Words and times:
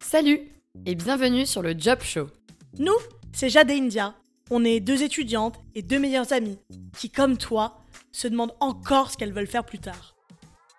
Salut 0.00 0.40
et 0.86 0.94
bienvenue 0.94 1.46
sur 1.46 1.62
le 1.62 1.74
Job 1.78 2.00
Show. 2.02 2.26
Nous, 2.78 2.96
c'est 3.32 3.48
Jade 3.48 3.70
et 3.70 3.78
India. 3.78 4.14
On 4.50 4.64
est 4.64 4.80
deux 4.80 5.02
étudiantes 5.02 5.60
et 5.74 5.82
deux 5.82 5.98
meilleures 5.98 6.32
amies 6.32 6.58
qui, 6.98 7.10
comme 7.10 7.36
toi, 7.36 7.78
se 8.10 8.26
demandent 8.26 8.56
encore 8.58 9.10
ce 9.10 9.16
qu'elles 9.16 9.32
veulent 9.32 9.46
faire 9.46 9.64
plus 9.64 9.78
tard. 9.78 10.16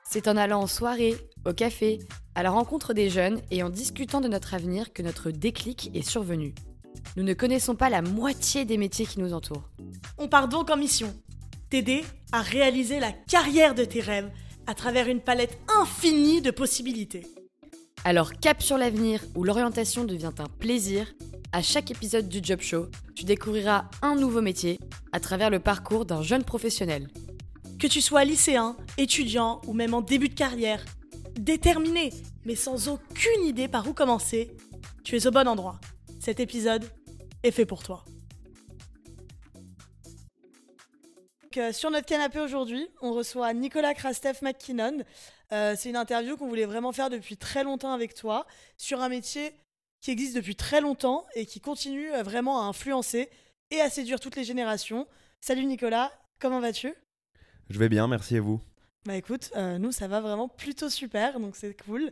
C'est 0.03 0.27
en 0.27 0.35
allant 0.35 0.61
en 0.61 0.67
soirée, 0.67 1.15
au 1.45 1.53
café, 1.53 1.99
à 2.35 2.43
la 2.43 2.51
rencontre 2.51 2.93
des 2.93 3.09
jeunes 3.09 3.41
et 3.51 3.63
en 3.63 3.69
discutant 3.69 4.19
de 4.19 4.27
notre 4.27 4.53
avenir 4.53 4.91
que 4.91 5.01
notre 5.01 5.31
déclic 5.31 5.89
est 5.93 6.07
survenu. 6.07 6.53
Nous 7.15 7.23
ne 7.23 7.33
connaissons 7.33 7.75
pas 7.75 7.89
la 7.89 8.01
moitié 8.01 8.65
des 8.65 8.77
métiers 8.77 9.05
qui 9.05 9.19
nous 9.19 9.33
entourent. 9.33 9.69
On 10.17 10.27
part 10.27 10.49
donc 10.49 10.69
en 10.69 10.77
mission 10.77 11.13
t'aider 11.69 12.03
à 12.33 12.41
réaliser 12.41 12.99
la 12.99 13.13
carrière 13.13 13.75
de 13.75 13.85
tes 13.85 14.01
rêves 14.01 14.29
à 14.71 14.73
travers 14.73 15.09
une 15.09 15.19
palette 15.19 15.59
infinie 15.81 16.41
de 16.41 16.49
possibilités. 16.49 17.27
Alors 18.05 18.31
cap 18.31 18.63
sur 18.63 18.77
l'avenir 18.77 19.21
où 19.35 19.43
l'orientation 19.43 20.05
devient 20.05 20.31
un 20.39 20.45
plaisir, 20.45 21.13
à 21.51 21.61
chaque 21.61 21.91
épisode 21.91 22.29
du 22.29 22.39
Job 22.41 22.61
Show, 22.61 22.85
tu 23.13 23.25
découvriras 23.25 23.89
un 24.01 24.15
nouveau 24.15 24.39
métier 24.39 24.79
à 25.11 25.19
travers 25.19 25.49
le 25.49 25.59
parcours 25.59 26.05
d'un 26.05 26.21
jeune 26.21 26.45
professionnel. 26.45 27.09
Que 27.79 27.87
tu 27.87 27.99
sois 27.99 28.23
lycéen, 28.23 28.77
étudiant 28.97 29.61
ou 29.67 29.73
même 29.73 29.93
en 29.93 29.99
début 29.99 30.29
de 30.29 30.35
carrière, 30.35 30.85
déterminé 31.37 32.13
mais 32.45 32.55
sans 32.55 32.87
aucune 32.87 33.43
idée 33.43 33.67
par 33.67 33.85
où 33.89 33.93
commencer, 33.93 34.55
tu 35.03 35.17
es 35.17 35.27
au 35.27 35.31
bon 35.31 35.49
endroit. 35.49 35.81
Cet 36.21 36.39
épisode 36.39 36.85
est 37.43 37.51
fait 37.51 37.65
pour 37.65 37.83
toi. 37.83 38.05
Euh, 41.57 41.73
sur 41.73 41.91
notre 41.91 42.05
canapé 42.05 42.39
aujourd'hui, 42.39 42.87
on 43.01 43.13
reçoit 43.13 43.53
Nicolas 43.53 43.93
Krastev 43.93 44.39
McKinnon. 44.41 45.03
Euh, 45.51 45.75
c'est 45.77 45.89
une 45.89 45.95
interview 45.95 46.37
qu'on 46.37 46.47
voulait 46.47 46.65
vraiment 46.65 46.91
faire 46.91 47.09
depuis 47.09 47.37
très 47.37 47.63
longtemps 47.63 47.93
avec 47.93 48.13
toi 48.13 48.45
sur 48.77 49.01
un 49.01 49.09
métier 49.09 49.53
qui 50.01 50.11
existe 50.11 50.35
depuis 50.35 50.55
très 50.55 50.81
longtemps 50.81 51.25
et 51.35 51.45
qui 51.45 51.59
continue 51.59 52.11
euh, 52.13 52.23
vraiment 52.23 52.61
à 52.61 52.65
influencer 52.65 53.29
et 53.69 53.81
à 53.81 53.89
séduire 53.89 54.19
toutes 54.19 54.35
les 54.35 54.43
générations. 54.43 55.07
Salut 55.41 55.65
Nicolas, 55.65 56.11
comment 56.39 56.59
vas-tu? 56.59 56.93
Je 57.69 57.79
vais 57.79 57.89
bien, 57.89 58.07
merci 58.07 58.37
à 58.37 58.41
vous? 58.41 58.61
Bah 59.05 59.15
écoute, 59.15 59.51
nous 59.79 59.91
ça 59.91 60.07
va 60.07 60.21
vraiment 60.21 60.47
plutôt 60.47 60.89
super, 60.89 61.39
donc 61.39 61.55
c'est 61.55 61.75
cool. 61.85 62.11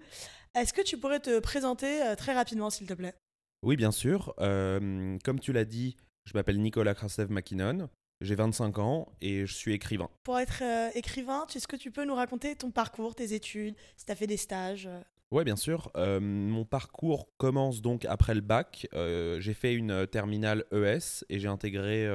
Est-ce 0.56 0.74
que 0.74 0.82
tu 0.82 0.98
pourrais 0.98 1.20
te 1.20 1.38
présenter 1.40 2.02
très 2.18 2.34
rapidement 2.34 2.72
s'il 2.72 2.88
te 2.88 2.96
plaît? 2.96 3.14
Oui, 3.62 3.76
bien 3.76 3.92
sûr. 3.92 4.34
comme 4.38 5.40
tu 5.40 5.54
l'as 5.54 5.66
dit, 5.66 5.98
je 6.26 6.32
m'appelle 6.34 6.60
Nicolas 6.60 6.96
Krastev 6.96 7.30
McKinnon. 7.30 7.90
J'ai 8.22 8.36
25 8.36 8.80
ans 8.80 9.08
et 9.22 9.46
je 9.46 9.54
suis 9.54 9.74
écrivain. 9.74 10.10
Pour 10.24 10.40
être 10.40 10.62
euh, 10.62 10.90
écrivain, 10.94 11.46
est-ce 11.54 11.68
que 11.68 11.78
tu 11.78 11.90
peux 11.90 12.06
nous 12.06 12.16
raconter 12.16 12.56
ton 12.56 12.70
parcours, 12.70 13.16
tes 13.16 13.34
études, 13.34 13.76
si 13.96 14.06
tu 14.06 14.12
as 14.12 14.16
fait 14.16 14.28
des 14.28 14.38
stages 14.38 14.88
euh? 14.88 15.02
Oui, 15.32 15.44
bien 15.44 15.56
sûr. 15.56 15.92
Euh, 15.96 16.20
mon 16.20 16.66
parcours 16.66 17.30
commence 17.38 17.82
donc 17.82 18.04
après 18.06 18.34
le 18.34 18.42
bac. 18.42 18.88
j'ai 18.94 19.54
fait 19.54 19.74
une 19.74 20.08
terminale 20.08 20.66
ES 20.72 21.24
et 21.30 21.40
j'ai 21.40 21.48
intégré 21.48 22.08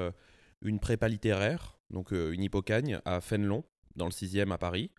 une 0.63 0.81
prépa 0.81 1.09
littéraire, 1.09 1.79
donc 1.91 2.11
une 2.11 2.43
hippocagne 2.43 3.01
à 3.05 3.21
Fénelon, 3.21 3.63
dans 3.95 4.07
le 4.07 4.11
6e 4.11 4.51
à 4.51 4.59
Paris 4.59 4.91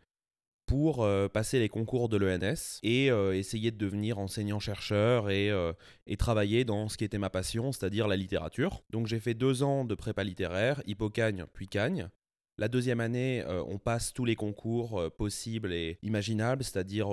pour 0.65 1.03
euh, 1.03 1.27
passer 1.27 1.59
les 1.59 1.69
concours 1.69 2.09
de 2.09 2.17
l'ENS 2.17 2.79
et 2.83 3.11
euh, 3.11 3.35
essayer 3.35 3.71
de 3.71 3.77
devenir 3.77 4.19
enseignant-chercheur 4.19 5.29
et, 5.29 5.51
euh, 5.51 5.73
et, 6.07 6.17
travailler 6.17 6.65
dans 6.65 6.89
ce 6.89 6.97
qui 6.97 7.03
était 7.03 7.17
ma 7.17 7.29
passion, 7.29 7.71
c'est-à-dire 7.71 8.07
la 8.07 8.15
littérature. 8.15 8.83
Donc 8.89 9.07
j'ai 9.07 9.19
fait 9.19 9.33
deux 9.33 9.63
ans 9.63 9.85
de 9.85 9.95
prépa 9.95 10.23
littéraire, 10.23 10.81
Hippocagne 10.85 11.45
puis 11.53 11.67
Cagne. 11.67 12.09
La 12.57 12.67
deuxième 12.69 13.01
année, 13.01 13.43
on 13.67 13.77
passe 13.77 14.13
tous 14.13 14.23
les 14.23 14.37
concours 14.37 15.11
possibles 15.17 15.73
et 15.73 15.99
imaginables, 16.03 16.63
c'est-à-dire 16.63 17.09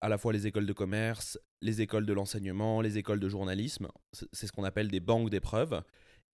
à 0.00 0.08
la 0.08 0.18
fois 0.18 0.32
les 0.32 0.46
écoles 0.46 0.66
de 0.66 0.72
commerce, 0.72 1.36
les 1.60 1.80
écoles 1.82 2.06
de 2.06 2.12
l'enseignement, 2.12 2.80
les 2.80 2.96
écoles 2.96 3.18
de 3.18 3.28
journalisme. 3.28 3.88
C'est 4.12 4.46
ce 4.46 4.52
qu'on 4.52 4.62
appelle 4.62 4.86
des 4.86 5.00
banques 5.00 5.30
d'épreuves. 5.30 5.82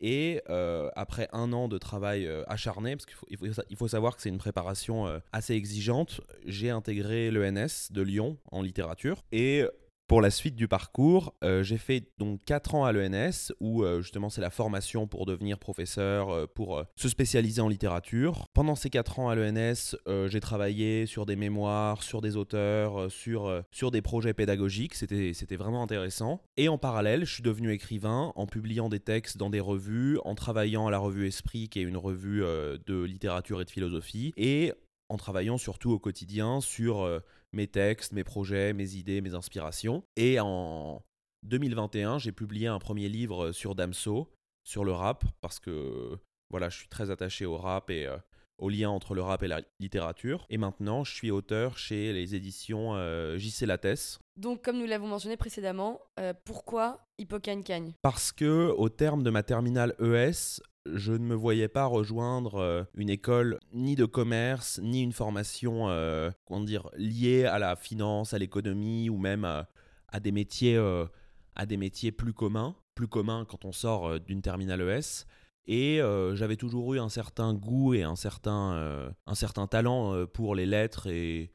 Et 0.00 0.42
euh, 0.50 0.90
après 0.96 1.28
un 1.32 1.52
an 1.52 1.68
de 1.68 1.78
travail 1.78 2.26
euh, 2.26 2.42
acharné, 2.46 2.96
parce 2.96 3.06
qu'il 3.06 3.16
faut, 3.16 3.26
il 3.70 3.76
faut, 3.76 3.88
savoir 3.88 4.16
que 4.16 4.22
c'est 4.22 4.28
une 4.28 4.38
préparation 4.38 5.06
euh, 5.06 5.18
assez 5.32 5.54
exigeante, 5.54 6.20
j'ai 6.44 6.70
intégré 6.70 7.30
l'ENS 7.30 7.90
de 7.90 8.02
Lyon 8.02 8.36
en 8.50 8.62
littérature. 8.62 9.22
Et 9.32 9.64
pour 10.06 10.20
la 10.20 10.30
suite 10.30 10.54
du 10.54 10.68
parcours, 10.68 11.34
euh, 11.44 11.62
j'ai 11.62 11.78
fait 11.78 12.12
donc 12.18 12.44
4 12.44 12.74
ans 12.74 12.84
à 12.84 12.92
l'ENS 12.92 13.52
où 13.60 13.82
euh, 13.82 14.02
justement 14.02 14.28
c'est 14.28 14.42
la 14.42 14.50
formation 14.50 15.06
pour 15.06 15.24
devenir 15.24 15.58
professeur, 15.58 16.28
euh, 16.30 16.46
pour 16.46 16.84
se 16.94 17.08
spécialiser 17.08 17.62
en 17.62 17.68
littérature. 17.68 18.48
Pendant 18.52 18.74
ces 18.74 18.90
4 18.90 19.18
ans 19.18 19.28
à 19.30 19.34
l'ENS, 19.34 19.96
j'ai 20.26 20.40
travaillé 20.40 21.06
sur 21.06 21.24
des 21.24 21.36
mémoires, 21.36 22.02
sur 22.02 22.20
des 22.20 22.36
auteurs, 22.36 23.10
sur, 23.10 23.64
sur 23.70 23.90
des 23.90 24.02
projets 24.02 24.34
pédagogiques, 24.34 24.94
c'était, 24.94 25.32
c'était 25.32 25.56
vraiment 25.56 25.82
intéressant. 25.82 26.42
Et 26.56 26.68
en 26.68 26.76
parallèle, 26.76 27.24
je 27.24 27.32
suis 27.32 27.42
devenu 27.42 27.72
écrivain 27.72 28.32
en 28.36 28.46
publiant 28.46 28.88
des 28.88 29.00
textes 29.00 29.38
dans 29.38 29.50
des 29.50 29.60
revues, 29.60 30.18
en 30.24 30.34
travaillant 30.34 30.86
à 30.86 30.90
la 30.90 30.98
revue 30.98 31.26
Esprit 31.26 31.68
qui 31.68 31.80
est 31.80 31.82
une 31.82 31.96
revue 31.96 32.40
de 32.40 33.02
littérature 33.02 33.60
et 33.60 33.64
de 33.64 33.70
philosophie, 33.70 34.32
et 34.36 34.72
en 35.08 35.16
travaillant 35.16 35.56
surtout 35.56 35.92
au 35.92 35.98
quotidien 35.98 36.60
sur 36.60 37.22
mes 37.54 37.66
textes, 37.66 38.12
mes 38.12 38.24
projets, 38.24 38.72
mes 38.72 38.94
idées, 38.96 39.20
mes 39.20 39.34
inspirations. 39.34 40.04
Et 40.16 40.38
en 40.40 41.02
2021, 41.44 42.18
j'ai 42.18 42.32
publié 42.32 42.66
un 42.66 42.78
premier 42.78 43.08
livre 43.08 43.52
sur 43.52 43.74
Damso, 43.74 44.32
sur 44.64 44.84
le 44.84 44.92
rap, 44.92 45.24
parce 45.40 45.60
que 45.60 46.18
voilà, 46.50 46.68
je 46.68 46.78
suis 46.78 46.88
très 46.88 47.10
attaché 47.10 47.46
au 47.46 47.56
rap 47.56 47.90
et 47.90 48.06
euh, 48.06 48.16
au 48.58 48.68
lien 48.68 48.90
entre 48.90 49.14
le 49.14 49.22
rap 49.22 49.42
et 49.42 49.48
la 49.48 49.60
littérature. 49.80 50.46
Et 50.50 50.58
maintenant, 50.58 51.04
je 51.04 51.12
suis 51.14 51.30
auteur 51.30 51.78
chez 51.78 52.12
les 52.12 52.34
éditions 52.34 52.94
euh, 52.94 53.38
JC 53.38 53.62
Lattès. 53.62 54.18
Donc, 54.36 54.62
comme 54.62 54.78
nous 54.78 54.86
l'avons 54.86 55.06
mentionné 55.06 55.36
précédemment, 55.36 56.00
euh, 56.18 56.32
pourquoi 56.44 57.06
Hippocagne 57.18 57.62
Cagne? 57.62 57.92
Parce 58.02 58.32
que, 58.32 58.72
au 58.76 58.88
terme 58.88 59.22
de 59.22 59.30
ma 59.30 59.42
terminale 59.42 59.94
ES, 60.00 60.60
je 60.86 61.12
ne 61.12 61.24
me 61.24 61.34
voyais 61.34 61.68
pas 61.68 61.86
rejoindre 61.86 62.56
euh, 62.56 62.84
une 62.94 63.10
école 63.10 63.58
ni 63.72 63.96
de 63.96 64.04
commerce, 64.04 64.80
ni 64.82 65.02
une 65.02 65.12
formation 65.12 65.88
euh, 65.88 66.30
comment 66.44 66.60
dire, 66.60 66.90
liée 66.96 67.44
à 67.44 67.58
la 67.58 67.76
finance, 67.76 68.34
à 68.34 68.38
l'économie 68.38 69.08
ou 69.08 69.18
même 69.18 69.44
à, 69.44 70.20
des 70.20 70.32
métiers, 70.32 70.76
euh, 70.76 71.06
à 71.54 71.66
des 71.66 71.76
métiers 71.76 72.12
plus 72.12 72.32
communs, 72.32 72.76
plus 72.94 73.08
communs 73.08 73.44
quand 73.44 73.64
on 73.64 73.72
sort 73.72 74.20
d'une 74.20 74.42
terminale 74.42 74.82
ES. 74.82 75.26
Et 75.66 76.00
j'avais 76.34 76.56
toujours 76.56 76.92
eu 76.92 77.00
un 77.00 77.08
certain 77.08 77.54
goût 77.54 77.94
et 77.94 78.02
un 78.02 78.16
certain, 78.16 79.14
un 79.26 79.34
certain 79.34 79.66
talent 79.66 80.26
pour 80.26 80.54
les 80.54 80.66
lettres 80.66 81.06
et 81.06 81.54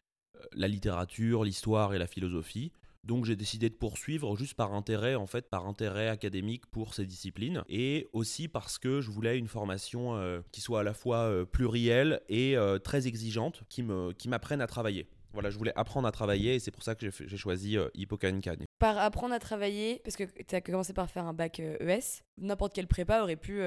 la 0.53 0.67
littérature, 0.67 1.43
l'histoire 1.43 1.93
et 1.93 1.99
la 1.99 2.07
philosophie. 2.07 2.71
Donc 3.03 3.25
j'ai 3.25 3.35
décidé 3.35 3.69
de 3.69 3.75
poursuivre 3.75 4.35
juste 4.35 4.55
par 4.55 4.73
intérêt, 4.73 5.15
en 5.15 5.25
fait, 5.25 5.49
par 5.49 5.65
intérêt 5.67 6.09
académique 6.09 6.65
pour 6.67 6.93
ces 6.93 7.05
disciplines, 7.05 7.63
et 7.69 8.07
aussi 8.13 8.47
parce 8.47 8.77
que 8.77 9.01
je 9.01 9.09
voulais 9.09 9.37
une 9.37 9.47
formation 9.47 10.15
euh, 10.15 10.41
qui 10.51 10.61
soit 10.61 10.81
à 10.81 10.83
la 10.83 10.93
fois 10.93 11.19
euh, 11.19 11.45
plurielle 11.45 12.21
et 12.27 12.57
euh, 12.57 12.77
très 12.77 13.07
exigeante, 13.07 13.63
qui 13.69 13.83
me 13.83 14.11
qui 14.13 14.27
m'apprenne 14.27 14.61
à 14.61 14.67
travailler. 14.67 15.07
Voilà, 15.31 15.49
je 15.49 15.57
voulais 15.57 15.73
apprendre 15.75 16.07
à 16.07 16.11
travailler 16.11 16.55
et 16.55 16.59
c'est 16.59 16.71
pour 16.71 16.83
ça 16.83 16.95
que 16.95 17.09
j'ai 17.09 17.37
choisi 17.37 17.77
euh, 17.77 17.87
Cagne. 18.19 18.65
Par 18.79 18.97
apprendre 18.97 19.33
à 19.33 19.39
travailler, 19.39 20.01
parce 20.03 20.15
que 20.15 20.23
tu 20.23 20.55
as 20.55 20.61
commencé 20.61 20.91
par 20.91 21.09
faire 21.09 21.25
un 21.25 21.33
bac 21.33 21.59
ES, 21.59 22.23
n'importe 22.37 22.73
quelle 22.73 22.87
prépa 22.87 23.21
aurait 23.21 23.35
pu 23.35 23.59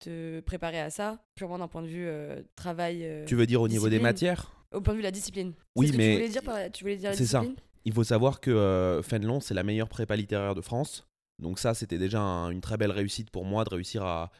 te 0.00 0.40
préparer 0.40 0.80
à 0.80 0.88
ça, 0.88 1.22
purement 1.34 1.58
d'un 1.58 1.68
point 1.68 1.82
de 1.82 1.88
vue 1.88 2.08
travail. 2.56 3.24
tu 3.26 3.34
veux 3.34 3.46
dire 3.46 3.60
au 3.60 3.68
niveau 3.68 3.90
des 3.90 4.00
matières? 4.00 4.50
Au 4.72 4.80
point 4.80 4.94
de 4.94 4.98
vue 4.98 5.02
de 5.02 5.08
la 5.08 5.12
discipline. 5.12 5.52
Oui, 5.76 5.92
mais. 5.94 6.08
Tu 6.08 6.12
voulais 6.14 6.28
dire, 6.28 6.42
par... 6.42 6.58
tu 6.72 6.84
voulais 6.84 6.96
dire 6.96 7.14
C'est 7.14 7.26
ça. 7.26 7.42
Il 7.88 7.94
faut 7.94 8.04
savoir 8.04 8.40
que 8.40 8.50
euh, 8.50 9.02
Fénelon, 9.02 9.40
c'est 9.40 9.54
la 9.54 9.62
meilleure 9.62 9.88
prépa 9.88 10.14
littéraire 10.14 10.54
de 10.54 10.60
France. 10.60 11.06
Donc 11.38 11.58
ça, 11.58 11.72
c'était 11.72 11.96
déjà 11.96 12.20
une 12.20 12.60
très 12.60 12.76
belle 12.76 12.90
réussite 12.90 13.30
pour 13.30 13.46
moi 13.46 13.64
de 13.64 13.70
réussir 13.70 14.04
à, 14.04 14.30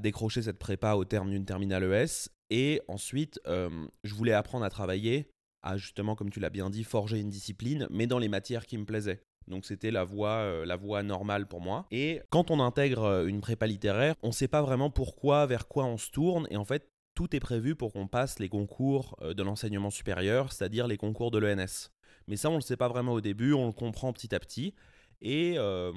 décrocher 0.00 0.40
cette 0.40 0.58
prépa 0.58 0.94
au 0.94 1.04
terme 1.04 1.28
d'une 1.28 1.44
terminale 1.44 1.84
ES. 1.84 2.30
Et 2.48 2.80
ensuite, 2.88 3.38
euh, 3.46 3.68
je 4.02 4.14
voulais 4.14 4.32
apprendre 4.32 4.64
à 4.64 4.70
travailler, 4.70 5.28
à 5.62 5.76
justement, 5.76 6.14
comme 6.14 6.30
tu 6.30 6.40
l'as 6.40 6.48
bien 6.48 6.70
dit, 6.70 6.82
forger 6.82 7.20
une 7.20 7.28
discipline, 7.28 7.86
mais 7.90 8.06
dans 8.06 8.18
les 8.18 8.28
matières 8.28 8.64
qui 8.64 8.78
me 8.78 8.86
plaisaient. 8.86 9.20
Donc 9.46 9.66
c'était 9.66 9.90
la 9.90 10.06
euh, 10.10 10.64
la 10.64 10.76
voie 10.76 11.02
normale 11.02 11.46
pour 11.48 11.60
moi. 11.60 11.84
Et 11.90 12.22
quand 12.30 12.50
on 12.50 12.60
intègre 12.60 13.26
une 13.26 13.42
prépa 13.42 13.66
littéraire, 13.66 14.14
on 14.22 14.28
ne 14.28 14.32
sait 14.32 14.48
pas 14.48 14.62
vraiment 14.62 14.88
pourquoi, 14.88 15.44
vers 15.44 15.68
quoi 15.68 15.84
on 15.84 15.98
se 15.98 16.10
tourne. 16.10 16.46
Et 16.50 16.56
en 16.56 16.64
fait, 16.64 16.88
tout 17.14 17.36
est 17.36 17.40
prévu 17.40 17.74
pour 17.74 17.92
qu'on 17.92 18.06
passe 18.06 18.38
les 18.38 18.48
concours 18.48 19.18
de 19.20 19.42
l'enseignement 19.42 19.90
supérieur, 19.90 20.50
c'est-à-dire 20.50 20.86
les 20.86 20.96
concours 20.96 21.30
de 21.30 21.36
l'ENS. 21.36 21.90
Mais 22.30 22.36
ça, 22.36 22.48
on 22.48 22.52
ne 22.52 22.58
le 22.58 22.62
sait 22.62 22.76
pas 22.76 22.88
vraiment 22.88 23.12
au 23.12 23.20
début, 23.20 23.52
on 23.54 23.66
le 23.66 23.72
comprend 23.72 24.12
petit 24.12 24.32
à 24.36 24.38
petit. 24.38 24.72
Et 25.20 25.54
euh, 25.58 25.92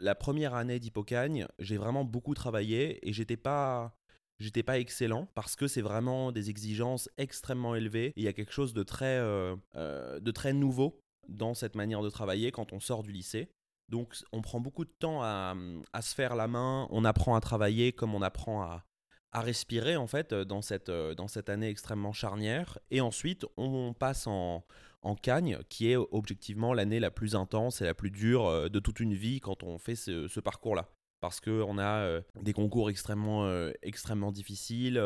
la 0.00 0.14
première 0.14 0.54
année 0.54 0.80
d'Hippocagne, 0.80 1.46
j'ai 1.58 1.76
vraiment 1.76 2.04
beaucoup 2.04 2.32
travaillé 2.32 3.06
et 3.06 3.12
j'étais 3.12 3.36
pas 3.36 3.94
j'étais 4.40 4.62
pas 4.62 4.78
excellent 4.78 5.28
parce 5.34 5.56
que 5.56 5.68
c'est 5.68 5.82
vraiment 5.82 6.32
des 6.32 6.48
exigences 6.48 7.10
extrêmement 7.18 7.74
élevées. 7.74 8.14
il 8.16 8.22
y 8.22 8.28
a 8.28 8.32
quelque 8.32 8.52
chose 8.52 8.72
de 8.72 8.82
très, 8.82 9.18
euh, 9.18 9.56
euh, 9.74 10.20
de 10.20 10.30
très 10.30 10.52
nouveau 10.54 11.02
dans 11.28 11.54
cette 11.54 11.74
manière 11.74 12.02
de 12.02 12.08
travailler 12.08 12.50
quand 12.50 12.72
on 12.72 12.80
sort 12.80 13.02
du 13.02 13.12
lycée. 13.12 13.50
Donc 13.90 14.14
on 14.32 14.40
prend 14.40 14.60
beaucoup 14.60 14.86
de 14.86 14.92
temps 14.98 15.22
à, 15.22 15.54
à 15.92 16.02
se 16.02 16.14
faire 16.14 16.34
la 16.34 16.48
main, 16.48 16.88
on 16.90 17.04
apprend 17.04 17.34
à 17.34 17.40
travailler 17.40 17.92
comme 17.92 18.14
on 18.14 18.22
apprend 18.22 18.62
à, 18.62 18.84
à 19.32 19.40
respirer 19.42 19.96
en 19.96 20.06
fait 20.06 20.32
dans 20.32 20.62
cette, 20.62 20.90
dans 20.90 21.28
cette 21.28 21.50
année 21.50 21.68
extrêmement 21.68 22.12
charnière. 22.12 22.78
Et 22.90 23.00
ensuite 23.00 23.44
on 23.56 23.92
passe 23.92 24.26
en, 24.26 24.64
en 25.02 25.14
Cagne, 25.14 25.58
qui 25.68 25.90
est 25.90 25.96
objectivement 25.96 26.74
l'année 26.74 27.00
la 27.00 27.10
plus 27.10 27.34
intense 27.34 27.80
et 27.80 27.84
la 27.84 27.94
plus 27.94 28.10
dure 28.10 28.46
euh, 28.46 28.68
de 28.68 28.80
toute 28.80 29.00
une 29.00 29.14
vie 29.14 29.40
quand 29.40 29.62
on 29.62 29.78
fait 29.78 29.94
ce, 29.94 30.40
parcours-là. 30.40 30.88
Parce 31.20 31.40
qu'on 31.40 31.78
a 31.78 31.98
euh, 31.98 32.20
des 32.42 32.52
concours 32.52 32.90
extrêmement, 32.90 33.44
euh, 33.44 33.72
extrêmement 33.82 34.32
difficiles, 34.32 35.02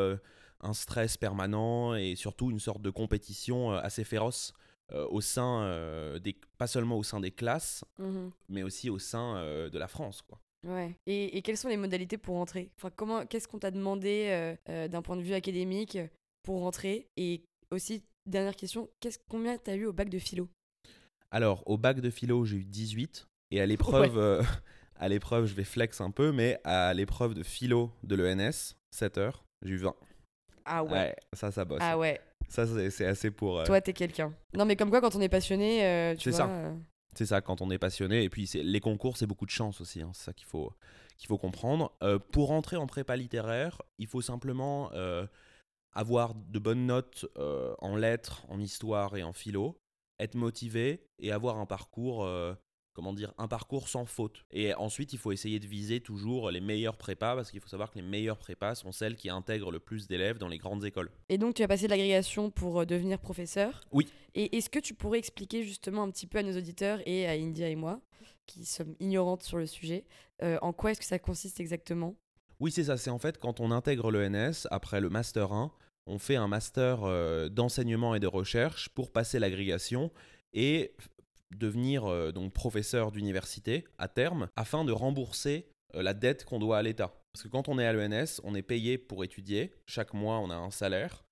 un 0.61 0.73
stress 0.73 1.17
permanent 1.17 1.95
et 1.95 2.15
surtout 2.17 2.51
une 2.51 2.61
sorte 2.61 2.83
de 2.83 2.91
compétition 2.91 3.73
assez 3.73 4.05
féroce 4.05 4.53
au 4.93 5.23
sein 5.23 6.19
des, 6.23 6.37
pas 6.59 6.67
seulement 6.67 6.99
au 6.99 7.03
sein 7.03 7.19
des 7.19 7.31
classes, 7.31 7.83
mmh 7.99 8.29
mais 8.51 8.63
aussi 8.63 8.91
au 8.91 8.99
sein 8.99 9.43
de 9.71 9.79
la 9.79 9.89
France. 9.89 10.21
Quoi. 10.21 10.39
Ouais. 10.67 10.95
Et, 11.07 11.39
et, 11.39 11.41
quelles 11.41 11.57
sont 11.57 11.69
les 11.69 11.79
modalités 11.79 12.19
pour 12.19 12.37
rentrer? 12.37 12.71
Enfin, 12.77 12.91
comment, 12.95 13.25
Qu'est-ce 13.25 13.49
qu'on 13.49 13.59
t'a 13.59 13.71
demandé 13.71 14.55
d'un 14.67 15.01
point 15.01 15.17
de 15.17 15.23
vue 15.23 15.33
académique 15.33 15.97
pour 16.43 16.61
rentrer? 16.61 17.09
Et 17.17 17.43
aussi, 17.71 18.03
Dernière 18.27 18.55
question, 18.55 18.89
qu'est-ce, 19.01 19.19
combien 19.29 19.59
t'as 19.59 19.75
eu 19.75 19.87
au 19.87 19.93
bac 19.93 20.09
de 20.09 20.19
philo? 20.19 20.49
Alors, 21.33 21.63
au 21.67 21.77
bac 21.77 22.01
de 22.01 22.11
philo, 22.11 22.45
j'ai 22.45 22.59
eu 22.59 22.65
18. 22.65 23.27
Et 23.51 23.61
à 23.61 23.67
l'épreuve, 23.67 24.17
euh, 24.17 24.43
à 24.97 25.09
l'épreuve, 25.09 25.47
je 25.47 25.55
vais 25.55 25.65
flex 25.65 26.01
un 26.01 26.11
peu, 26.11 26.31
mais 26.31 26.61
à 26.63 26.95
l'épreuve 26.95 27.35
de 27.35 27.43
philo 27.43 27.91
de 28.05 28.15
l'ENS, 28.15 28.77
7 28.93 29.19
heures, 29.19 29.45
j'ai 29.63 29.73
eu 29.73 29.79
20. 29.79 29.95
Ah 30.65 30.85
ouais. 30.85 31.17
Ça, 31.33 31.51
ça 31.51 31.65
bosse. 31.65 31.81
Ah 31.83 31.99
ouais. 31.99 32.21
Ça, 32.49 32.65
c'est, 32.91 33.07
assez 33.07 33.31
pour. 33.31 33.61
Euh, 33.61 33.65
Toi, 33.65 33.81
t'es 33.81 33.93
quelqu'un. 33.93 34.33
Non, 34.55 34.67
mais 34.67 34.77
comme 34.77 34.91
quoi, 34.91 35.01
quand 35.01 35.17
on 35.17 35.21
est 35.21 35.29
passionné, 35.29 35.85
euh, 35.85 36.15
tu 36.15 36.31
c'est 36.31 36.37
ça. 36.37 36.75
C'est 37.15 37.27
ça, 37.27 37.41
quand 37.41 37.61
on 37.61 37.71
est 37.71 37.79
passionné. 37.79 38.23
Et 38.23 38.31
puis, 38.31 38.47
c'est, 38.47 38.63
les 38.63 38.81
concours, 38.81 39.17
c'est 39.17 39.27
beaucoup 39.27 39.47
de 39.47 39.51
chance 39.51 39.81
aussi. 39.81 40.01
Hein. 40.01 40.11
C'est 40.15 40.27
ça 40.27 40.33
qu'il 40.33 40.47
faut, 40.47 40.73
qu'il 41.19 41.27
faut 41.27 41.39
comprendre. 41.39 41.93
pour 42.31 42.53
entrer 42.53 42.77
en 42.77 42.87
prépa 42.87 43.17
littéraire, 43.17 43.83
il 43.99 44.07
faut 44.07 44.21
simplement 44.21 44.91
avoir 45.93 46.35
de 46.35 46.59
bonnes 46.59 46.87
notes 46.87 47.27
euh, 47.37 47.75
en 47.79 47.97
lettres, 47.97 48.45
en 48.49 48.61
histoire 48.61 49.17
et 49.17 49.23
en 49.23 49.33
philo, 49.33 49.81
être 50.19 50.35
motivé 50.35 51.05
et 51.19 51.33
avoir 51.33 51.59
un 51.59 51.67
parcours, 51.67 52.25
euh, 52.25 52.55
comment 52.95 53.13
dire, 53.13 53.35
un 53.39 53.49
parcours 53.49 53.89
sans 53.89 54.07
faute. 54.07 54.45
Et 54.51 54.75
ensuite, 54.75 55.13
il 55.13 55.19
faut 55.19 55.33
essayer 55.33 55.59
de 55.61 55.67
viser 55.67 56.01
toujours 56.01 56.51
les 56.51 56.61
meilleures 56.61 56.97
prépas 56.97 57.35
parce 57.35 57.51
qu'il 57.51 57.61
faut 57.61 57.69
savoir 57.69 57.91
que 57.91 57.99
les 57.99 58.05
meilleures 58.05 58.39
prépas 58.39 58.75
sont 58.75 58.93
celles 58.93 59.17
qui 59.17 59.29
intègrent 59.29 59.71
le 59.71 59.81
plus 59.81 60.07
d'élèves 60.07 60.39
dans 60.39 60.49
les 60.49 60.59
grandes 60.59 60.85
écoles. 60.85 61.11
Et 61.29 61.39
donc, 61.39 61.55
tu 61.55 61.63
as 61.63 61.69
passé 61.69 61.85
de 61.85 61.91
l'agrégation 61.91 62.51
pour 62.51 62.81
euh, 62.81 62.87
devenir 62.87 63.19
professeur. 63.19 63.81
Oui. 63.93 64.09
Et 64.35 64.57
est-ce 64.57 64.71
que 64.71 64.79
tu 64.79 64.95
pourrais 64.95 65.19
expliquer 65.19 65.63
justement 65.63 66.03
un 66.03 66.11
petit 66.11 66.27
peu 66.27 66.39
à 66.39 66.43
nos 66.43 66.57
auditeurs 66.57 67.01
et 67.07 67.27
à 67.27 67.33
India 67.33 67.69
et 67.69 67.77
moi, 67.77 68.01
qui 68.47 68.65
sommes 68.65 68.95
ignorantes 68.99 69.43
sur 69.43 69.59
le 69.59 69.67
sujet, 69.67 70.05
en 70.41 70.73
quoi 70.73 70.91
est-ce 70.91 70.99
que 70.99 71.07
ça 71.07 71.21
consiste 71.21 71.61
exactement? 71.61 72.17
Oui, 72.63 72.71
c'est 72.71 72.85
ça. 72.85 72.97
C'est 72.97 73.11
en 73.11 73.19
fait 73.19 73.39
quand 73.39 73.59
on 73.59 73.73
intègre 73.73 74.13
l'ENS 74.13 74.69
après 74.71 75.01
le 75.01 75.11
Master 75.11 75.53
1, 75.53 75.73
on 76.07 76.19
fait 76.19 76.37
un 76.37 76.49
master 76.49 77.05
euh, 77.05 77.49
d'enseignement 77.49 78.15
et 78.15 78.21
de 78.21 78.27
recherche 78.27 78.89
pour 78.91 79.13
passer 79.13 79.39
l'agrégation 79.39 80.11
et 80.53 80.95
devenir 81.57 82.07
euh, 82.07 82.33
donc 82.33 82.53
professeur 82.53 83.13
d'université 83.13 83.85
à 83.99 84.09
terme 84.09 84.49
afin 84.57 84.85
de 84.85 84.93
rembourser 84.93 85.69
euh, 85.95 86.03
la 86.03 86.15
dette 86.15 86.45
qu'on 86.45 86.59
doit 86.59 86.79
à 86.79 86.83
l'État. 86.83 87.15
Parce 87.33 87.45
que 87.45 87.49
quand 87.49 87.69
on 87.69 87.79
est 87.79 87.87
à 87.87 87.93
l'ENS, 87.93 88.41
on 88.45 88.55
est 88.55 88.63
payé 88.63 88.99
pour 88.99 89.25
étudier. 89.25 89.73
Chaque 89.87 90.13
mois, 90.13 90.39
on 90.39 90.51
a 90.51 90.57
un 90.57 90.71
salaire. 90.71 91.25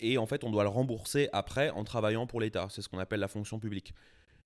et 0.00 0.18
en 0.18 0.26
fait, 0.26 0.44
on 0.44 0.50
doit 0.50 0.62
le 0.62 0.68
rembourser 0.68 1.28
après 1.32 1.70
en 1.70 1.82
travaillant 1.82 2.26
pour 2.26 2.40
l'État. 2.40 2.68
C'est 2.70 2.82
ce 2.82 2.88
qu'on 2.88 2.98
appelle 2.98 3.20
la 3.20 3.28
fonction 3.28 3.58
publique. 3.58 3.94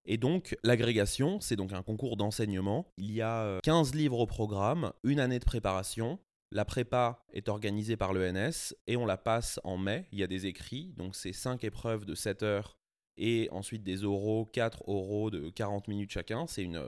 Et 0.07 0.17
donc, 0.17 0.57
l'agrégation, 0.63 1.41
c'est 1.41 1.57
donc 1.57 1.73
un 1.73 1.83
concours 1.83 2.17
d'enseignement. 2.17 2.87
Il 2.97 3.13
y 3.13 3.21
a 3.21 3.59
15 3.63 3.95
livres 3.95 4.21
au 4.21 4.27
programme, 4.27 4.93
une 5.03 5.21
année 5.21 5.39
de 5.39 5.45
préparation, 5.45 6.19
la 6.51 6.65
prépa 6.65 7.25
est 7.33 7.49
organisée 7.49 7.97
par 7.97 8.13
l'ENS 8.13 8.75
et 8.87 8.97
on 8.97 9.07
la 9.07 9.17
passe 9.17 9.61
en 9.65 9.77
mai. 9.77 10.07
Il 10.13 10.19
y 10.19 10.23
a 10.23 10.27
des 10.27 10.47
écrits, 10.47 10.95
donc 10.97 11.15
c'est 11.15 11.33
5 11.33 11.63
épreuves 11.65 12.05
de 12.05 12.15
7 12.15 12.43
heures 12.43 12.79
et 13.17 13.49
ensuite 13.51 13.83
des 13.83 14.05
oraux, 14.05 14.47
4 14.47 14.89
oraux 14.89 15.31
de 15.31 15.51
40 15.51 15.89
minutes 15.89 16.11
chacun. 16.11 16.47
C'est 16.47 16.63
une 16.63 16.83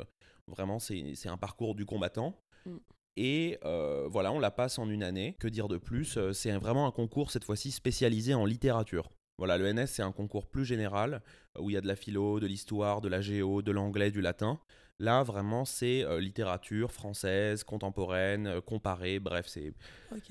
vraiment 0.46 0.78
c'est 0.78 1.28
un 1.28 1.36
parcours 1.36 1.74
du 1.74 1.84
combattant. 1.84 2.40
Mm. 2.64 2.76
Et 3.16 3.58
euh, 3.64 4.08
voilà, 4.08 4.32
on 4.32 4.38
la 4.38 4.50
passe 4.50 4.78
en 4.78 4.88
une 4.88 5.02
année. 5.02 5.36
Que 5.38 5.48
dire 5.48 5.68
de 5.68 5.76
plus? 5.76 6.16
Euh, 6.16 6.32
C'est 6.32 6.52
vraiment 6.52 6.86
un 6.86 6.90
concours 6.90 7.30
cette 7.30 7.44
fois-ci 7.44 7.70
spécialisé 7.70 8.34
en 8.34 8.46
littérature. 8.46 9.10
Voilà, 9.40 9.56
l'ENS 9.56 9.87
c'est 9.87 10.02
un 10.02 10.12
concours 10.12 10.46
plus 10.46 10.66
général 10.66 11.22
où 11.58 11.70
il 11.70 11.72
y 11.72 11.76
a 11.78 11.81
de 11.81 11.87
la 11.87 11.96
philo, 11.96 12.40
de 12.40 12.46
l'histoire, 12.46 13.00
de 13.00 13.08
la 13.08 13.22
géo, 13.22 13.62
de 13.62 13.72
l'anglais, 13.72 14.10
du 14.10 14.20
latin. 14.20 14.60
Là, 14.98 15.22
vraiment, 15.22 15.64
c'est 15.64 16.04
euh, 16.04 16.20
littérature 16.20 16.92
française, 16.92 17.64
contemporaine, 17.64 18.46
euh, 18.46 18.60
comparée, 18.60 19.19
bref, 19.19 19.46
c'est 19.48 19.72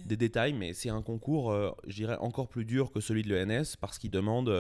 des 0.05 0.15
détails, 0.15 0.53
mais 0.53 0.73
c'est 0.73 0.91
un 0.91 1.01
concours, 1.01 1.51
euh, 1.51 1.71
je 1.87 1.95
dirais, 1.95 2.17
encore 2.19 2.49
plus 2.49 2.65
dur 2.65 2.91
que 2.91 2.99
celui 2.99 3.23
de 3.23 3.35
l'ENS 3.35 3.77
parce 3.81 3.97
qu'il 3.97 4.11
demande 4.11 4.53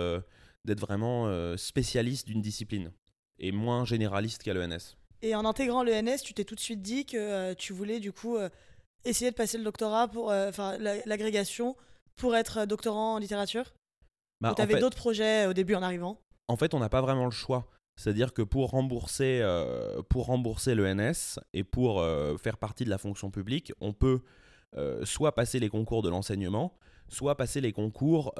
d'être 0.65 0.79
vraiment 0.79 1.55
spécialiste 1.55 2.25
d'une 2.25 2.41
discipline 2.41 2.91
et 3.37 3.51
moins 3.51 3.85
généraliste 3.85 4.41
qu'à 4.41 4.55
l'ENS. 4.55 4.97
Et 5.21 5.35
en 5.35 5.45
intégrant 5.45 5.83
l'ENS, 5.83 6.23
tu 6.23 6.33
t'es 6.33 6.43
tout 6.43 6.55
de 6.55 6.59
suite 6.59 6.81
dit 6.81 7.05
que 7.05 7.53
tu 7.53 7.71
voulais, 7.71 7.99
du 7.99 8.11
coup, 8.11 8.39
essayer 9.05 9.29
de 9.29 9.35
passer 9.35 9.59
le 9.59 9.63
doctorat, 9.63 10.07
pour, 10.07 10.31
enfin, 10.31 10.79
l'agrégation, 10.79 11.75
pour 12.15 12.35
être 12.35 12.65
doctorant 12.65 13.13
en 13.13 13.19
littérature? 13.19 13.73
Bah, 14.41 14.53
tu 14.55 14.61
avais 14.61 14.79
d'autres 14.79 14.97
projets 14.97 15.47
au 15.47 15.53
début 15.53 15.75
en 15.75 15.81
arrivant? 15.81 16.21
En 16.47 16.55
fait, 16.55 16.73
on 16.73 16.79
n'a 16.79 16.89
pas 16.89 17.01
vraiment 17.01 17.25
le 17.25 17.31
choix. 17.31 17.67
C'est-à-dire 17.99 18.33
que 18.33 18.41
pour 18.41 18.69
rembourser, 18.69 19.41
euh, 19.41 20.01
pour 20.03 20.27
rembourser 20.27 20.73
l'ENS 20.73 21.37
et 21.53 21.65
pour 21.65 21.99
euh, 21.99 22.37
faire 22.37 22.57
partie 22.57 22.85
de 22.85 22.89
la 22.89 22.97
fonction 22.97 23.29
publique, 23.29 23.73
on 23.81 23.91
peut 23.91 24.21
euh, 24.77 25.03
soit 25.03 25.35
passer 25.35 25.59
les 25.59 25.67
concours 25.67 26.01
de 26.01 26.07
l'enseignement, 26.07 26.77
soit 27.09 27.35
passer 27.35 27.59
les 27.59 27.73
concours 27.73 28.33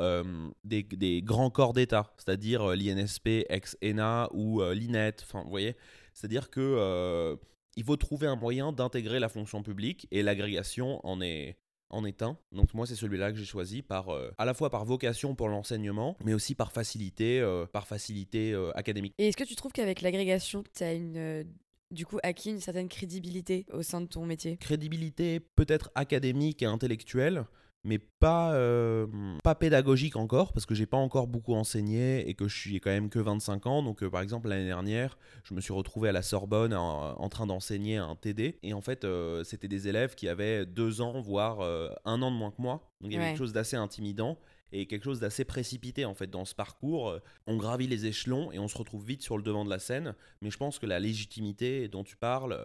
des, 0.64 1.22
grands 1.22 1.50
corps 1.50 1.74
d'État, 1.74 2.14
c'est-à-dire 2.18 2.68
l'INSP, 2.68 3.46
ex-ENA 3.50 4.30
ou 4.32 4.62
l'INET. 4.62 5.16
Enfin, 5.24 5.44
vous 5.44 5.50
voyez, 5.50 5.76
c'est-à-dire 6.14 6.50
que 6.50 7.38
il 7.76 7.84
faut 7.84 7.98
trouver 7.98 8.28
un 8.28 8.38
moyen 8.38 8.72
d'intégrer 8.72 9.20
la 9.20 9.28
fonction 9.28 9.62
publique 9.62 10.08
et 10.12 10.24
l'agrégation 10.24 11.06
en 11.06 11.20
est, 11.20 11.58
en 11.90 12.06
est 12.06 12.22
un. 12.22 12.38
Donc 12.52 12.74
moi 12.74 12.86
c'est 12.86 12.96
celui-là 12.96 13.32
que 13.32 13.38
j'ai 13.38 13.46
choisi 13.46 13.82
par 13.82 14.10
euh, 14.10 14.32
à 14.38 14.46
la 14.46 14.54
fois 14.54 14.70
par 14.70 14.86
vocation 14.86 15.36
pour 15.36 15.48
l'enseignement, 15.48 16.18
mais 16.24 16.34
aussi 16.34 16.56
par 16.56 16.72
facilité, 16.72 17.40
euh, 17.40 17.66
par 17.66 17.88
facilité 17.88 18.54
euh, 18.54 18.72
académique. 18.76 19.14
Et 19.18 19.28
est-ce 19.28 19.38
que 19.38 19.44
tu 19.44 19.56
trouves 19.56 19.72
qu'avec 19.72 20.02
l'agrégation, 20.02 20.64
tu 20.76 20.84
as 20.84 20.94
une 20.94 21.46
du 21.92 22.06
coup 22.06 22.20
acquis 22.22 22.52
une 22.52 22.60
certaine 22.60 22.88
crédibilité 22.88 23.66
au 23.74 23.82
sein 23.82 24.02
de 24.02 24.08
ton 24.08 24.26
métier? 24.26 24.58
Crédibilité 24.58 25.40
peut-être 25.40 25.92
académique 25.96 26.62
et 26.62 26.66
intellectuelle, 26.66 27.46
mais 27.84 27.98
pas, 27.98 28.54
euh, 28.54 29.08
pas 29.44 29.56
pédagogique 29.56 30.18
encore, 30.18 30.52
parce 30.52 30.66
que 30.66 30.76
j'ai 30.76 30.86
pas 30.86 30.98
encore 30.98 31.28
beaucoup 31.28 31.54
enseigné 31.54 32.28
et 32.30 32.34
que 32.34 32.48
je 32.48 32.58
suis 32.58 32.80
quand 32.82 32.90
même 32.90 33.10
que 33.10 33.20
25 33.20 33.66
ans. 33.68 33.84
Donc, 33.84 34.04
euh, 34.04 34.10
par 34.10 34.22
exemple, 34.22 34.50
l'année 34.50 34.66
dernière, 34.66 35.18
je 35.44 35.54
me 35.54 35.62
suis 35.62 35.72
retrouvé 35.72 36.10
à 36.10 36.12
la 36.12 36.22
Sorbonne 36.22 36.74
en, 36.74 37.30
train 37.30 37.48
d'enseigner 37.48 37.98
un 37.98 38.16
TD. 38.16 38.60
Et 38.64 38.74
en 38.74 38.82
fait, 38.82 39.06
euh, 39.06 39.44
c'était 39.44 39.70
des 39.70 39.88
élèves 39.88 40.16
qui 40.16 40.28
avaient 40.28 40.66
deux 40.66 41.00
ans, 41.02 41.22
voire 41.22 41.62
un 42.06 42.22
an 42.22 42.32
de 42.32 42.36
moins 42.36 42.52
que 42.52 42.62
moi. 42.62 42.92
Donc, 43.02 43.12
il 43.12 43.14
y 43.14 43.18
avait 43.18 43.28
quelque 43.30 43.38
chose 43.38 43.54
d'assez 43.54 43.78
intimidant 43.78 44.38
et 44.72 44.86
quelque 44.86 45.04
chose 45.04 45.20
d'assez 45.20 45.46
précipité 45.46 46.06
en 46.06 46.14
fait 46.14 46.28
dans 46.28 46.46
ce 46.46 46.54
parcours. 46.54 47.18
On 47.48 47.58
gravit 47.58 47.88
les 47.88 48.06
échelons 48.06 48.52
et 48.52 48.60
on 48.60 48.68
se 48.68 48.78
retrouve 48.78 49.06
vite 49.06 49.24
sur 49.24 49.38
le 49.38 49.44
devant 49.44 49.64
de 49.64 49.70
la 49.70 49.80
scène. 49.80 50.16
Mais 50.42 50.52
je 50.52 50.58
pense 50.58 50.80
que 50.80 50.86
la 50.86 51.00
légitimité 51.00 51.88
dont 51.88 52.04
tu 52.04 52.18
parles, 52.18 52.60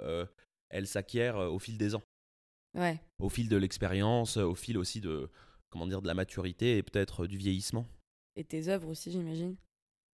elle 0.70 0.86
s'acquiert 0.86 1.36
au 1.36 1.58
fil 1.58 1.78
des 1.78 1.94
ans. 1.94 2.02
Au 3.18 3.28
fil 3.28 3.48
de 3.48 3.56
l'expérience, 3.56 4.36
au 4.36 4.54
fil 4.54 4.78
aussi 4.78 5.00
de, 5.00 5.30
comment 5.70 5.86
dire, 5.86 6.02
de 6.02 6.06
la 6.06 6.14
maturité 6.14 6.76
et 6.76 6.82
peut-être 6.82 7.26
du 7.26 7.36
vieillissement. 7.36 7.86
Et 8.36 8.44
tes 8.44 8.68
œuvres 8.68 8.88
aussi, 8.88 9.10
j'imagine 9.10 9.56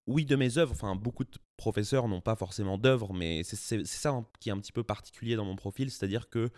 Oui, 0.07 0.25
de 0.25 0.37
mes 0.37 0.59
œuvres. 0.59 0.73
Enfin, 0.73 0.95
beaucoup 0.95 1.25
de 1.25 1.31
professeurs 1.57 2.09
n'ont 2.09 2.21
pas 2.21 2.37
forcément 2.37 2.79
d'œuvres, 2.79 3.13
mais 3.13 3.43
c'est 3.45 3.85
ça 3.87 4.25
qui 4.41 4.49
est 4.51 4.53
un 4.53 4.59
petit 4.59 4.73
peu 4.73 4.83
particulier 4.83 5.37
dans 5.37 5.45
mon 5.45 5.57
profil, 5.57 5.91
c'est-à-dire 5.91 6.29
que 6.29 6.51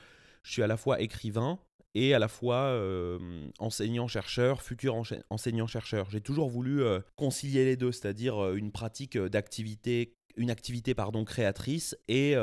je 0.42 0.52
suis 0.52 0.62
à 0.62 0.66
la 0.66 0.76
fois 0.76 1.00
écrivain 1.00 1.58
et 1.94 2.14
à 2.14 2.18
la 2.18 2.28
fois 2.28 2.56
euh, 2.56 3.48
enseignant-chercheur, 3.58 4.62
futur 4.62 5.02
enseignant-chercheur. 5.30 6.10
J'ai 6.10 6.20
toujours 6.20 6.48
voulu 6.48 6.82
euh, 6.82 7.00
concilier 7.16 7.64
les 7.64 7.76
deux, 7.76 7.92
c'est-à-dire 7.92 8.42
euh, 8.42 8.54
une 8.54 8.72
pratique 8.72 9.18
d'activité 9.18 10.16
une 10.36 10.50
activité 10.50 10.94
pardon 10.94 11.26
créatrice 11.26 11.94
et, 12.08 12.34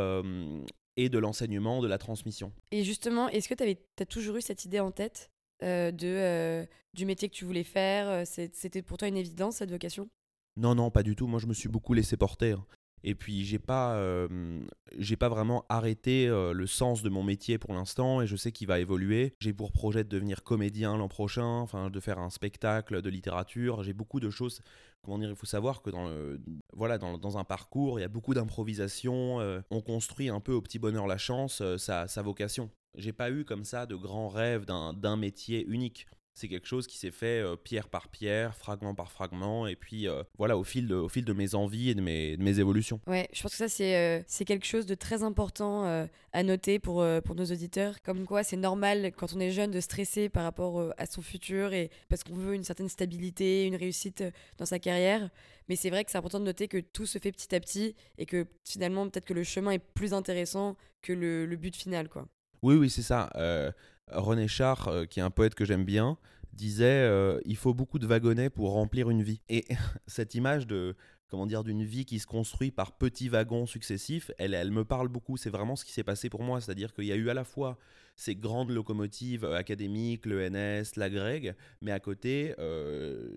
et 0.99 1.09
de 1.09 1.17
l'enseignement, 1.17 1.81
de 1.81 1.87
la 1.87 1.97
transmission. 1.97 2.51
Et 2.71 2.83
justement, 2.83 3.29
est-ce 3.29 3.47
que 3.47 3.53
tu 3.53 3.63
as 4.01 4.05
toujours 4.05 4.35
eu 4.35 4.41
cette 4.41 4.65
idée 4.65 4.81
en 4.81 4.91
tête 4.91 5.31
euh, 5.63 5.91
de, 5.91 6.07
euh, 6.07 6.65
du 6.93 7.05
métier 7.05 7.29
que 7.29 7.35
tu 7.35 7.45
voulais 7.45 7.63
faire 7.63 8.07
euh, 8.09 8.23
C'était 8.25 8.81
pour 8.81 8.97
toi 8.97 9.07
une 9.07 9.17
évidence, 9.17 9.57
cette 9.57 9.71
vocation? 9.71 10.09
Non, 10.57 10.75
non, 10.75 10.91
pas 10.91 11.03
du 11.03 11.15
tout. 11.15 11.25
Moi, 11.25 11.39
je 11.39 11.47
me 11.47 11.53
suis 11.53 11.69
beaucoup 11.69 11.93
laissé 11.93 12.17
porter. 12.17 12.51
Hein. 12.51 12.65
Et 13.05 13.15
puis 13.15 13.45
j'ai 13.45 13.59
pas, 13.59 13.95
euh, 13.95 14.59
j'ai 14.97 15.15
pas 15.15 15.29
vraiment 15.29 15.63
arrêté 15.69 16.27
le 16.27 16.67
sens 16.67 17.01
de 17.01 17.07
mon 17.07 17.23
métier 17.23 17.57
pour 17.57 17.73
l'instant 17.73 18.21
et 18.21 18.27
je 18.27 18.35
sais 18.35 18.51
qu'il 18.51 18.67
va 18.67 18.81
évoluer. 18.81 19.35
J'ai 19.39 19.53
pour 19.53 19.71
projet 19.71 20.03
de 20.03 20.09
devenir 20.09 20.43
comédien 20.43 20.97
l'an 20.97 21.07
prochain, 21.07 21.45
enfin 21.45 21.89
de 21.89 21.99
faire 22.01 22.19
un 22.19 22.29
spectacle 22.29 23.01
de 23.01 23.09
littérature. 23.09 23.83
J'ai 23.83 23.93
beaucoup 23.93 24.19
de 24.19 24.29
choses. 24.29 24.59
Comment 25.03 25.17
dire 25.17 25.29
Il 25.29 25.35
faut 25.35 25.45
savoir 25.45 25.81
que 25.81 25.89
dans 25.89 26.07
le, 26.07 26.41
voilà, 26.73 26.97
dans, 26.97 27.17
dans 27.17 27.37
un 27.37 27.43
parcours, 27.43 27.99
il 27.99 28.01
y 28.01 28.05
a 28.05 28.09
beaucoup 28.09 28.33
d'improvisation. 28.33 29.39
Euh, 29.39 29.61
on 29.71 29.81
construit 29.81 30.29
un 30.29 30.39
peu 30.39 30.53
au 30.53 30.61
petit 30.61 30.79
bonheur 30.79 31.07
la 31.07 31.17
chance 31.17 31.63
sa, 31.77 32.07
sa 32.07 32.21
vocation. 32.21 32.69
J'ai 32.95 33.13
pas 33.13 33.31
eu 33.31 33.45
comme 33.45 33.63
ça 33.63 33.85
de 33.85 33.95
grands 33.95 34.29
rêves 34.29 34.65
d'un 34.65 35.15
métier 35.15 35.65
unique. 35.67 36.07
C'est 36.39 36.47
quelque 36.47 36.67
chose 36.67 36.87
qui 36.87 36.97
s'est 36.97 37.11
fait 37.11 37.41
euh, 37.41 37.55
pierre 37.55 37.89
par 37.89 38.07
pierre, 38.07 38.55
fragment 38.55 38.95
par 38.95 39.11
fragment, 39.11 39.67
et 39.67 39.75
puis 39.75 40.07
euh, 40.07 40.23
voilà, 40.37 40.57
au 40.57 40.63
fil, 40.63 40.87
de, 40.87 40.95
au 40.95 41.09
fil 41.09 41.25
de 41.25 41.33
mes 41.33 41.53
envies 41.53 41.89
et 41.89 41.95
de 41.95 42.01
mes, 42.01 42.37
de 42.37 42.43
mes 42.43 42.59
évolutions. 42.59 42.99
Ouais, 43.07 43.27
je 43.33 43.41
pense 43.41 43.51
que 43.51 43.57
ça, 43.57 43.67
c'est 43.67 43.95
euh, 43.97 44.23
c'est 44.27 44.45
quelque 44.45 44.65
chose 44.65 44.85
de 44.85 44.95
très 44.95 45.23
important 45.23 45.59
à 46.31 46.43
noter 46.43 46.79
pour, 46.79 47.05
pour 47.25 47.35
nos 47.35 47.45
auditeurs. 47.45 48.01
Comme 48.01 48.25
quoi, 48.25 48.43
c'est 48.43 48.57
normal 48.57 49.11
quand 49.15 49.33
on 49.33 49.39
est 49.39 49.51
jeune 49.51 49.71
de 49.71 49.79
stresser 49.79 50.29
par 50.29 50.43
rapport 50.43 50.93
à 50.97 51.05
son 51.05 51.21
futur 51.21 51.73
et 51.73 51.89
parce 52.07 52.23
qu'on 52.23 52.35
veut 52.35 52.53
une 52.53 52.63
certaine 52.63 52.89
stabilité, 52.89 53.65
une 53.65 53.75
réussite 53.75 54.23
dans 54.57 54.65
sa 54.65 54.79
carrière. 54.79 55.29
Mais 55.67 55.75
c'est 55.75 55.89
vrai 55.89 56.03
que 56.03 56.11
c'est 56.11 56.17
important 56.17 56.39
de 56.39 56.45
noter 56.45 56.67
que 56.67 56.79
tout 56.79 57.05
se 57.05 57.19
fait 57.19 57.31
petit 57.31 57.53
à 57.53 57.59
petit 57.59 57.95
et 58.17 58.25
que 58.25 58.45
finalement, 58.63 59.07
peut-être 59.09 59.25
que 59.25 59.33
le 59.33 59.43
chemin 59.43 59.71
est 59.71 59.79
plus 59.79 60.13
intéressant 60.13 60.75
que 61.01 61.13
le, 61.13 61.45
le 61.45 61.55
but 61.55 61.75
final, 61.75 62.09
quoi. 62.09 62.27
Oui, 62.61 62.75
oui, 62.75 62.89
c'est 62.89 63.01
ça. 63.01 63.29
Euh, 63.35 63.71
René 64.11 64.47
Char, 64.47 64.87
euh, 64.87 65.05
qui 65.05 65.19
est 65.19 65.23
un 65.23 65.29
poète 65.29 65.55
que 65.55 65.65
j'aime 65.65 65.85
bien, 65.85 66.17
disait 66.53 66.85
euh, 66.85 67.39
il 67.45 67.55
faut 67.55 67.73
beaucoup 67.73 67.99
de 67.99 68.07
wagonnets 68.07 68.49
pour 68.49 68.71
remplir 68.71 69.09
une 69.09 69.23
vie. 69.23 69.41
Et 69.49 69.65
cette 70.07 70.35
image 70.35 70.67
de 70.67 70.95
comment 71.27 71.45
dire 71.45 71.63
d'une 71.63 71.83
vie 71.83 72.05
qui 72.05 72.17
se 72.17 72.25
construit 72.25 72.71
par 72.71 72.97
petits 72.97 73.29
wagons 73.29 73.67
successifs, 73.67 74.31
elle, 74.39 74.53
elle 74.53 74.71
me 74.71 74.83
parle 74.83 75.07
beaucoup. 75.07 75.37
C'est 75.37 75.51
vraiment 75.51 75.75
ce 75.75 75.85
qui 75.85 75.91
s'est 75.91 76.03
passé 76.03 76.29
pour 76.29 76.43
moi, 76.43 76.59
c'est-à-dire 76.59 76.93
qu'il 76.93 77.05
y 77.05 77.11
a 77.11 77.15
eu 77.15 77.29
à 77.29 77.33
la 77.33 77.43
fois 77.43 77.77
ces 78.15 78.35
grandes 78.35 78.71
locomotives 78.71 79.45
euh, 79.45 79.55
académiques, 79.55 80.25
l'ENS, 80.25 80.83
la 80.95 81.09
Greg, 81.09 81.55
mais 81.81 81.91
à 81.91 81.99
côté, 81.99 82.55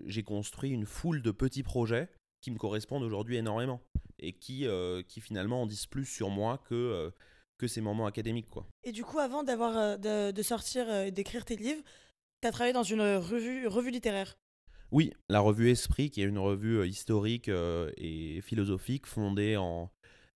j'ai 0.05 0.23
construit 0.23 0.71
une 0.71 0.85
foule 0.85 1.21
de 1.21 1.31
petits 1.31 1.63
projets 1.63 2.09
qui 2.41 2.51
me 2.51 2.57
correspondent 2.57 3.03
aujourd'hui 3.03 3.37
énormément 3.37 3.81
et 4.19 4.33
qui, 4.33 4.67
qui 5.07 5.21
finalement 5.21 5.61
en 5.61 5.67
disent 5.67 5.85
plus 5.85 6.05
sur 6.05 6.29
moi 6.29 6.61
que, 6.67 7.11
que 7.57 7.67
ces 7.67 7.81
moments 7.81 8.05
académiques. 8.05 8.49
Quoi. 8.49 8.67
Et 8.83 8.91
du 8.91 9.03
coup, 9.03 9.19
avant 9.19 9.43
d'avoir 9.43 9.77
euh, 9.77 9.97
de, 9.97 10.31
de 10.31 10.41
sortir 10.41 10.89
euh, 10.89 11.05
et 11.05 11.11
d'écrire 11.11 11.45
tes 11.45 11.55
livres, 11.55 11.83
tu 12.41 12.47
as 12.47 12.51
travaillé 12.51 12.73
dans 12.73 12.83
une 12.83 13.01
revue, 13.01 13.67
revue 13.67 13.91
littéraire. 13.91 14.35
Oui, 14.91 15.11
la 15.29 15.39
revue 15.39 15.69
Esprit, 15.69 16.11
qui 16.11 16.21
est 16.21 16.25
une 16.25 16.39
revue 16.39 16.79
euh, 16.79 16.87
historique 16.87 17.49
et 17.97 18.41
philosophique 18.41 19.07
fondée 19.07 19.57
en 19.57 19.91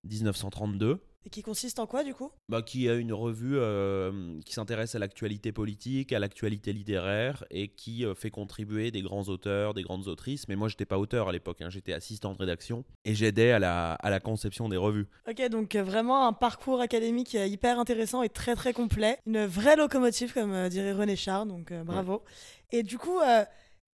1932, 0.08 1.00
Et 1.26 1.30
qui 1.30 1.42
consiste 1.42 1.78
en 1.78 1.86
quoi, 1.86 2.04
du 2.04 2.14
coup? 2.14 2.30
Bah, 2.48 2.62
qui 2.62 2.86
est 2.86 2.98
une 2.98 3.12
revue 3.12 3.58
euh, 3.58 4.40
qui 4.44 4.52
s'intéresse 4.54 4.94
à 4.94 4.98
l'actualité 4.98 5.52
politique, 5.52 6.12
à 6.12 6.18
l'actualité 6.18 6.72
littéraire 6.72 7.44
et 7.50 7.68
qui 7.68 8.04
euh, 8.04 8.14
fait 8.14 8.30
contribuer 8.30 8.90
des 8.90 9.02
grands 9.02 9.24
auteurs, 9.24 9.74
des 9.74 9.82
grandes 9.82 10.08
autrices. 10.08 10.48
Mais 10.48 10.56
moi, 10.56 10.68
j'étais 10.68 10.86
pas 10.86 10.98
auteur 10.98 11.28
à 11.28 11.32
l'époque, 11.32 11.60
hein, 11.60 11.70
j'étais 11.70 11.92
assistant 11.92 12.32
de 12.32 12.38
rédaction 12.38 12.84
et 13.04 13.14
j'aidais 13.14 13.50
à 13.50 13.58
la, 13.58 13.92
à 13.92 14.10
la 14.10 14.20
conception 14.20 14.68
des 14.68 14.76
revues. 14.76 15.06
Ok, 15.28 15.46
donc 15.50 15.74
euh, 15.74 15.82
vraiment 15.82 16.26
un 16.26 16.32
parcours 16.32 16.80
académique 16.80 17.34
hyper 17.34 17.78
intéressant 17.78 18.22
et 18.22 18.28
très 18.28 18.54
très 18.54 18.72
complet. 18.72 19.18
Une 19.26 19.44
vraie 19.44 19.76
locomotive, 19.76 20.32
comme 20.32 20.68
dirait 20.68 20.92
René 20.92 21.16
Char, 21.16 21.44
donc 21.46 21.72
bravo. 21.84 22.22
Et 22.70 22.82
du 22.82 22.96
coup, 22.96 23.18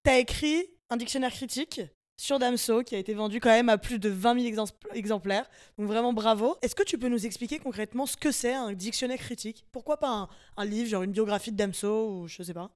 tu 0.05 0.11
as 0.11 0.19
écrit 0.19 0.67
un 0.91 0.97
dictionnaire 0.97 1.33
critique 1.33 1.81
sur 2.17 2.39
Damso 2.39 2.83
qui 2.83 2.95
a 2.95 2.99
été 2.99 3.13
vendu 3.15 3.41
quand 3.41 3.51
même 3.51 3.69
à 3.69 3.79
plus 3.79 3.99
de 3.99 4.09
20 4.09 4.41
000 4.41 4.55
exem- 4.55 4.73
exemplaires. 4.95 5.49
Donc 5.79 5.89
vraiment 5.89 6.13
bravo. 6.13 6.57
Est-ce 6.63 6.75
que 6.75 6.83
tu 6.85 6.99
peux 6.99 7.09
nous 7.09 7.27
expliquer 7.27 7.59
concrètement 7.59 8.07
ce 8.07 8.17
que 8.17 8.31
c'est 8.31 8.55
un 8.55 8.73
dictionnaire 8.73 9.19
critique? 9.19 9.65
Pourquoi 9.73 9.97
pas 9.99 10.11
un, 10.11 10.29
un 10.57 10.65
livre, 10.65 10.89
genre 10.89 11.03
une 11.03 11.13
biographie 11.13 11.51
de 11.53 11.57
Damso 11.57 12.11
ou 12.11 12.29
je 12.29 12.43
sais 12.43 12.55
pas? 12.55 12.71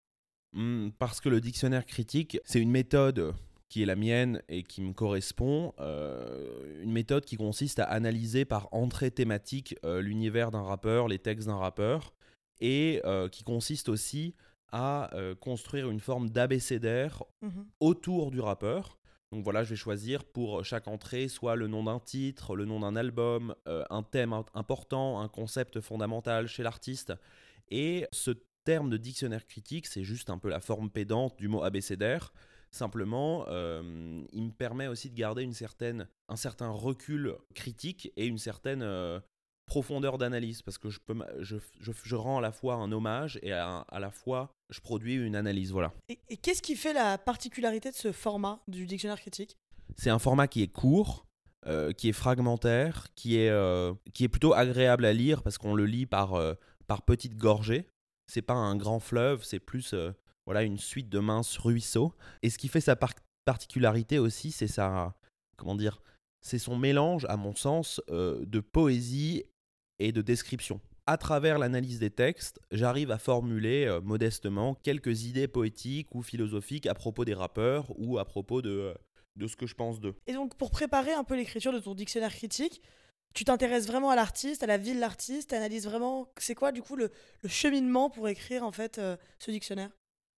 Hmm, 0.52 0.88
parce 0.98 1.20
que 1.20 1.28
le 1.28 1.40
dictionnaire 1.40 1.84
critique, 1.86 2.38
c'est 2.44 2.60
une 2.60 2.70
méthode 2.70 3.34
qui 3.68 3.82
est 3.82 3.86
la 3.86 3.96
mienne 3.96 4.42
et 4.48 4.62
qui 4.62 4.80
me 4.80 4.94
correspond, 4.94 5.74
euh, 5.78 6.82
une 6.82 6.90
méthode 6.92 7.26
qui 7.26 7.36
consiste 7.36 7.78
à 7.80 7.84
analyser 7.84 8.46
par 8.46 8.68
entrée 8.72 9.10
thématique 9.10 9.76
euh, 9.84 10.00
l'univers 10.00 10.50
d'un 10.50 10.62
rappeur, 10.62 11.06
les 11.06 11.18
textes 11.18 11.48
d'un 11.48 11.58
rappeur, 11.58 12.14
et 12.62 13.02
euh, 13.04 13.28
qui 13.28 13.44
consiste 13.44 13.90
aussi 13.90 14.34
à 14.72 15.10
construire 15.40 15.88
une 15.90 16.00
forme 16.00 16.28
d'abécédaire 16.28 17.22
Mhm. 17.42 17.66
autour 17.80 18.30
du 18.30 18.40
rappeur. 18.40 18.98
Donc 19.30 19.44
voilà, 19.44 19.62
je 19.62 19.70
vais 19.70 19.76
choisir 19.76 20.24
pour 20.24 20.64
chaque 20.64 20.88
entrée 20.88 21.28
soit 21.28 21.54
le 21.54 21.66
nom 21.66 21.84
d'un 21.84 22.00
titre, 22.00 22.56
le 22.56 22.64
nom 22.64 22.80
d'un 22.80 22.96
album, 22.96 23.54
euh, 23.66 23.84
un 23.90 24.02
thème 24.02 24.32
im- 24.32 24.46
important, 24.54 25.20
un 25.20 25.28
concept 25.28 25.80
fondamental 25.80 26.46
chez 26.46 26.62
l'artiste. 26.62 27.12
Et 27.70 28.06
ce 28.10 28.30
terme 28.64 28.88
de 28.88 28.96
dictionnaire 28.96 29.46
critique, 29.46 29.86
c'est 29.86 30.02
juste 30.02 30.30
un 30.30 30.38
peu 30.38 30.48
la 30.48 30.60
forme 30.60 30.90
pédante 30.90 31.36
du 31.38 31.48
mot 31.48 31.62
abécédaire. 31.62 32.32
Simplement, 32.70 33.44
euh, 33.48 34.22
il 34.32 34.44
me 34.44 34.52
permet 34.52 34.88
aussi 34.88 35.10
de 35.10 35.14
garder 35.14 35.42
une 35.42 35.52
certaine, 35.54 36.08
un 36.28 36.36
certain 36.36 36.70
recul 36.70 37.34
critique 37.54 38.12
et 38.16 38.26
une 38.26 38.38
certaine 38.38 38.82
euh, 38.82 39.20
profondeur 39.68 40.18
d'analyse, 40.18 40.62
parce 40.62 40.78
que 40.78 40.90
je, 40.90 40.98
peux, 40.98 41.14
je, 41.38 41.56
je- 41.80 41.92
je 42.02 42.16
rends 42.16 42.38
à 42.38 42.40
la 42.40 42.50
fois 42.52 42.74
un 42.74 42.90
hommage 42.90 43.38
et 43.42 43.52
à, 43.52 43.84
à 43.88 44.00
la 44.00 44.10
fois 44.10 44.50
je 44.70 44.80
produis 44.80 45.14
une 45.14 45.36
analyse. 45.36 45.70
Voilà. 45.70 45.92
Et, 46.08 46.18
et 46.28 46.36
qu'est-ce 46.36 46.62
qui 46.62 46.74
fait 46.74 46.92
la 46.92 47.16
particularité 47.18 47.90
de 47.90 47.96
ce 47.96 48.10
format 48.12 48.60
du 48.66 48.86
dictionnaire 48.86 49.20
critique? 49.20 49.56
C'est 49.96 50.10
un 50.10 50.18
format 50.18 50.48
qui 50.48 50.62
est 50.62 50.68
court, 50.72 51.24
euh, 51.66 51.92
qui 51.92 52.08
est 52.08 52.12
fragmentaire, 52.12 53.06
qui 53.14 53.36
est, 53.38 53.50
euh, 53.50 53.94
qui 54.14 54.24
est 54.24 54.28
plutôt 54.28 54.52
agréable 54.54 55.04
à 55.04 55.12
lire 55.12 55.42
parce 55.42 55.58
qu'on 55.58 55.74
le 55.74 55.86
lit 55.86 56.06
par, 56.06 56.34
euh, 56.34 56.54
par 56.86 57.02
petites 57.02 57.36
gorgées. 57.36 57.86
C'est 58.26 58.42
pas 58.42 58.54
un 58.54 58.76
grand 58.76 59.00
fleuve, 59.00 59.44
c'est 59.44 59.60
plus 59.60 59.94
voilà 60.46 60.62
une 60.62 60.78
suite 60.78 61.08
de 61.08 61.18
minces 61.18 61.56
ruisseaux. 61.58 62.12
Et 62.42 62.50
ce 62.50 62.58
qui 62.58 62.68
fait 62.68 62.80
sa 62.80 62.96
par- 62.96 63.14
particularité 63.44 64.18
aussi, 64.18 64.50
c'est 64.50 64.66
sa 64.68 65.14
comment 65.56 65.74
dire, 65.74 66.00
c'est 66.40 66.58
son 66.58 66.76
mélange, 66.76 67.24
à 67.28 67.36
mon 67.36 67.54
sens, 67.54 68.00
euh, 68.10 68.44
de 68.46 68.60
poésie 68.60 69.44
et 69.98 70.12
de 70.12 70.22
description. 70.22 70.80
À 71.06 71.16
travers 71.16 71.58
l'analyse 71.58 71.98
des 71.98 72.10
textes, 72.10 72.60
j'arrive 72.70 73.10
à 73.10 73.18
formuler 73.18 73.86
euh, 73.86 74.00
modestement 74.00 74.74
quelques 74.74 75.24
idées 75.24 75.48
poétiques 75.48 76.14
ou 76.14 76.22
philosophiques 76.22 76.86
à 76.86 76.94
propos 76.94 77.24
des 77.24 77.34
rappeurs 77.34 77.86
ou 77.98 78.18
à 78.18 78.24
propos 78.24 78.60
de, 78.60 78.70
euh, 78.70 78.94
de 79.36 79.46
ce 79.46 79.56
que 79.56 79.66
je 79.66 79.74
pense 79.74 80.00
d'eux. 80.00 80.14
Et 80.26 80.34
donc, 80.34 80.56
pour 80.56 80.70
préparer 80.70 81.12
un 81.12 81.24
peu 81.24 81.34
l'écriture 81.34 81.72
de 81.72 81.78
ton 81.78 81.94
dictionnaire 81.94 82.34
critique, 82.34 82.82
tu 83.34 83.44
t'intéresses 83.44 83.86
vraiment 83.86 84.10
à 84.10 84.16
l'artiste, 84.16 84.62
à 84.62 84.66
la 84.66 84.78
vie 84.78 84.94
de 84.94 85.00
l'artiste, 85.00 85.52
analyses 85.52 85.86
vraiment. 85.86 86.28
C'est 86.38 86.54
quoi, 86.54 86.72
du 86.72 86.82
coup, 86.82 86.96
le, 86.96 87.10
le 87.42 87.48
cheminement 87.48 88.10
pour 88.10 88.28
écrire, 88.28 88.64
en 88.64 88.72
fait, 88.72 88.98
euh, 88.98 89.16
ce 89.38 89.50
dictionnaire? 89.50 89.90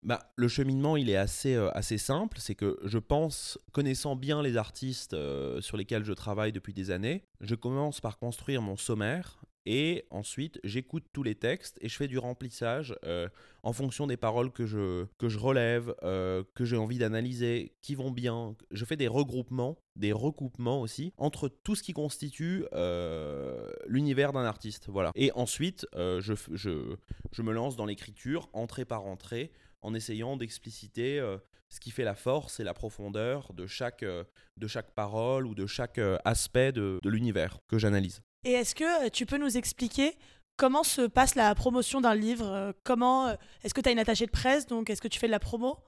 Bah, 0.02 0.32
le 0.36 0.48
cheminement, 0.48 0.96
il 0.96 1.10
est 1.10 1.16
assez, 1.16 1.54
euh, 1.54 1.70
assez 1.72 1.98
simple. 1.98 2.38
C'est 2.40 2.54
que 2.54 2.78
je 2.84 2.98
pense, 2.98 3.58
connaissant 3.72 4.16
bien 4.16 4.42
les 4.42 4.56
artistes 4.56 5.14
euh, 5.14 5.60
sur 5.60 5.76
lesquels 5.76 6.04
je 6.04 6.12
travaille 6.12 6.52
depuis 6.52 6.72
des 6.72 6.90
années, 6.90 7.22
je 7.40 7.54
commence 7.54 8.00
par 8.00 8.18
construire 8.18 8.62
mon 8.62 8.76
sommaire 8.76 9.40
et 9.72 10.04
ensuite 10.10 10.58
j'écoute 10.64 11.04
tous 11.12 11.22
les 11.22 11.36
textes 11.36 11.78
et 11.80 11.88
je 11.88 11.96
fais 11.96 12.08
du 12.08 12.18
remplissage 12.18 12.92
euh, 13.04 13.28
en 13.62 13.72
fonction 13.72 14.08
des 14.08 14.16
paroles 14.16 14.50
que 14.50 14.66
je, 14.66 15.06
que 15.16 15.28
je 15.28 15.38
relève, 15.38 15.94
euh, 16.02 16.42
que 16.56 16.64
j'ai 16.64 16.76
envie 16.76 16.98
d'analyser, 16.98 17.76
qui 17.80 17.94
vont 17.94 18.10
bien. 18.10 18.56
Je 18.72 18.84
fais 18.84 18.96
des 18.96 19.06
regroupements, 19.06 19.78
des 19.94 20.10
recoupements 20.10 20.80
aussi 20.80 21.12
entre 21.18 21.48
tout 21.48 21.76
ce 21.76 21.84
qui 21.84 21.92
constitue 21.92 22.64
euh, 22.72 23.70
l'univers 23.86 24.32
d'un 24.32 24.42
artiste. 24.42 24.88
Voilà. 24.88 25.12
Et 25.14 25.30
ensuite, 25.36 25.86
je, 25.94 26.34
je, 26.50 26.96
je 27.30 27.42
me 27.42 27.52
lance 27.52 27.76
dans 27.76 27.86
l'écriture, 27.86 28.48
entrée 28.52 28.84
par 28.84 29.04
entrée, 29.04 29.52
en 29.82 29.94
essayant 29.94 30.36
d'expliciter 30.36 31.24
ce 31.68 31.78
qui 31.78 31.92
fait 31.92 32.02
la 32.02 32.16
force 32.16 32.58
et 32.58 32.64
la 32.64 32.74
profondeur 32.74 33.52
de 33.52 33.68
chaque, 33.68 34.04
de 34.04 34.66
chaque 34.66 34.90
parole 34.94 35.46
ou 35.46 35.54
de 35.54 35.66
chaque 35.66 36.00
aspect 36.24 36.72
de, 36.72 36.98
de 37.00 37.08
l'univers 37.08 37.60
que 37.68 37.78
j'analyse. 37.78 38.20
Et 38.44 38.52
est-ce 38.52 38.74
que 38.74 39.06
euh, 39.06 39.10
tu 39.10 39.26
peux 39.26 39.38
nous 39.38 39.56
expliquer 39.56 40.14
comment 40.56 40.82
se 40.82 41.02
passe 41.02 41.34
la 41.34 41.54
promotion 41.54 42.00
d'un 42.00 42.14
livre 42.14 42.46
euh, 42.46 42.72
Comment 42.84 43.28
euh, 43.28 43.34
Est-ce 43.62 43.74
que 43.74 43.80
tu 43.80 43.88
as 43.88 43.92
une 43.92 43.98
attachée 43.98 44.26
de 44.26 44.30
presse 44.30 44.66
Donc, 44.66 44.88
est-ce 44.88 45.02
que 45.02 45.08
tu 45.08 45.18
fais 45.18 45.26
de 45.26 45.32
la 45.32 45.40
promo? 45.40 45.78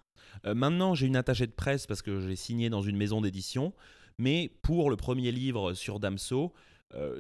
Maintenant, 0.45 0.95
j'ai 0.95 1.07
une 1.07 1.17
attachée 1.17 1.47
de 1.47 1.53
presse 1.53 1.87
parce 1.87 2.01
que 2.01 2.21
j'ai 2.21 2.37
signé 2.37 2.71
dans 2.71 2.81
une 2.81 2.97
maison 2.97 3.21
d'édition, 3.21 3.75
mais 4.19 4.51
pour 4.63 4.89
le 4.89 4.97
premier 4.97 5.31
livre 5.31 5.75
sur 5.75 6.01
Damso, 6.01 6.53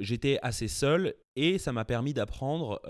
j'étais 0.01 0.39
assez 0.43 0.67
seul 0.67 1.15
et 1.37 1.59
ça 1.59 1.73
m'a 1.73 1.85
permis 1.85 2.15
d'apprendre 2.15 2.81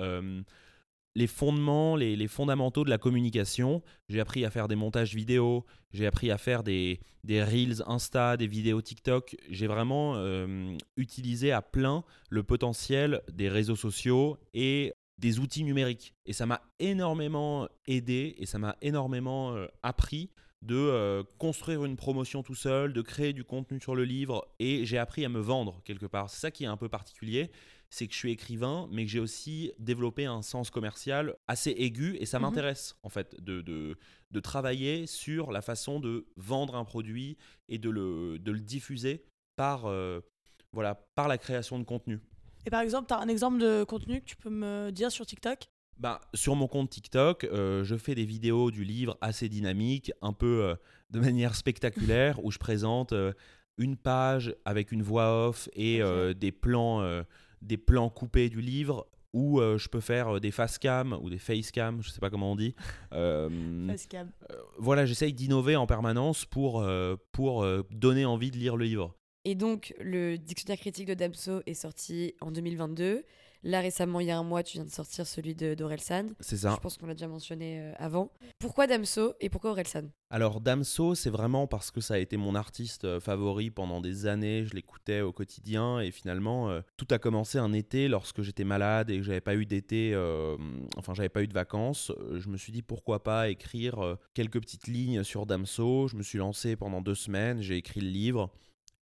les 1.15 1.27
fondements, 1.27 1.97
les, 1.97 2.29
fondamentaux 2.29 2.85
de 2.85 2.91
la 2.91 2.99
communication. 2.99 3.83
J'ai 4.09 4.21
appris 4.21 4.45
à 4.45 4.51
faire 4.51 4.69
des 4.69 4.77
montages 4.77 5.15
vidéo, 5.15 5.67
j'ai 5.93 6.07
appris 6.07 6.31
à 6.31 6.39
faire 6.39 6.63
des, 6.63 7.01
des 7.25 7.43
reels 7.43 7.83
Insta, 7.87 8.37
des 8.37 8.47
vidéos 8.47 8.81
TikTok. 8.81 9.37
J'ai 9.51 9.67
vraiment 9.67 10.15
euh, 10.17 10.77
utilisé 10.97 11.53
à 11.53 11.63
plein 11.63 12.05
le 12.31 12.43
potentiel 12.43 13.23
des 13.31 13.49
réseaux 13.49 13.77
sociaux 13.77 14.39
et 14.55 14.95
des 15.19 15.39
outils 15.39 15.65
numériques. 15.65 16.15
Et 16.27 16.33
ça 16.33 16.47
m'a 16.47 16.63
énormément 16.79 17.69
aidé 17.87 18.35
et 18.39 18.47
ça 18.47 18.59
m'a 18.59 18.77
énormément 18.81 19.55
euh, 19.55 19.67
appris 19.83 20.31
de 20.63 20.77
euh, 20.77 21.23
construire 21.39 21.85
une 21.85 21.97
promotion 21.97 22.43
tout 22.43 22.55
seul, 22.55 22.93
de 22.93 23.03
créer 23.03 23.33
du 23.33 23.45
contenu 23.45 23.81
sur 23.81 23.95
le 23.95 24.05
livre 24.05 24.49
et 24.59 24.87
j'ai 24.87 24.99
appris 24.99 25.25
à 25.25 25.29
me 25.29 25.41
vendre 25.41 25.81
quelque 25.85 26.07
part. 26.07 26.31
C'est 26.31 26.41
ça 26.41 26.51
qui 26.51 26.65
est 26.65 26.69
un 26.69 26.77
peu 26.77 26.89
particulier, 26.89 27.51
c'est 27.95 28.07
que 28.09 28.15
je 28.15 28.19
suis 28.19 28.33
écrivain 28.33 28.89
mais 28.91 29.05
que 29.05 29.11
j'ai 29.11 29.21
aussi 29.21 29.71
développé 29.79 30.25
un 30.25 30.41
sens 30.43 30.71
commercial 30.71 31.37
assez 31.47 31.71
aigu 31.77 32.17
et 32.19 32.27
ça 32.27 32.39
Mhm. 32.39 32.47
m'intéresse 32.47 32.97
en 33.03 33.11
fait 33.11 33.37
de, 33.41 33.61
de, 33.61 33.97
de 34.31 34.41
travailler 34.41 35.07
sur 35.07 35.53
la 35.53 35.61
façon 35.61 36.01
de 36.01 36.27
vendre 36.37 36.75
un 36.75 36.85
produit 36.85 37.37
et 37.69 37.77
de 37.79 37.91
le, 37.91 38.39
de 38.39 38.51
le 38.51 38.61
diffuser 38.61 39.25
par, 39.57 39.85
euh, 39.85 40.21
voilà, 40.73 40.95
par 41.15 41.29
la 41.29 41.37
création 41.37 41.79
de 41.79 41.85
contenu. 41.85 42.19
Et 42.65 42.71
par 42.71 42.81
exemple, 42.81 43.09
tu 43.09 43.15
as 43.15 43.19
un 43.19 43.29
exemple 43.29 43.59
de 43.59 43.85
contenu 43.85 44.21
que 44.21 44.27
tu 44.27 44.37
peux 44.37 44.49
me 44.51 44.91
dire 44.91 45.13
sur 45.13 45.27
TikTok? 45.27 45.69
Bah, 45.99 46.23
sur 46.33 46.57
mon 46.57 46.69
compte 46.69 46.89
TikTok, 46.89 47.45
euh, 47.45 47.85
je 47.85 47.97
fais 47.97 48.15
des 48.15 48.25
vidéos 48.25 48.71
du 48.71 48.85
livre 48.85 49.19
assez 49.21 49.51
dynamiques, 49.51 50.11
un 50.23 50.33
peu 50.33 50.63
euh, 50.65 50.75
de 51.11 51.21
manière 51.21 51.55
spectaculaire, 51.55 52.43
où 52.43 52.51
je 52.51 52.59
présente 52.59 53.13
une 53.77 53.97
page 53.97 54.55
avec 54.65 54.93
une 54.93 55.03
voix 55.03 55.49
off 55.49 55.69
et 55.75 56.01
des, 56.37 56.53
plans, 56.53 57.23
des 57.63 57.77
plans 57.77 58.11
coupés 58.11 58.49
du 58.49 58.61
livre, 58.61 59.07
où 59.33 59.61
je 59.61 59.89
peux 59.89 60.01
faire 60.01 60.41
des 60.41 60.51
face 60.51 60.79
cam 60.79 61.19
ou 61.23 61.31
des 61.31 61.39
face 61.39 61.71
cam, 61.71 62.03
je 62.03 62.11
sais 62.11 62.21
pas 62.21 62.31
comment 62.31 62.53
on 62.53 62.57
dit. 62.57 62.75
Euh, 63.15 63.89
Facecam. 63.89 64.31
voilà, 64.79 65.05
j'essaye 65.05 65.35
d'innover 65.35 65.77
en 65.77 65.87
permanence 65.87 66.47
pour, 66.47 66.81
euh, 66.81 67.17
pour 67.31 67.63
euh, 67.63 67.87
donner 67.91 68.25
envie 68.25 68.51
de 68.51 68.57
lire 68.57 68.77
le 68.77 68.87
livre. 68.87 69.15
Et 69.45 69.55
donc, 69.55 69.95
le 70.01 70.39
dictionnaire 70.39 70.79
critique 70.79 71.07
de 71.07 71.15
Damso 71.15 71.61
est 71.67 71.75
sorti 71.75 72.35
en 72.41 72.51
2022. 72.53 73.25
Là, 73.63 73.81
récemment, 73.81 74.21
il 74.21 74.27
y 74.27 74.31
a 74.31 74.39
un 74.39 74.43
mois, 74.43 74.63
tu 74.63 74.79
viens 74.79 74.85
de 74.85 74.91
sortir 74.91 75.27
celui 75.27 75.55
d'Orelsan. 75.55 76.31
C'est 76.41 76.57
ça. 76.57 76.75
Je 76.77 76.81
pense 76.81 76.99
qu'on 76.99 77.07
l'a 77.07 77.15
déjà 77.15 77.29
mentionné 77.29 77.81
euh, 77.81 77.93
avant. 77.99 78.31
Pourquoi 78.59 78.87
Damso 78.87 79.35
et 79.41 79.49
pourquoi 79.49 79.71
Orelsan? 79.71 80.09
Alors 80.33 80.63
Damso, 80.63 81.15
c'est 81.15 81.29
vraiment 81.29 81.67
parce 81.67 81.91
que 81.91 82.01
ça 82.01 82.15
a 82.15 82.19
été 82.19 82.39
mon 82.39 82.55
artiste 82.55 83.05
euh, 83.05 83.21
favori 83.21 83.71
pendant 83.71 84.01
des 84.01 84.25
années, 84.27 84.65
je 84.65 84.75
l'écoutais 84.75 85.21
au 85.21 85.31
quotidien 85.31 86.01
et 86.01 86.11
finalement 86.11 86.71
euh, 86.71 86.81
tout 86.97 87.07
a 87.11 87.19
commencé 87.19 87.59
un 87.59 87.75
été 87.75 88.09
lorsque 88.09 88.41
j'étais 88.41 88.65
malade 88.65 89.11
et 89.11 89.19
que 89.19 89.23
j'avais 89.25 89.43
pas 89.43 89.55
eu 89.55 89.67
d'été, 89.67 90.13
euh, 90.15 90.57
enfin 90.97 91.13
j'avais 91.13 91.29
pas 91.29 91.43
eu 91.43 91.49
de 91.49 91.53
vacances. 91.53 92.13
Je 92.33 92.49
me 92.49 92.57
suis 92.57 92.73
dit 92.73 92.81
pourquoi 92.81 93.23
pas 93.23 93.51
écrire 93.51 94.17
quelques 94.33 94.59
petites 94.59 94.87
lignes 94.87 95.23
sur 95.23 95.45
Damso. 95.45 96.09
Je 96.09 96.17
me 96.17 96.23
suis 96.23 96.39
lancé 96.39 96.77
pendant 96.77 97.03
deux 97.03 97.15
semaines, 97.15 97.61
j'ai 97.61 97.77
écrit 97.77 98.01
le 98.01 98.09
livre 98.09 98.51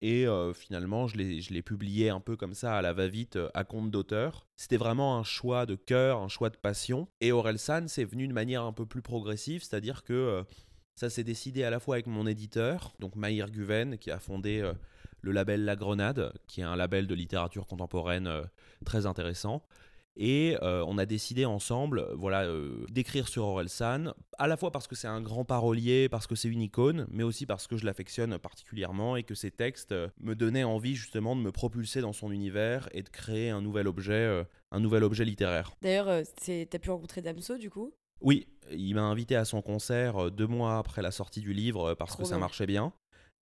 et 0.02 0.26
euh, 0.26 0.52
finalement 0.52 1.06
je 1.06 1.16
l'ai 1.16 1.62
publié 1.62 2.08
un 2.08 2.20
peu 2.20 2.36
comme 2.36 2.54
ça 2.54 2.76
à 2.76 2.82
la 2.82 2.92
va-vite 2.92 3.36
euh, 3.36 3.50
à 3.54 3.64
compte 3.64 3.90
d'auteur. 3.90 4.46
C'était 4.56 4.76
vraiment 4.76 5.18
un 5.18 5.24
choix 5.24 5.66
de 5.66 5.74
cœur, 5.74 6.20
un 6.20 6.28
choix 6.28 6.50
de 6.50 6.56
passion. 6.56 7.08
Et 7.20 7.32
Orelsan, 7.32 7.88
c'est 7.88 8.04
venu 8.04 8.26
de 8.26 8.32
manière 8.32 8.62
un 8.62 8.72
peu 8.72 8.86
plus 8.86 9.02
progressive, 9.02 9.62
c'est-à-dire 9.62 10.02
que 10.02 10.12
euh, 10.12 10.42
ça 10.94 11.10
s'est 11.10 11.24
décidé 11.24 11.64
à 11.64 11.70
la 11.70 11.80
fois 11.80 11.96
avec 11.96 12.06
mon 12.06 12.26
éditeur, 12.26 12.94
donc 12.98 13.16
Maïr 13.16 13.50
Guven, 13.50 13.98
qui 13.98 14.10
a 14.10 14.18
fondé 14.18 14.70
le 15.22 15.32
label 15.32 15.64
La 15.64 15.74
Grenade, 15.74 16.32
qui 16.46 16.60
est 16.60 16.64
un 16.64 16.76
label 16.76 17.06
de 17.06 17.14
littérature 17.14 17.66
contemporaine 17.66 18.28
très 18.84 19.06
intéressant. 19.06 19.64
Et 20.22 20.58
euh, 20.60 20.84
on 20.86 20.98
a 20.98 21.06
décidé 21.06 21.46
ensemble 21.46 22.06
voilà, 22.14 22.42
euh, 22.42 22.84
d'écrire 22.90 23.26
sur 23.26 23.44
Orelsan, 23.44 24.12
à 24.36 24.46
la 24.46 24.58
fois 24.58 24.70
parce 24.70 24.86
que 24.86 24.94
c'est 24.94 25.08
un 25.08 25.22
grand 25.22 25.46
parolier, 25.46 26.10
parce 26.10 26.26
que 26.26 26.34
c'est 26.34 26.50
une 26.50 26.60
icône, 26.60 27.06
mais 27.10 27.22
aussi 27.22 27.46
parce 27.46 27.66
que 27.66 27.78
je 27.78 27.86
l'affectionne 27.86 28.36
particulièrement 28.36 29.16
et 29.16 29.22
que 29.22 29.34
ses 29.34 29.50
textes 29.50 29.92
euh, 29.92 30.08
me 30.20 30.34
donnaient 30.34 30.62
envie 30.62 30.94
justement 30.94 31.34
de 31.34 31.40
me 31.40 31.50
propulser 31.50 32.02
dans 32.02 32.12
son 32.12 32.30
univers 32.32 32.90
et 32.92 33.02
de 33.02 33.08
créer 33.08 33.48
un 33.48 33.62
nouvel 33.62 33.88
objet, 33.88 34.12
euh, 34.12 34.44
un 34.72 34.80
nouvel 34.80 35.04
objet 35.04 35.24
littéraire. 35.24 35.72
D'ailleurs, 35.80 36.22
t'as 36.44 36.78
pu 36.78 36.90
rencontrer 36.90 37.22
Damso 37.22 37.56
du 37.56 37.70
coup? 37.70 37.94
Oui, 38.20 38.46
il 38.70 38.94
m'a 38.94 39.04
invité 39.04 39.36
à 39.36 39.46
son 39.46 39.62
concert 39.62 40.30
deux 40.30 40.46
mois 40.46 40.76
après 40.76 41.00
la 41.00 41.12
sortie 41.12 41.40
du 41.40 41.54
livre 41.54 41.94
parce 41.94 42.12
Trop 42.12 42.24
que 42.24 42.28
ça 42.28 42.36
marchait 42.36 42.66
bien. 42.66 42.92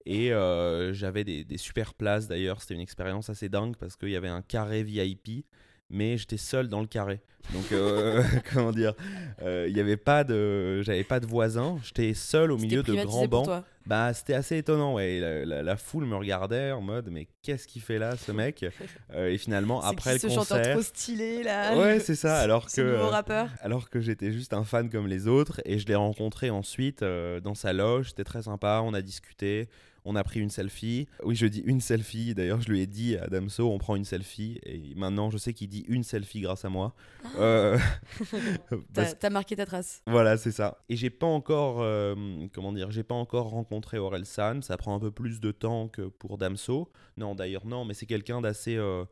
Et 0.06 0.32
euh, 0.32 0.94
j'avais 0.94 1.26
des, 1.26 1.44
des 1.44 1.58
super 1.58 1.94
places 1.94 2.28
d'ailleurs, 2.28 2.62
c'était 2.62 2.76
une 2.76 2.82
expérience 2.82 3.30
assez 3.30 3.50
dingue 3.50 3.76
parce 3.76 3.98
qu'il 3.98 4.10
y 4.10 4.16
avait 4.16 4.30
un 4.30 4.42
carré 4.42 4.82
VIP, 4.84 5.46
mais 5.90 6.18
j'étais 6.18 6.38
seul 6.38 6.68
dans 6.68 6.82
le 6.82 6.88
carré. 6.88 7.22
Donc, 7.54 7.72
euh, 7.72 8.22
comment 8.54 8.72
dire, 8.74 8.94
euh, 9.42 9.68
il 9.70 9.74
n'y 9.74 9.80
avait 9.80 9.96
pas 9.96 10.26
de, 10.26 10.82
j'avais 10.82 11.06
pas 11.06 11.22
de 11.22 11.26
voisins, 11.26 11.78
j'étais 11.82 12.14
seul 12.14 12.52
au 12.52 12.58
milieu 12.58 12.84
de 12.84 12.94
grands 13.06 13.26
bancs. 13.28 13.46
toi. 13.46 13.64
Bah, 13.86 14.14
c'était 14.14 14.34
assez 14.34 14.58
étonnant, 14.58 14.96
ouais. 14.96 15.22
La, 15.22 15.46
la- 15.46 15.64
la 15.64 15.78
foule 15.78 16.04
me 16.04 16.18
regardait 16.18 16.72
en 16.74 16.82
mode, 16.82 17.08
mais 17.10 17.30
qu'est-ce 17.42 17.66
qu'il 17.66 17.82
fait 17.82 18.00
là, 18.00 18.18
ce 18.18 18.34
mec? 18.34 18.66
Euh, 19.14 19.30
Et 19.30 19.38
finalement, 19.38 19.82
après 19.84 20.14
le 20.16 20.20
ce 20.20 20.28
chanteur 20.28 20.58
concert, 20.58 20.74
trop 20.74 20.82
stylé 20.82 21.42
là? 21.44 21.78
Ouais, 21.78 22.02
c'est 22.02 22.16
ça. 22.16 22.38
Alors 22.42 22.68
que 22.70 22.96
rappeur. 23.10 23.48
alors 23.62 23.90
que 23.90 24.02
j'étais 24.02 24.34
juste 24.34 24.52
un 24.52 24.66
fan 24.66 24.90
comme 24.90 25.08
les 25.08 25.30
autres 25.30 25.62
et 25.64 25.80
je 25.80 25.88
l'ai 25.88 25.96
rencontré 25.96 26.50
ensuite 26.50 27.02
dans 27.02 27.56
sa 27.56 27.72
loge, 27.72 28.10
c'était 28.10 28.26
très 28.26 28.42
sympa, 28.42 28.82
on 28.84 28.94
a 28.94 29.02
discuté, 29.02 29.70
on 30.10 30.16
a 30.16 30.24
pris 30.24 30.40
une 30.40 30.50
selfie. 30.50 31.08
Oui, 31.24 31.36
je 31.36 31.46
dis 31.46 31.60
une 31.66 31.82
selfie, 31.82 32.34
d'ailleurs 32.34 32.62
je 32.62 32.70
lui 32.70 32.82
ai 32.82 32.88
dit 32.88 33.18
à 33.18 33.28
Damso 33.28 33.70
on 33.72 33.78
prend 33.78 33.96
une 33.96 34.06
selfie 34.06 34.60
et 34.64 34.94
maintenant 34.96 35.30
je 35.30 35.38
sais 35.38 35.54
qu'il 35.54 35.68
dit 35.70 35.84
une 35.88 36.04
selfie 36.04 36.40
grâce 36.42 36.64
à 36.66 36.70
moi. 36.70 36.96
Euh, 37.38 37.78
parce- 38.94 39.18
T'as 39.20 39.30
marqué 39.30 39.56
ta 39.56 39.66
trace. 39.66 40.02
Voilà, 40.08 40.38
c'est 40.38 40.52
ça. 40.52 40.80
Et 40.90 40.96
j'ai 40.96 41.10
pas 41.10 41.28
encore, 41.28 41.82
euh, 41.82 42.16
comment 42.54 42.72
dire, 42.74 42.92
j'ai 42.92 43.04
pas 43.04 43.16
encore 43.16 43.50
rencontré 43.50 43.98
Aurel 43.98 44.26
San. 44.26 44.62
Ça 44.64 44.78
prend 44.78 44.96
un 44.96 45.00
peu 45.00 45.12
plus 45.12 45.40
de 45.40 45.52
temps 45.52 45.88
que 45.88 46.04
pour 46.04 46.38
Damso. 46.38 46.92
Non, 47.18 47.36
d'ailleurs 47.36 47.66
non, 47.66 47.86
mais 47.86 47.94
c'est 47.94 48.06
quelqu'un 48.06 48.42
d'assez, 48.42 48.76
euh, 48.78 49.06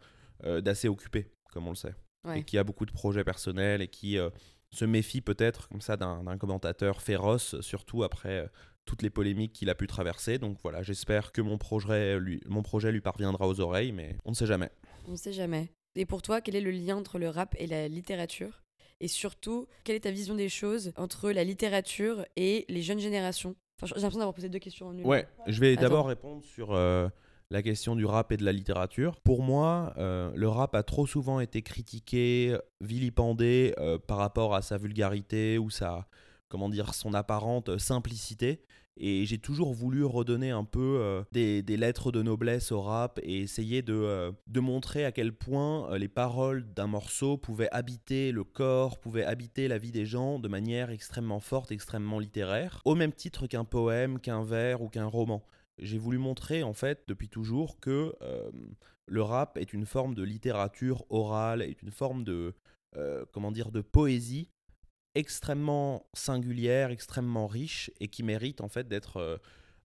euh, 0.46 0.62
d'assez 0.62 0.88
occupé, 0.88 1.28
comme 1.52 1.68
on 1.68 1.72
le 1.72 1.76
sait, 1.76 1.96
Ouais. 2.26 2.40
et 2.40 2.44
qui 2.44 2.58
a 2.58 2.64
beaucoup 2.64 2.86
de 2.86 2.92
projets 2.92 3.24
personnels 3.24 3.82
et 3.82 3.88
qui 3.88 4.18
euh, 4.18 4.30
se 4.72 4.86
méfie 4.86 5.22
peut-être 5.22 5.68
comme 5.70 5.82
ça 5.82 5.96
d'un, 5.98 6.24
d'un 6.24 6.38
commentateur 6.38 7.02
féroce, 7.02 7.60
surtout 7.62 8.04
après 8.04 8.40
euh, 8.40 8.48
toutes 8.86 9.02
les 9.02 9.10
polémiques 9.10 9.54
qu'il 9.54 9.70
a 9.70 9.76
pu 9.76 9.88
traverser. 9.88 10.38
Donc 10.38 10.58
voilà, 10.62 10.84
j'espère 10.84 11.32
que 11.32 11.42
mon 11.42 11.58
projet, 11.58 12.20
lui, 12.20 12.42
mon 12.48 12.64
projet 12.64 12.92
lui 12.92 13.02
parviendra 13.02 13.48
aux 13.48 13.60
oreilles, 13.60 13.92
mais 13.92 14.16
on 14.26 14.32
ne 14.32 14.36
sait 14.36 14.46
jamais. 14.46 14.70
On 15.08 15.12
ne 15.12 15.18
sait 15.18 15.34
jamais. 15.34 15.70
Et 15.96 16.06
pour 16.06 16.22
toi, 16.22 16.42
quel 16.42 16.56
est 16.56 16.62
le 16.62 16.72
lien 16.72 16.98
entre 16.98 17.20
le 17.20 17.30
rap 17.30 17.56
et 17.58 17.68
la 17.68 17.88
littérature? 17.88 18.64
Et 19.02 19.08
surtout, 19.08 19.68
quelle 19.84 19.96
est 19.96 20.02
ta 20.02 20.12
vision 20.12 20.36
des 20.36 20.50
choses 20.50 20.94
entre 20.96 21.32
la 21.32 21.44
littérature 21.44 22.26
et 22.36 22.66
les 22.70 22.82
jeunes 22.82 23.00
générations? 23.00 23.56
Enfin, 23.78 23.88
j'ai 23.88 24.02
l'impression 24.02 24.20
d'avoir 24.20 24.34
posé 24.34 24.50
deux 24.50 24.60
questions 24.60 24.88
en 24.88 24.98
une. 24.98 25.06
Ouais, 25.06 25.28
je 25.48 25.60
vais 25.60 25.76
d'abord 25.76 26.08
répondre 26.08 26.44
sur 26.44 26.74
euh, 26.74 27.10
la 27.52 27.62
question 27.62 27.96
du 27.96 28.06
rap 28.06 28.32
et 28.32 28.38
de 28.38 28.46
la 28.46 28.54
littérature. 28.54 29.20
Pour 29.20 29.42
moi, 29.42 29.94
euh, 29.98 30.32
le 30.34 30.48
rap 30.48 30.76
a 30.76 30.84
trop 30.84 31.06
souvent 31.06 31.42
été 31.42 31.62
critiqué, 31.62 32.58
vilipendé 32.80 33.74
euh, 33.78 33.98
par 33.98 34.18
rapport 34.18 34.56
à 34.56 34.62
sa 34.62 34.78
vulgarité 34.78 35.58
ou 35.58 35.70
sa, 35.70 36.08
comment 36.56 36.70
dire, 36.70 36.94
son 36.94 37.14
apparente 37.14 37.78
simplicité. 37.80 38.62
Et 38.96 39.26
j'ai 39.26 39.40
toujours 39.40 39.74
voulu 39.74 40.06
redonner 40.06 40.52
un 40.52 40.64
peu 40.64 41.00
euh, 41.02 41.22
des, 41.34 41.62
lettres 41.76 42.14
de 42.14 42.22
noblesse 42.22 42.72
au 42.72 42.82
rap 42.82 43.20
et 43.24 43.42
essayer 43.42 43.82
de, 43.82 43.94
euh, 43.94 44.32
de 44.48 44.62
montrer 44.62 45.04
à 45.04 45.12
quel 45.12 45.34
point 45.34 45.92
euh, 45.92 45.98
les 45.98 46.08
paroles 46.08 46.64
d'un 46.74 46.88
morceau 46.88 47.36
pouvaient 47.36 47.68
habiter 47.74 48.32
le 48.32 48.46
corps, 48.46 49.02
pouvaient 49.02 49.26
habiter 49.26 49.68
la 49.68 49.78
vie 49.78 49.92
des 49.92 50.06
gens 50.06 50.40
de 50.40 50.48
manière 50.48 50.92
extrêmement 50.92 51.42
forte, 51.42 51.74
extrêmement 51.74 52.20
littéraire, 52.20 52.82
au 52.86 52.96
même 52.96 53.12
titre 53.12 53.48
qu'un 53.48 53.66
poème, 53.66 54.22
qu'un 54.22 54.46
vers 54.46 54.82
ou 54.82 54.88
qu'un 54.88 55.08
roman. 55.08 55.44
J'ai 55.78 55.98
voulu 55.98 56.20
montrer 56.20 56.64
en 56.64 56.72
fait 56.72 57.04
depuis 57.10 57.28
toujours 57.28 57.82
que 57.82 58.16
le 59.08 59.22
rap 59.22 59.58
est 59.58 59.74
une 59.74 59.86
forme 59.86 60.16
de 60.16 60.24
littérature 60.24 61.04
orale, 61.10 61.62
est 61.62 61.82
une 61.82 61.92
forme 61.92 62.24
de, 62.24 62.54
comment 63.34 63.52
dire, 63.52 63.72
de 63.72 63.82
poésie 63.82 64.48
extrêmement 65.16 66.06
singulière, 66.14 66.92
extrêmement 66.92 67.48
riche 67.48 67.92
et 68.00 68.08
qui 68.08 68.24
mérite 68.24 68.62
en 68.62 68.68
fait 68.70 68.88
d'être 68.88 69.18
euh, 69.18 69.38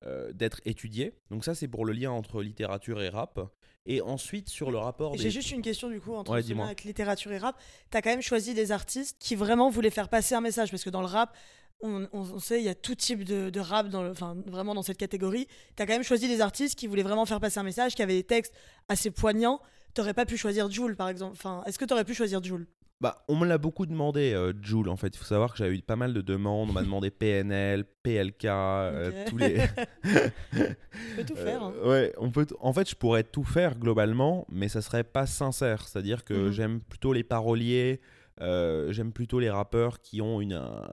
euh, 0.05 0.33
d'être 0.33 0.61
étudiée. 0.65 1.13
Donc 1.31 1.45
ça 1.45 1.55
c'est 1.55 1.69
pour 1.69 1.85
le 1.85 1.93
lien 1.93 2.11
entre 2.11 2.43
littérature 2.43 3.01
et 3.03 3.09
rap. 3.09 3.41
Et 3.87 4.03
ensuite 4.03 4.51
sur 4.51 4.71
le 4.71 4.77
rapport 4.79 5.17
J'ai 5.17 5.25
des... 5.25 5.31
juste 5.31 5.51
une 5.53 5.63
question 5.63 5.89
du 5.89 6.01
coup 6.01 6.15
entre 6.15 6.33
Ouais, 6.33 6.43
ce 6.43 6.47
dis-moi. 6.49 6.65
lien 6.65 6.69
avec 6.69 6.85
littérature 6.85 7.33
et 7.33 7.39
rap. 7.39 7.59
T'as 7.91 8.03
quand 8.03 8.11
même 8.11 8.21
choisi 8.23 8.53
des 8.55 8.73
artistes 8.73 9.17
qui 9.19 9.35
vraiment 9.37 9.71
voulaient 9.71 9.91
faire 9.91 10.09
passer 10.11 10.35
un 10.35 10.43
message 10.43 10.71
parce 10.71 10.85
que 10.85 10.91
dans 10.91 11.01
le 11.01 11.07
rap, 11.07 11.35
on, 11.81 12.07
on- 12.13 12.21
on 12.35 12.39
sait 12.39 12.61
il 12.61 12.65
y 12.65 12.69
a 12.69 12.75
tout 12.75 12.95
type 12.95 13.25
de, 13.25 13.49
de 13.49 13.61
rap 13.61 13.89
dans 13.89 14.03
le, 14.03 14.11
enfin 14.11 14.37
vraiment 14.47 14.75
dans 14.75 14.83
cette 14.83 14.99
catégorie. 14.99 15.47
T'as 15.77 15.87
quand 15.87 15.95
même 15.95 16.03
choisi 16.03 16.29
des 16.29 16.43
artistes 16.43 16.79
qui 16.79 16.87
voulaient 16.87 17.03
vraiment 17.03 17.25
faire 17.25 17.41
passer 17.41 17.59
un 17.59 17.63
message, 17.63 17.95
qui 17.95 18.03
avaient 18.03 18.15
des 18.17 18.25
textes 18.25 18.53
assez 18.89 19.11
poignants. 19.11 19.61
T'aurais 19.95 20.15
pas 20.15 20.27
pu 20.27 20.37
choisir 20.37 20.71
Jules 20.71 20.95
par 20.95 21.09
exemple. 21.09 21.33
Enfin, 21.33 21.63
est-ce 21.67 21.79
que 21.79 21.87
t'aurais 21.87 22.05
pu 22.05 22.15
choisir 22.15 22.43
Jules 22.45 22.67
Bah, 23.01 23.25
on 23.29 23.37
me 23.37 23.47
l'a 23.47 23.57
beaucoup 23.57 23.87
demandé, 23.87 24.35
euh, 24.35 24.53
Joule, 24.61 24.91
en 24.91 24.97
fait. 24.97 25.09
Il 25.15 25.19
faut 25.19 25.25
savoir 25.25 25.53
que 25.53 25.59
j'avais 25.59 25.75
eu 25.77 25.81
pas 25.81 25.97
mal 25.97 26.13
de 26.13 26.21
demandes. 26.21 26.69
On 26.69 26.73
m'a 26.75 26.83
demandé 26.83 27.11
PNL, 27.11 27.85
PLK, 28.03 28.45
euh, 28.45 29.25
tous 29.29 29.39
les... 29.39 29.59
On 30.05 31.17
peut 31.17 31.25
tout 31.27 31.37
faire. 31.37 31.63
hein. 31.63 31.73
Euh, 31.83 31.89
ouais, 31.91 32.15
on 32.19 32.31
peut. 32.31 32.47
En 32.61 32.73
fait, 32.73 32.89
je 32.91 32.95
pourrais 32.95 33.25
tout 33.25 33.45
faire 33.45 33.79
globalement, 33.79 34.47
mais 34.51 34.69
ça 34.69 34.83
serait 34.83 35.05
pas 35.05 35.27
sincère. 35.27 35.89
C'est-à-dire 35.89 36.25
que 36.25 36.35
Mhm. 36.35 36.51
j'aime 36.53 36.81
plutôt 36.81 37.13
les 37.13 37.25
paroliers, 37.25 38.01
euh, 38.41 38.93
j'aime 38.93 39.13
plutôt 39.13 39.39
les 39.41 39.51
rappeurs 39.51 40.01
qui 40.01 40.21
ont 40.21 40.41
une, 40.41 40.53
euh, 40.55 40.87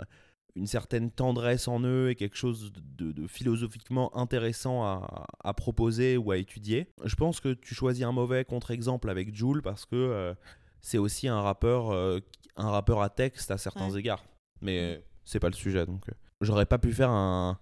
une 0.55 0.65
certaine 0.67 1.11
tendresse 1.11 1.67
en 1.67 1.81
eux 1.83 2.09
et 2.09 2.15
quelque 2.15 2.37
chose 2.37 2.71
de, 2.97 3.11
de 3.11 3.27
philosophiquement 3.27 4.15
intéressant 4.17 4.83
à, 4.83 5.25
à 5.43 5.53
proposer 5.53 6.17
ou 6.17 6.31
à 6.31 6.37
étudier. 6.37 6.87
Je 7.03 7.15
pense 7.15 7.39
que 7.41 7.53
tu 7.53 7.75
choisis 7.75 8.03
un 8.05 8.11
mauvais 8.11 8.43
contre-exemple 8.45 9.09
avec 9.09 9.35
Joule 9.35 9.61
parce 9.61 9.85
que 9.85 9.95
euh, 9.95 10.33
c'est 10.81 10.97
aussi 10.97 11.27
un 11.27 11.41
rappeur, 11.41 11.91
euh, 11.91 12.19
un 12.55 12.69
rappeur 12.69 13.01
à 13.01 13.09
texte 13.09 13.51
à 13.51 13.57
certains 13.57 13.89
Ouais. 13.91 13.99
égards. 13.99 14.23
Mais 14.61 15.03
c'est 15.25 15.39
pas 15.39 15.49
le 15.49 15.53
sujet, 15.55 15.85
donc 15.85 16.07
euh, 16.09 16.13
j'aurais 16.41 16.65
pas 16.65 16.77
pu 16.77 16.93
faire 16.93 17.09
un, 17.11 17.59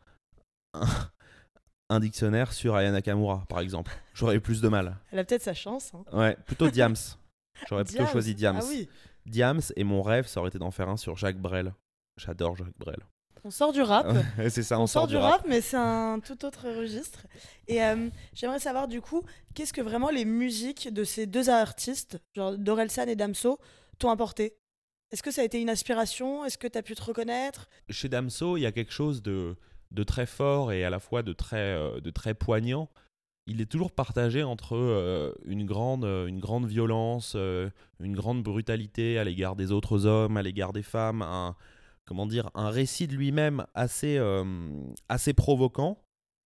un, 0.73 0.81
un 1.89 1.99
dictionnaire 1.99 2.53
sur 2.53 2.75
Aya 2.75 2.91
Nakamura, 2.91 3.45
par 3.49 3.59
exemple. 3.59 3.91
J'aurais 4.13 4.35
eu 4.37 4.41
plus 4.41 4.61
de 4.61 4.67
mal. 4.69 4.97
Elle 5.11 5.19
a 5.19 5.23
peut-être 5.23 5.41
sa 5.43 5.53
chance. 5.53 5.93
hein. 5.93 6.03
Ouais, 6.17 6.35
plutôt 6.45 6.69
Diams. 6.71 6.95
J'aurais 7.69 7.83
plutôt 7.85 8.05
choisi 8.07 8.35
Diams. 8.35 8.59
Ah 8.61 8.65
oui. 8.67 8.89
Diams 9.25 9.61
et 9.75 9.83
mon 9.83 10.01
rêve, 10.01 10.27
ça 10.27 10.39
aurait 10.39 10.49
été 10.49 10.59
d'en 10.59 10.71
faire 10.71 10.89
un 10.89 10.97
sur 10.97 11.15
Jacques 11.15 11.39
Brel. 11.39 11.73
J'adore 12.17 12.55
Jacques 12.55 12.77
Brel. 12.77 12.99
On 13.45 13.51
sort 13.51 13.71
du 13.71 13.83
rap. 13.83 14.07
C'est 14.49 14.63
ça, 14.63 14.79
on, 14.79 14.87
sort, 14.87 15.05
du 15.05 15.17
rap, 15.17 15.45
mais 15.47 15.61
c'est 15.61 15.77
un 15.77 16.19
tout 16.19 16.45
autre 16.45 16.67
registre. 16.67 17.27
Et 17.67 17.83
euh, 17.83 18.09
j'aimerais 18.33 18.57
savoir 18.57 18.87
du 18.87 19.01
coup, 19.01 19.21
qu'est-ce 19.53 19.71
que 19.71 19.81
vraiment 19.81 20.09
les 20.09 20.25
musiques 20.25 20.91
de 20.91 21.03
ces 21.03 21.27
deux 21.27 21.51
artistes, 21.51 22.19
genre 22.35 22.57
Dorelsan 22.57 23.07
et 23.07 23.15
Damso, 23.15 23.59
t'ont 23.99 24.09
apporté? 24.09 24.57
Est-ce 25.11 25.21
que 25.21 25.29
ça 25.29 25.41
a 25.41 25.43
été 25.43 25.61
une 25.61 25.69
aspiration 25.69 26.43
Est-ce 26.43 26.57
que 26.57 26.67
tu 26.67 26.75
as 26.75 26.81
pu 26.81 26.95
te 26.95 27.03
reconnaître? 27.03 27.69
Chez 27.91 28.09
Damso, 28.09 28.57
il 28.57 28.61
y 28.61 28.65
a 28.65 28.71
quelque 28.71 28.91
chose 28.91 29.21
de, 29.21 29.55
de 29.91 30.03
très 30.03 30.25
fort 30.25 30.71
et 30.71 30.83
à 30.83 30.89
la 30.89 30.99
fois 30.99 31.21
de 31.21 31.31
très, 31.31 31.57
euh, 31.57 32.01
de 32.01 32.09
très 32.09 32.33
poignant. 32.33 32.89
Il 33.45 33.61
est 33.61 33.67
toujours 33.67 33.91
partagé 33.91 34.41
entre 34.41 34.75
euh, 34.75 35.31
une, 35.45 35.67
grande, 35.67 36.03
une 36.03 36.39
grande 36.39 36.65
violence, 36.65 37.35
une 37.35 38.15
grande 38.15 38.41
brutalité 38.41 39.19
à 39.19 39.23
l'égard 39.23 39.55
des 39.55 39.71
autres 39.71 40.07
hommes, 40.07 40.35
à 40.35 40.41
l'égard 40.41 40.73
des 40.73 40.81
femmes, 40.81 41.21
un, 41.21 41.55
comment 42.05 42.25
dire, 42.25 42.49
un 42.53 42.69
récit 42.69 43.07
de 43.07 43.15
lui-même 43.15 43.65
assez, 43.73 44.19
assez 45.09 45.33
provoquant. 45.33 46.03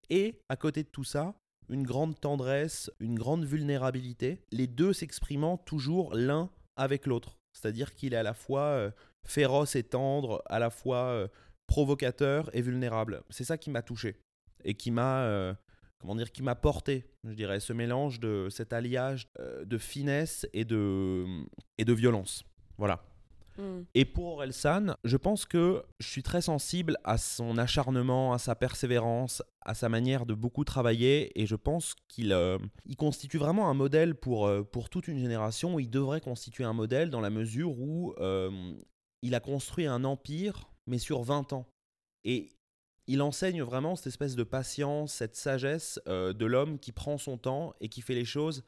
Et 0.10 0.41
à 0.50 0.56
côté 0.56 0.84
de 0.84 0.88
tout 0.88 1.04
ça, 1.04 1.36
une 1.69 1.84
grande 1.84 2.19
tendresse, 2.19 2.91
une 3.00 3.15
grande 3.15 3.45
vulnérabilité, 3.45 4.41
les 4.52 4.67
deux 4.67 4.93
s'exprimant 4.93 5.58
toujours 5.58 6.15
l'un 6.15 6.50
avec 6.76 7.06
l'autre. 7.06 7.38
C'est-à-dire 7.54 7.93
qu'il 7.93 8.13
est 8.13 8.17
à 8.17 8.24
la 8.24 8.34
fois 8.34 8.91
féroce 9.26 9.76
et 9.76 9.84
tendre, 9.84 10.41
à 10.48 10.60
la 10.60 10.69
fois 10.69 11.30
provocateur 11.69 12.50
et 12.54 12.62
vulnérable. 12.62 13.24
C'est 13.30 13.45
ça 13.45 13.58
qui 13.58 13.69
m'a 13.69 13.82
touché 13.82 14.17
et 14.65 14.74
qui 14.74 14.91
m'a 14.91 15.22
euh, 15.24 15.54
comment 16.00 16.15
dire 16.15 16.32
qui 16.32 16.43
m'a 16.43 16.56
porté, 16.56 17.06
je 17.24 17.34
dirais, 17.34 17.60
ce 17.60 17.72
mélange 17.72 18.19
de 18.19 18.48
cet 18.50 18.74
alliage 18.74 19.28
euh, 19.39 19.63
de 19.63 19.78
finesse 19.78 20.48
et 20.52 20.65
de 20.65 21.26
et 21.78 21.86
de 21.86 21.93
violence. 21.93 22.43
Voilà. 22.78 23.04
Hmm. 23.60 23.84
Et 23.93 24.06
pour 24.06 24.34
Orelsan, 24.34 24.95
je 25.04 25.17
pense 25.17 25.45
que 25.45 25.84
je 26.00 26.08
suis 26.08 26.24
très 26.24 26.41
sensible 26.41 26.98
à 27.04 27.17
son 27.17 27.58
acharnement, 27.58 28.34
à 28.34 28.39
sa 28.39 28.56
persévérance, 28.56 29.43
à 29.62 29.74
sa 29.76 29.89
manière 29.89 30.26
de 30.26 30.34
beaucoup 30.34 30.63
travailler, 30.63 31.39
et 31.39 31.45
je 31.45 31.56
pense 31.56 31.95
qu'il 32.08 32.34
euh, 32.34 32.58
constitue 32.98 33.38
vraiment 33.38 33.69
un 33.69 33.74
modèle 33.74 34.15
pour, 34.15 34.50
pour 34.72 34.89
toute 34.89 35.08
une 35.08 35.19
génération. 35.19 35.78
Il 35.78 35.89
devrait 35.89 36.22
constituer 36.22 36.63
un 36.63 36.74
modèle 36.74 37.10
dans 37.10 37.22
la 37.22 37.30
mesure 37.30 37.78
où 37.78 38.15
il 39.22 39.36
a 39.36 39.39
construit 39.39 39.86
un 39.86 40.04
empire 40.04 40.69
mais 40.89 40.98
sur 40.98 41.22
20 41.22 41.54
ans. 41.54 41.65
Et 42.26 42.52
il 43.08 43.22
enseigne 43.22 43.63
vraiment 43.63 43.95
cette 43.95 44.08
espèce 44.08 44.36
de 44.36 44.43
patience, 44.43 45.13
cette 45.13 45.36
sagesse 45.36 46.00
euh, 46.08 46.34
de 46.34 46.45
l'homme 46.45 46.80
qui 46.80 46.91
prend 46.91 47.17
son 47.17 47.38
temps 47.38 47.74
et 47.80 47.88
qui 47.88 48.02
fait 48.02 48.15
les 48.15 48.26
choses 48.26 48.63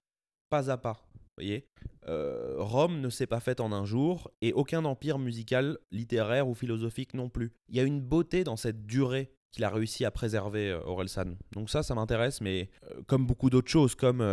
pas 0.50 0.72
à 0.72 0.78
pas. 0.78 1.06
Voyez 1.38 1.68
euh, 2.08 2.56
Rome 2.58 3.00
ne 3.00 3.10
s'est 3.10 3.28
pas 3.28 3.40
faite 3.40 3.60
en 3.60 3.72
un 3.72 3.86
jour 3.86 4.32
et 4.42 4.54
aucun 4.54 4.86
empire 4.86 5.20
musical, 5.20 5.78
littéraire 5.92 6.48
ou 6.48 6.54
philosophique 6.54 7.14
non 7.14 7.30
plus. 7.30 7.52
Il 7.70 7.76
y 7.76 7.80
a 7.80 7.84
une 7.84 8.02
beauté 8.02 8.44
dans 8.44 8.58
cette 8.58 8.86
durée 8.86 9.32
qu'il 9.52 9.64
a 9.64 9.70
réussi 9.70 10.06
à 10.06 10.12
préserver, 10.12 10.70
euh, 10.70 10.82
Orelsan. 10.86 11.36
Donc 11.52 11.70
ça, 11.70 11.84
ça 11.84 11.94
m'intéresse, 11.94 12.42
mais 12.42 12.70
comme 13.08 13.26
beaucoup 13.28 13.50
d'autres 13.50 13.70
choses, 13.70 13.96
comme 13.96 14.24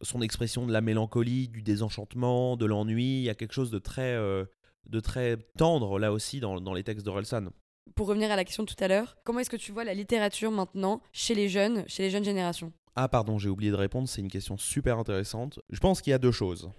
son 0.00 0.22
expression 0.22 0.66
de 0.66 0.72
la 0.72 0.80
mélancolie, 0.80 1.48
du 1.48 1.62
désenchantement, 1.62 2.56
de 2.56 2.66
l'ennui, 2.66 3.18
il 3.18 3.22
y 3.22 3.30
a 3.30 3.34
quelque 3.34 3.54
chose 3.54 3.70
de 3.70 3.78
très 3.78 4.16
de 4.86 5.00
très 5.00 5.36
tendre 5.56 5.98
là 5.98 6.12
aussi 6.12 6.40
dans, 6.40 6.60
dans 6.60 6.74
les 6.74 6.84
textes 6.84 7.04
d'Orelsan. 7.04 7.48
Pour 7.94 8.06
revenir 8.06 8.30
à 8.30 8.36
la 8.36 8.44
question 8.44 8.62
de 8.62 8.68
tout 8.68 8.82
à 8.82 8.88
l'heure, 8.88 9.16
comment 9.24 9.40
est-ce 9.40 9.50
que 9.50 9.56
tu 9.56 9.72
vois 9.72 9.84
la 9.84 9.94
littérature 9.94 10.50
maintenant 10.50 11.02
chez 11.12 11.34
les 11.34 11.48
jeunes, 11.48 11.84
chez 11.88 12.02
les 12.02 12.10
jeunes 12.10 12.24
générations? 12.24 12.72
Ah 12.94 13.08
pardon, 13.08 13.38
j'ai 13.38 13.48
oublié 13.48 13.70
de 13.70 13.76
répondre, 13.76 14.08
c'est 14.08 14.20
une 14.20 14.30
question 14.30 14.56
super 14.56 14.98
intéressante. 14.98 15.60
Je 15.70 15.80
pense 15.80 16.02
qu'il 16.02 16.10
y 16.10 16.14
a 16.14 16.18
deux 16.18 16.32
choses. 16.32 16.70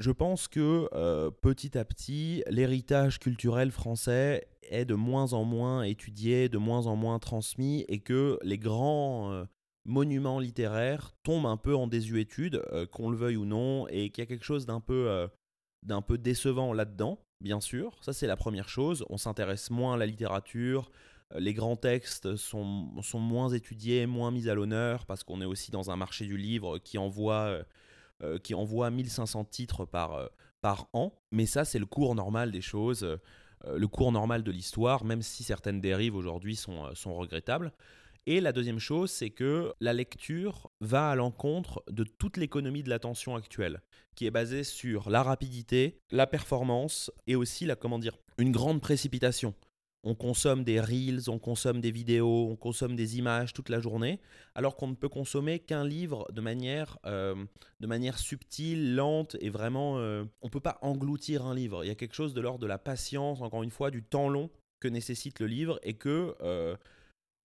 Je 0.00 0.10
pense 0.10 0.48
que 0.48 0.88
euh, 0.92 1.30
petit 1.30 1.78
à 1.78 1.84
petit, 1.84 2.42
l'héritage 2.48 3.20
culturel 3.20 3.70
français 3.70 4.48
est 4.62 4.84
de 4.84 4.94
moins 4.94 5.32
en 5.32 5.44
moins 5.44 5.84
étudié, 5.84 6.48
de 6.48 6.58
moins 6.58 6.86
en 6.86 6.96
moins 6.96 7.20
transmis, 7.20 7.84
et 7.86 8.00
que 8.00 8.38
les 8.42 8.58
grands 8.58 9.30
euh, 9.30 9.44
monuments 9.84 10.40
littéraires 10.40 11.12
tombent 11.22 11.46
un 11.46 11.56
peu 11.56 11.76
en 11.76 11.86
désuétude, 11.86 12.60
euh, 12.72 12.86
qu'on 12.86 13.08
le 13.08 13.16
veuille 13.16 13.36
ou 13.36 13.44
non, 13.44 13.86
et 13.88 14.10
qu'il 14.10 14.22
y 14.22 14.26
a 14.26 14.26
quelque 14.26 14.44
chose 14.44 14.66
d'un 14.66 14.80
peu, 14.80 15.28
d'un 15.84 16.02
peu 16.02 16.18
décevant 16.18 16.72
là-dedans 16.72 17.20
bien 17.44 17.60
sûr. 17.60 17.96
Ça, 18.00 18.12
c'est 18.12 18.26
la 18.26 18.36
première 18.36 18.68
chose. 18.68 19.04
On 19.10 19.18
s'intéresse 19.18 19.70
moins 19.70 19.94
à 19.94 19.96
la 19.96 20.06
littérature. 20.06 20.90
Euh, 21.32 21.40
les 21.40 21.54
grands 21.54 21.76
textes 21.76 22.36
sont, 22.36 22.90
sont 23.02 23.20
moins 23.20 23.50
étudiés, 23.50 24.06
moins 24.06 24.30
mis 24.30 24.48
à 24.48 24.54
l'honneur, 24.54 25.06
parce 25.06 25.24
qu'on 25.24 25.40
est 25.40 25.46
aussi 25.46 25.70
dans 25.70 25.90
un 25.90 25.96
marché 25.96 26.26
du 26.26 26.36
livre 26.36 26.78
qui 26.78 26.98
envoie, 26.98 27.46
euh, 27.46 27.62
euh, 28.22 28.38
qui 28.38 28.54
envoie 28.54 28.90
1500 28.90 29.44
titres 29.44 29.84
par, 29.84 30.28
par 30.60 30.88
an. 30.92 31.14
Mais 31.32 31.46
ça, 31.46 31.64
c'est 31.64 31.78
le 31.78 31.86
cours 31.86 32.14
normal 32.14 32.50
des 32.50 32.60
choses, 32.60 33.06
le 33.66 33.88
cours 33.88 34.12
normal 34.12 34.42
de 34.42 34.50
l'histoire, 34.50 35.04
même 35.04 35.22
si 35.22 35.42
certaines 35.42 35.80
dérives 35.80 36.14
aujourd'hui 36.14 36.56
sont, 36.56 36.94
sont 36.94 37.14
regrettables. 37.14 37.72
Et 38.26 38.40
la 38.40 38.52
deuxième 38.52 38.78
chose, 38.78 39.10
c'est 39.10 39.28
que 39.28 39.74
la 39.80 39.92
lecture 39.92 40.70
va 40.80 41.10
à 41.10 41.14
l'encontre 41.14 41.84
de 41.90 42.04
toute 42.04 42.38
l'économie 42.38 42.82
de 42.82 42.88
l'attention 42.88 43.36
actuelle, 43.36 43.82
qui 44.14 44.24
est 44.24 44.30
basée 44.30 44.64
sur 44.64 45.10
la 45.10 45.22
rapidité, 45.22 46.00
la 46.10 46.26
performance 46.26 47.10
et 47.26 47.36
aussi 47.36 47.66
la 47.66 47.76
comment 47.76 47.98
dire, 47.98 48.16
une 48.38 48.50
grande 48.50 48.80
précipitation. 48.80 49.54
On 50.06 50.14
consomme 50.14 50.64
des 50.64 50.80
reels, 50.80 51.30
on 51.30 51.38
consomme 51.38 51.80
des 51.80 51.90
vidéos, 51.90 52.48
on 52.50 52.56
consomme 52.56 52.94
des 52.94 53.16
images 53.16 53.54
toute 53.54 53.70
la 53.70 53.80
journée, 53.80 54.20
alors 54.54 54.76
qu'on 54.76 54.88
ne 54.88 54.94
peut 54.94 55.08
consommer 55.08 55.60
qu'un 55.60 55.84
livre 55.84 56.30
de 56.30 56.42
manière, 56.42 56.98
euh, 57.06 57.34
de 57.80 57.86
manière 57.86 58.18
subtile, 58.18 58.94
lente 58.94 59.34
et 59.40 59.48
vraiment, 59.48 59.98
euh, 59.98 60.24
on 60.42 60.48
ne 60.48 60.52
peut 60.52 60.60
pas 60.60 60.78
engloutir 60.82 61.46
un 61.46 61.54
livre. 61.54 61.84
Il 61.84 61.88
y 61.88 61.90
a 61.90 61.94
quelque 61.94 62.14
chose 62.14 62.34
de 62.34 62.42
l'ordre 62.42 62.60
de 62.60 62.66
la 62.66 62.76
patience, 62.76 63.40
encore 63.40 63.62
une 63.62 63.70
fois, 63.70 63.90
du 63.90 64.02
temps 64.02 64.28
long 64.28 64.50
que 64.78 64.88
nécessite 64.88 65.40
le 65.40 65.46
livre 65.46 65.80
et 65.82 65.94
que 65.94 66.36
euh, 66.42 66.76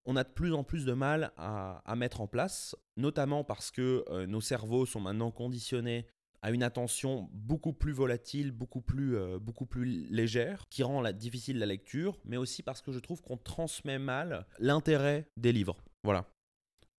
on 0.03 0.17
a 0.17 0.25
de 0.25 0.29
plus 0.29 0.53
en 0.53 0.65
plus 0.65 0.83
de 0.83 0.93
mal 0.93 1.31
à, 1.37 1.95
mettre 1.95 2.19
en 2.19 2.27
place, 2.27 2.75
notamment 2.97 3.45
parce 3.45 3.71
que 3.71 4.25
nos 4.25 4.41
cerveaux 4.41 4.85
sont 4.85 4.99
maintenant 4.99 5.29
conditionnés 5.29 6.07
à 6.41 6.51
une 6.51 6.63
attention 6.63 7.29
beaucoup 7.33 7.73
plus 7.73 7.91
volatile, 7.91 8.51
beaucoup 8.51 8.81
plus, 8.81 9.17
euh, 9.17 9.39
beaucoup 9.39 9.65
plus 9.65 10.07
légère, 10.09 10.65
qui 10.69 10.83
rend 10.83 11.03
difficile 11.11 11.59
la 11.59 11.65
lecture, 11.65 12.17
mais 12.25 12.37
aussi 12.37 12.63
parce 12.63 12.81
que 12.81 12.91
je 12.91 12.99
trouve 12.99 13.21
qu'on 13.21 13.37
transmet 13.37 13.99
mal 13.99 14.45
l'intérêt 14.59 15.27
des 15.37 15.51
livres. 15.51 15.77
Voilà. 16.03 16.25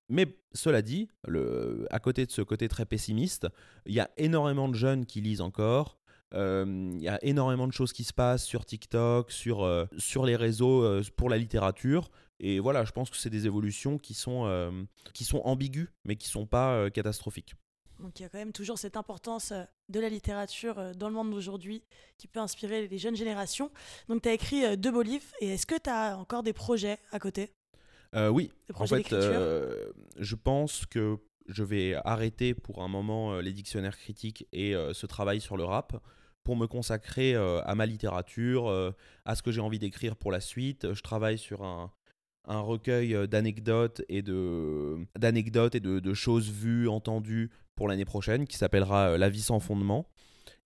Mais 0.09 0.27
cela 0.53 0.83
dit, 0.83 1.09
à 1.91 1.99
côté 2.01 2.27
de 2.27 2.33
ce 2.33 2.43
côté 2.43 2.67
très 2.69 2.85
pessimiste, 2.85 3.47
il 3.87 3.95
y 3.95 4.01
a 4.01 4.11
énormément 4.17 4.69
de 4.69 4.75
jeunes 4.75 5.07
qui 5.07 5.21
lisent 5.21 5.41
encore. 5.41 5.99
Euh, 6.35 6.91
il 6.95 7.03
y 7.03 7.09
a 7.09 7.19
énormément 7.25 7.67
de 7.67 7.73
choses 7.73 7.93
qui 7.93 8.03
se 8.03 8.13
passent 8.13 8.45
sur 8.45 8.65
TikTok, 8.65 9.31
sur, 9.31 9.89
sur 9.99 10.27
les 10.27 10.35
réseaux 10.35 11.01
pour 11.17 11.31
la 11.31 11.39
littérature. 11.39 12.11
Et 12.41 12.59
voilà, 12.59 12.85
je 12.85 12.93
pense 12.93 13.11
que 13.11 13.19
c'est 13.19 13.31
des 13.31 13.47
évolutions 13.47 13.99
qui 13.99 14.15
sont, 14.15 14.47
euh, 14.47 14.71
qui 15.13 15.25
sont 15.25 15.43
ambiguës, 15.45 15.89
mais 16.05 16.17
qui 16.17 16.27
ne 16.29 16.33
sont 16.33 16.47
pas 16.47 16.73
euh, 16.73 16.91
catastrophiques. 16.91 17.55
Donc 18.01 18.19
il 18.19 18.23
y 18.23 18.27
a 18.27 18.29
quand 18.29 18.39
même 18.39 18.53
toujours 18.53 18.79
cette 18.79 18.97
importance 18.97 19.53
euh, 19.53 19.63
de 19.89 20.01
la 20.01 20.09
littérature 20.09 20.95
dans 20.97 21.09
le 21.09 21.15
monde 21.15 21.31
d'aujourd'hui 21.31 21.83
qui 22.17 22.29
peut 22.29 22.41
inspirer 22.41 22.87
les 22.89 22.99
jeunes 22.99 23.17
générations. 23.17 23.71
Donc 24.09 24.23
tu 24.23 24.29
as 24.29 24.33
écrit 24.33 24.77
deux 24.77 24.91
beaux 24.91 25.03
livres, 25.03 25.27
et 25.41 25.55
est-ce 25.55 25.67
que 25.67 25.79
tu 25.79 25.91
as 25.91 26.17
encore 26.17 26.43
des 26.43 26.53
projets 26.53 26.99
à 27.13 27.19
côté? 27.19 27.53
Oui, 28.15 28.51
en 28.75 28.87
fait, 28.87 29.09
je 29.11 30.35
pense 30.35 30.85
que 30.87 31.19
je 31.47 31.63
vais 31.63 31.95
arrêter 32.05 32.55
pour 32.55 32.83
un 32.83 32.89
moment 32.89 33.41
les 33.41 33.53
dictionnaires 33.53 33.97
critiques 33.97 34.47
et 34.53 34.75
ce 34.93 35.07
travail 35.07 35.41
sur 35.41 35.57
le 35.57 35.65
rap 35.65 35.97
pour 36.43 36.57
me 36.57 36.67
consacrer 36.67 37.35
à 37.37 37.75
ma 37.77 37.87
littérature, 37.87 38.95
à 39.25 39.35
ce 39.35 39.43
que 39.43 39.53
j'ai 39.53 39.61
envie 39.61 39.79
d'écrire 39.79 40.17
pour 40.17 40.33
la 40.33 40.41
suite. 40.41 40.93
Je 40.93 41.03
travaille 41.03 41.39
sur 41.39 41.63
un, 41.63 41.93
un 42.51 42.61
recueil 42.61 43.15
euh, 43.15 43.27
d'anecdotes 43.27 44.03
et 44.09 44.23
de 44.23 44.99
d'anecdotes 45.19 45.75
et 45.75 45.81
de, 45.81 46.15
choses 46.15 46.51
vues, 46.51 46.89
entendues 46.89 47.51
pour 47.81 47.89
l'année 47.89 48.05
prochaine 48.05 48.47
qui 48.47 48.59
s'appellera 48.59 49.13
euh, 49.13 49.17
La 49.17 49.31
vie 49.31 49.41
sans 49.41 49.59
fondement. 49.59 50.07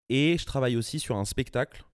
Et 0.09 0.37
je 0.37 0.45
travaille 0.45 0.77
aussi 0.77 0.99
sur 0.99 1.15
un 1.15 1.25
spectacle 1.25 1.85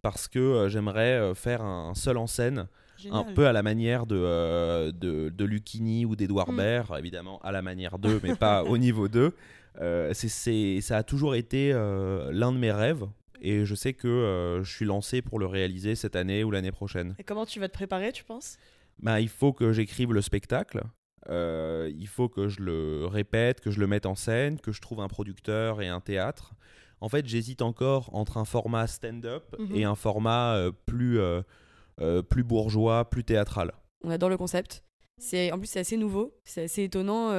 parce 0.00 0.26
que 0.26 0.38
euh, 0.38 0.68
j'aimerais 0.70 1.34
faire 1.34 1.60
un 1.60 1.94
seul 1.94 2.16
en 2.16 2.26
scène, 2.26 2.66
un 3.10 3.24
peu 3.24 3.46
à 3.46 3.52
la 3.52 3.62
manière 3.62 4.06
de, 4.06 4.90
de, 4.92 5.28
de 5.28 5.44
Lucchini 5.44 6.06
ou 6.06 6.16
d'Edouard 6.16 6.52
mm. 6.52 6.56
Baird, 6.56 6.98
évidemment 6.98 7.38
à 7.40 7.52
la 7.52 7.60
manière 7.60 7.98
d'eux, 7.98 8.20
mais 8.22 8.34
pas 8.36 8.64
au 8.64 8.78
niveau 8.78 9.08
d'eux. 9.08 9.34
c'est, 10.14 10.80
ça 10.80 10.96
a 10.96 11.02
toujours 11.02 11.34
été 11.34 11.72
l'un 11.74 12.50
de 12.50 12.58
mes 12.58 12.72
rêves. 12.72 13.06
Et 13.42 13.66
je 13.66 13.74
sais 13.74 13.92
que 13.92 14.60
je 14.62 14.70
suis 14.70 14.86
lancé 14.86 15.20
pour 15.20 15.38
le 15.38 15.44
réaliser 15.44 15.94
cette 15.94 16.16
année 16.16 16.42
ou 16.42 16.50
l'année 16.50 16.72
prochaine. 16.72 17.14
Et 17.18 17.24
comment 17.24 17.44
tu 17.44 17.60
vas 17.60 17.68
te 17.68 17.74
préparer, 17.74 18.12
tu 18.12 18.24
penses? 18.24 18.56
Bah, 18.98 19.20
il 19.20 19.28
faut 19.28 19.52
que 19.52 19.72
j'écrive 19.72 20.14
le 20.14 20.22
spectacle. 20.22 20.82
Euh, 21.28 21.90
il 21.96 22.08
faut 22.08 22.28
que 22.28 22.48
je 22.48 22.60
le 22.60 23.06
répète, 23.06 23.60
que 23.60 23.70
je 23.70 23.80
le 23.80 23.86
mette 23.86 24.06
en 24.06 24.14
scène, 24.14 24.58
que 24.58 24.72
je 24.72 24.80
trouve 24.80 25.00
un 25.00 25.08
producteur 25.08 25.82
et 25.82 25.88
un 25.88 26.00
théâtre. 26.00 26.54
En 27.00 27.08
fait, 27.08 27.26
j'hésite 27.26 27.62
encore 27.62 28.14
entre 28.14 28.36
un 28.38 28.44
format 28.44 28.86
stand-up 28.86 29.54
mhm. 29.58 29.74
et 29.74 29.84
un 29.84 29.94
format 29.94 30.54
euh, 30.54 30.72
plus, 30.86 31.18
euh, 31.20 31.42
plus 32.22 32.42
bourgeois, 32.42 33.08
plus 33.08 33.24
théâtral. 33.24 33.72
On 34.02 34.10
adore 34.10 34.30
le 34.30 34.36
concept. 34.36 34.84
C'est 35.18 35.52
en 35.52 35.58
plus 35.58 35.66
c'est 35.66 35.80
assez 35.80 35.98
nouveau, 35.98 36.34
c'est 36.44 36.64
assez 36.64 36.84
étonnant. 36.84 37.30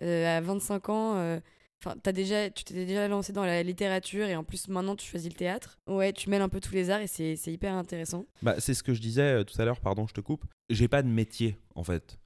à 0.00 0.40
25 0.40 0.88
ans, 0.88 1.40
Enfin, 1.84 1.96
as 2.04 2.12
déjà, 2.12 2.50
tu 2.50 2.64
t'es 2.64 2.86
déjà 2.86 3.06
lancé 3.06 3.32
dans 3.32 3.44
la 3.44 3.62
littérature 3.62 4.26
et 4.26 4.34
en 4.34 4.42
plus 4.42 4.66
maintenant 4.66 4.96
tu 4.96 5.08
choisis 5.08 5.30
le 5.30 5.36
théâtre. 5.36 5.78
Ouais, 5.86 6.12
tu 6.12 6.28
mêles 6.28 6.42
un 6.42 6.48
peu 6.48 6.60
tous 6.60 6.74
les 6.74 6.90
arts 6.90 7.00
et 7.00 7.06
c'est, 7.06 7.34
hyper 7.46 7.74
intéressant. 7.74 8.26
Bah, 8.42 8.56
c'est 8.58 8.74
ce 8.74 8.82
que 8.82 8.94
je 8.94 9.00
disais 9.00 9.44
tout 9.44 9.60
à 9.60 9.64
l'heure, 9.64 9.80
pardon, 9.80 10.06
je 10.08 10.14
te 10.14 10.20
coupe. 10.20 10.44
J'ai 10.70 10.88
pas 10.88 11.02
de 11.02 11.08
métier 11.08 11.56
en 11.76 11.84
fait. 11.84 12.18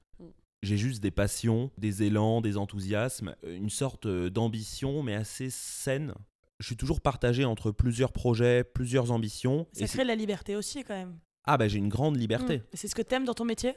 J'ai 0.63 0.77
juste 0.77 1.03
des 1.03 1.11
passions, 1.11 1.69
des 1.77 2.01
élans, 2.03 2.41
des 2.41 2.57
enthousiasmes, 2.57 3.35
une 3.45 3.69
sorte 3.69 4.07
euh, 4.07 4.29
d'ambition 4.31 5.03
mais 5.03 5.13
assez 5.13 5.49
saine 5.51 6.15
je 6.63 6.67
suis 6.67 6.77
toujours 6.77 7.01
partagé 7.01 7.43
entre 7.43 7.71
plusieurs 7.71 8.13
projets, 8.13 8.63
plusieurs 8.63 9.11
ambitions. 9.11 9.67
Ça 9.73 9.83
et 9.83 9.87
crée 9.87 10.03
de 10.03 10.07
la 10.07 10.15
liberté 10.15 10.55
aussi, 10.55 10.83
quand 10.83 10.93
même. 10.95 11.17
Ah, 11.45 11.57
bah 11.57 11.67
j'ai 11.67 11.77
une 11.77 11.89
grande 11.89 12.15
liberté. 12.17 12.59
Mm. 12.59 12.63
C'est 12.73 12.87
ce 12.87 12.95
que 12.95 13.01
t'aimes 13.01 13.25
dans 13.25 13.33
ton 13.33 13.43
métier? 13.43 13.73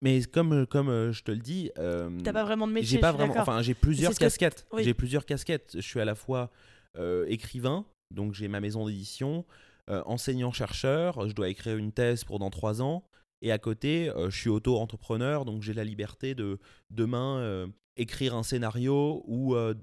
Mais 0.00 0.22
comme, 0.22 0.66
comme 0.66 0.88
euh, 0.88 1.12
je 1.12 1.22
te 1.22 1.30
le 1.30 1.38
dis. 1.38 1.70
euh, 1.78 2.10
T'as 2.24 2.32
pas 2.32 2.44
vraiment 2.44 2.66
de 2.66 2.72
métier 2.72 2.88
J'ai 2.88 2.98
pas 2.98 3.12
vraiment. 3.12 3.36
Enfin, 3.36 3.60
j'ai 3.60 3.74
plusieurs 3.74 4.12
que- 4.12 4.18
casquettes. 4.18 4.66
oui. 4.72 4.82
J'ai 4.82 4.94
plusieurs 4.94 5.26
casquettes. 5.26 5.72
Je 5.74 5.80
suis 5.80 6.00
à 6.00 6.04
la 6.04 6.14
fois 6.14 6.50
euh, 6.96 7.26
écrivain, 7.28 7.84
donc 8.10 8.32
j'ai 8.32 8.48
ma 8.48 8.60
maison 8.60 8.86
d'édition, 8.86 9.44
euh, 9.90 10.02
enseignant-chercheur. 10.06 11.28
Je 11.28 11.34
dois 11.34 11.50
écrire 11.50 11.76
une 11.76 11.92
thèse 11.92 12.24
pour 12.24 12.38
dans 12.38 12.50
trois 12.50 12.80
ans. 12.80 13.04
Et 13.42 13.50
à 13.50 13.58
côté, 13.58 14.08
euh, 14.08 14.30
je 14.30 14.38
suis 14.38 14.48
auto-entrepreneur, 14.48 15.44
donc 15.44 15.62
j'ai 15.62 15.74
la 15.74 15.82
liberté 15.82 16.36
de 16.36 16.60
demain 16.90 17.38
euh, 17.38 17.66
écrire 17.96 18.36
un 18.36 18.44
scénario 18.44 19.24
ou 19.26 19.56
euh, 19.56 19.74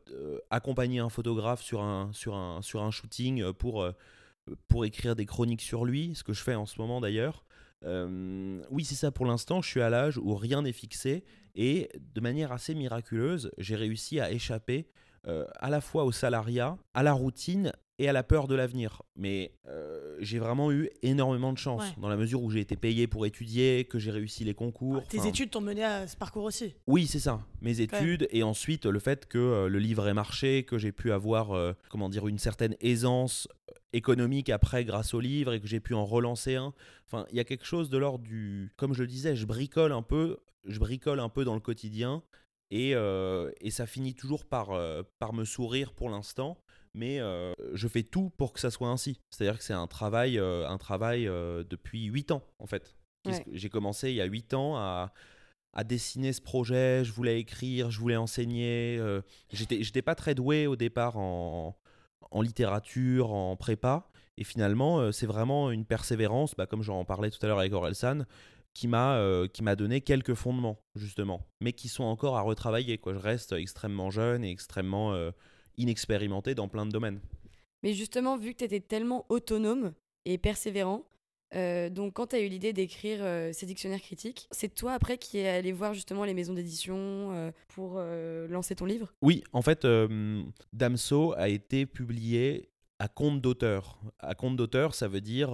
accompagner 0.49 0.99
un 0.99 1.09
photographe 1.09 1.61
sur 1.61 1.81
un, 1.81 2.09
sur 2.13 2.35
un, 2.35 2.61
sur 2.61 2.81
un 2.81 2.89
shooting 2.89 3.51
pour, 3.53 3.85
pour 4.69 4.85
écrire 4.85 5.15
des 5.15 5.25
chroniques 5.25 5.61
sur 5.61 5.83
lui, 5.83 6.15
ce 6.15 6.23
que 6.23 6.31
je 6.31 6.41
fais 6.41 6.55
en 6.55 6.65
ce 6.65 6.79
moment 6.79 7.01
d'ailleurs. 7.01 7.43
Oui, 7.83 8.83
c'est 8.83 8.95
ça 8.95 9.11
pour 9.11 9.25
l'instant. 9.25 9.61
Je 9.61 9.69
suis 9.69 9.81
à 9.81 9.89
l'âge 9.89 10.17
où 10.17 10.35
rien 10.35 10.63
n'est 10.63 10.73
fixé 10.73 11.23
et 11.55 11.89
de 11.97 12.21
manière 12.21 12.51
assez 12.51 12.75
miraculeuse, 12.75 13.51
j'ai 13.57 13.75
réussi 13.75 14.19
à 14.19 14.31
échapper 14.31 14.89
à 15.25 15.69
la 15.69 15.79
fois 15.79 16.03
au 16.03 16.11
salariat, 16.11 16.77
à 16.93 17.03
la 17.03 17.13
routine 17.13 17.71
et 17.99 18.07
à 18.09 18.13
la 18.13 18.23
peur 18.23 18.47
de 18.47 18.55
l'avenir. 18.55 19.03
Mais 19.15 19.51
euh, 19.67 20.15
j'ai 20.19 20.39
vraiment 20.39 20.71
eu 20.71 20.89
énormément 21.03 21.53
de 21.53 21.57
chance 21.57 21.83
Ouais. 21.83 21.93
dans 22.01 22.07
la 22.09 22.15
mesure 22.17 22.41
où 22.41 22.49
j'ai 22.49 22.61
été 22.61 22.75
payé 22.75 23.05
pour 23.07 23.25
étudier, 23.25 23.83
que 23.85 23.99
j'ai 23.99 24.09
réussi 24.09 24.43
les 24.45 24.53
concours. 24.55 25.03
Tes 25.07 25.19
Enfin, 25.19 25.27
études 25.29 25.51
t'ont 25.51 25.61
mené 25.61 25.83
à 25.83 26.07
ce 26.07 26.15
parcours 26.17 26.45
aussi. 26.45 26.73
oui, 26.87 27.05
c'est 27.07 27.19
ça. 27.19 27.41
Mes 27.61 27.81
études 27.81 28.27
et 28.31 28.41
ensuite 28.41 28.85
le 28.85 28.99
fait 28.99 29.27
que 29.27 29.37
euh, 29.37 29.67
le 29.67 29.77
livre 29.79 30.07
ait 30.07 30.13
marché, 30.13 30.63
que 30.63 30.77
j'ai 30.77 30.91
pu 30.93 31.11
avoir 31.11 31.51
euh, 31.51 31.73
comment 31.89 32.09
dire 32.09 32.27
une 32.27 32.39
certaine 32.39 32.75
aisance 32.81 33.47
économique 33.91 34.49
après 34.49 34.85
grâce 34.85 35.13
au 35.13 35.19
livre 35.19 35.53
et 35.53 35.59
que 35.59 35.67
j'ai 35.67 35.79
pu 35.79 35.93
en 35.93 36.05
relancer 36.05 36.55
un. 36.55 36.73
Enfin, 37.05 37.25
il 37.31 37.35
y 37.37 37.39
a 37.39 37.43
quelque 37.43 37.65
chose 37.65 37.89
de 37.89 37.97
l'ordre 37.97 38.23
du 38.23 38.71
comme 38.77 38.93
je 38.93 39.01
le 39.01 39.07
disais, 39.07 39.35
je 39.35 39.45
bricole 39.45 39.91
un 39.91 40.03
peu, 40.03 40.37
je 40.65 40.79
bricole 40.79 41.19
un 41.19 41.29
peu 41.29 41.43
dans 41.43 41.55
le 41.55 41.59
quotidien 41.59 42.23
et, 42.71 42.91
et 42.91 43.71
ça 43.71 43.87
finit 43.87 44.13
toujours 44.13 44.45
par 44.45 44.69
par 45.17 45.33
me 45.33 45.43
sourire 45.43 45.91
pour 45.93 46.09
l'instant. 46.09 46.57
Mais 46.93 47.19
euh, 47.19 47.53
je 47.73 47.87
fais 47.87 48.03
tout 48.03 48.31
pour 48.37 48.53
que 48.53 48.59
ça 48.59 48.71
soit 48.71 48.89
ainsi. 48.89 49.19
C'est-à-dire 49.29 49.57
que 49.57 49.63
c'est 49.63 49.73
un 49.73 49.87
travail, 49.87 50.39
euh, 50.39 50.67
un 50.67 50.77
travail 50.77 51.27
euh, 51.27 51.63
depuis 51.69 52.05
8 52.05 52.31
ans 52.31 52.43
en 52.59 52.65
fait. 52.65 52.95
Ouais. 53.25 53.43
J'ai 53.51 53.69
commencé 53.69 54.09
il 54.09 54.15
y 54.15 54.21
a 54.21 54.25
8 54.25 54.53
ans 54.53 54.77
à, 54.77 55.13
à 55.73 55.83
dessiner 55.83 56.33
ce 56.33 56.41
projet, 56.41 57.03
je 57.03 57.11
voulais 57.11 57.39
écrire, 57.39 57.91
je 57.91 57.99
voulais 57.99 58.15
enseigner. 58.15 58.99
J'étais 59.51 60.01
pas 60.01 60.15
très 60.15 60.35
doué 60.35 60.67
au 60.67 60.75
départ 60.75 61.17
en, 61.17 61.77
en 62.31 62.41
littérature, 62.41 63.31
en 63.33 63.55
prépa. 63.55 64.09
Et 64.37 64.45
finalement, 64.45 65.11
c'est 65.11 65.25
vraiment 65.25 65.69
une 65.69 65.85
persévérance, 65.85 66.55
bah, 66.55 66.65
comme 66.65 66.81
j'en 66.81 67.03
parlais 67.03 67.29
tout 67.29 67.39
à 67.41 67.47
l'heure 67.47 67.59
avec 67.59 67.73
Orelsan, 67.73 68.23
qui 68.73 68.87
m'a 68.87 69.17
euh, 69.17 69.47
qui 69.47 69.63
m'a 69.63 69.75
donné 69.75 70.01
quelques 70.01 70.35
fondements, 70.35 70.79
justement, 70.95 71.45
mais 71.59 71.73
qui 71.73 71.89
sont 71.89 72.03
encore 72.03 72.37
à 72.37 72.41
retravailler. 72.41 72.97
Quoi. 72.97 73.13
Je 73.13 73.19
reste 73.19 73.51
extrêmement 73.53 74.09
jeune 74.09 74.43
et 74.43 74.51
extrêmement 74.51 75.13
euh, 75.13 75.31
inexpérimenté 75.79 76.53
dans 76.53 76.67
plein 76.67 76.85
de 76.85 76.91
domaines. 76.91 77.19
Mais 77.81 77.93
justement, 77.93 78.37
vu 78.37 78.53
que 78.53 78.59
tu 78.59 78.63
étais 78.65 78.81
tellement 78.81 79.25
autonome 79.29 79.93
et 80.25 80.37
persévérant, 80.37 81.05
euh, 81.55 81.89
donc 81.89 82.13
quand 82.13 82.27
tu 82.27 82.35
as 82.35 82.41
eu 82.41 82.47
l'idée 82.47 82.73
d'écrire 82.73 83.19
euh, 83.21 83.51
ces 83.53 83.65
dictionnaires 83.65 84.01
critiques, 84.01 84.47
c'est 84.51 84.73
toi 84.73 84.93
après 84.93 85.17
qui 85.17 85.39
est 85.39 85.49
allé 85.49 85.71
voir 85.71 85.93
justement 85.93 86.23
les 86.23 86.33
maisons 86.33 86.53
d'édition 86.53 87.31
euh, 87.33 87.51
pour 87.69 87.99
lancer 88.49 88.75
ton 88.75 88.85
livre? 88.85 89.13
Oui, 89.21 89.43
en 89.53 89.61
fait, 89.61 89.87
Damso 90.73 91.33
a 91.33 91.49
été 91.49 91.85
publié 91.85 92.69
à 92.99 93.07
compte 93.07 93.41
d'auteur. 93.41 93.99
À 94.19 94.35
compte 94.35 94.57
d'auteur, 94.57 94.93
ça 94.93 95.07
veut 95.07 95.21
dire 95.21 95.51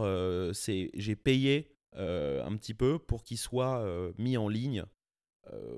c'est 0.53 0.89
j'ai 0.95 1.15
payé 1.15 1.71
un 1.93 2.55
petit 2.57 2.73
peu 2.73 2.99
pour 2.99 3.23
qu'il 3.23 3.37
soit 3.37 3.85
mis 4.17 4.37
en 4.37 4.49
ligne, 4.49 4.83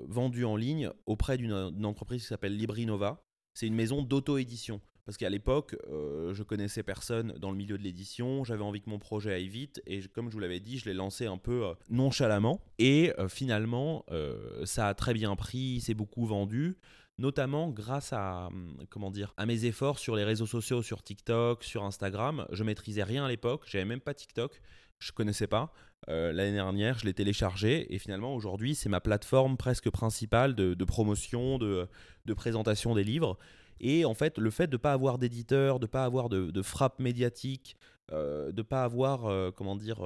vendu 0.06 0.44
en 0.44 0.56
ligne 0.56 0.90
auprès 1.06 1.36
d'une 1.36 1.84
entreprise 1.84 2.22
qui 2.22 2.28
s'appelle 2.28 2.56
Librinova. 2.56 3.22
C'est 3.58 3.66
une 3.66 3.74
maison 3.74 4.02
d'auto-édition. 4.02 4.80
Parce 5.04 5.16
qu'à 5.16 5.28
l'époque, 5.28 5.74
euh, 5.90 6.32
je 6.32 6.44
connaissais 6.44 6.84
personne 6.84 7.32
dans 7.40 7.50
le 7.50 7.56
milieu 7.56 7.76
de 7.76 7.82
l'édition, 7.82 8.44
j'avais 8.44 8.62
envie 8.62 8.80
que 8.80 8.88
mon 8.88 9.00
projet 9.00 9.34
aille 9.34 9.48
vite, 9.48 9.82
et 9.84 10.00
comme 10.02 10.28
je 10.28 10.34
vous 10.34 10.38
l'avais 10.38 10.60
dit, 10.60 10.78
je 10.78 10.84
l'ai 10.84 10.94
lancé 10.94 11.26
un 11.26 11.38
peu 11.38 11.66
euh, 11.66 11.74
nonchalamment. 11.90 12.60
Et 12.78 13.12
euh, 13.18 13.26
finalement, 13.26 14.04
euh, 14.12 14.64
ça 14.64 14.86
a 14.86 14.94
très 14.94 15.12
bien 15.12 15.34
pris, 15.34 15.58
il 15.58 15.80
s'est 15.80 15.94
beaucoup 15.94 16.24
vendu. 16.24 16.76
Notamment 17.18 17.68
grâce 17.70 18.12
à 18.12 18.46
hum, 18.46 18.76
comment 18.90 19.10
dire 19.10 19.34
à 19.36 19.44
mes 19.44 19.64
efforts 19.64 19.98
sur 19.98 20.14
les 20.14 20.22
réseaux 20.22 20.46
sociaux 20.46 20.82
sur 20.82 21.02
TikTok 21.02 21.64
sur 21.64 21.82
Instagram. 21.82 22.46
Je 22.52 22.62
maîtrisais 22.62 23.02
rien 23.02 23.24
à 23.24 23.28
l'époque. 23.28 23.64
J'avais 23.66 23.86
même 23.86 23.98
pas 23.98 24.14
TikTok 24.14 24.60
je 24.98 25.12
connaissais 25.12 25.46
pas 25.48 25.72
Euh, 26.08 26.32
l'année 26.32 26.52
dernière 26.54 26.96
je 27.00 27.04
l'ai 27.06 27.12
téléchargé 27.12 27.92
et 27.92 27.98
finalement 27.98 28.32
aujourd'hui 28.34 28.76
c'est 28.76 28.88
ma 28.88 29.00
plateforme 29.00 29.56
presque 29.56 29.90
principale 29.90 30.54
de, 30.54 30.74
de 30.74 30.84
promotion 30.84 31.58
de, 31.58 31.88
de 32.24 32.34
présentation 32.34 32.94
des 32.94 33.02
livres 33.02 33.36
et 33.80 34.04
en 34.04 34.14
fait 34.14 34.38
le 34.38 34.50
fait 34.50 34.68
de 34.68 34.76
pas 34.76 34.92
avoir 34.92 35.18
d'éditeur 35.18 35.80
de 35.80 35.86
pas 35.86 36.04
avoir 36.04 36.28
de, 36.28 36.52
de 36.52 36.62
frappe 36.62 37.00
médiatique 37.00 37.76
euh, 38.12 38.52
de 38.52 38.62
pas 38.62 38.84
avoir 38.84 39.26
euh, 39.26 39.50
comment 39.50 39.74
dire 39.76 39.98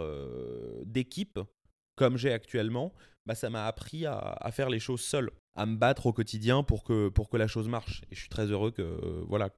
d'équipe 0.86 1.38
comme 1.94 2.16
j'ai 2.16 2.32
actuellement 2.32 2.94
bah, 3.26 3.34
ça 3.34 3.50
m'a 3.50 3.66
appris 3.66 4.06
à, 4.06 4.16
à 4.18 4.50
faire 4.50 4.70
les 4.70 4.80
choses 4.80 5.02
seul, 5.02 5.30
à 5.54 5.66
me 5.66 5.76
battre 5.76 6.06
au 6.06 6.12
quotidien 6.12 6.64
pour 6.64 6.82
que, 6.82 7.08
pour 7.10 7.28
que 7.28 7.36
la 7.36 7.46
chose 7.46 7.68
marche. 7.68 8.02
Et 8.10 8.14
je 8.16 8.20
suis 8.20 8.28
très 8.28 8.46
heureux 8.50 8.72
que, 8.72 8.82
voilà, 9.28 9.50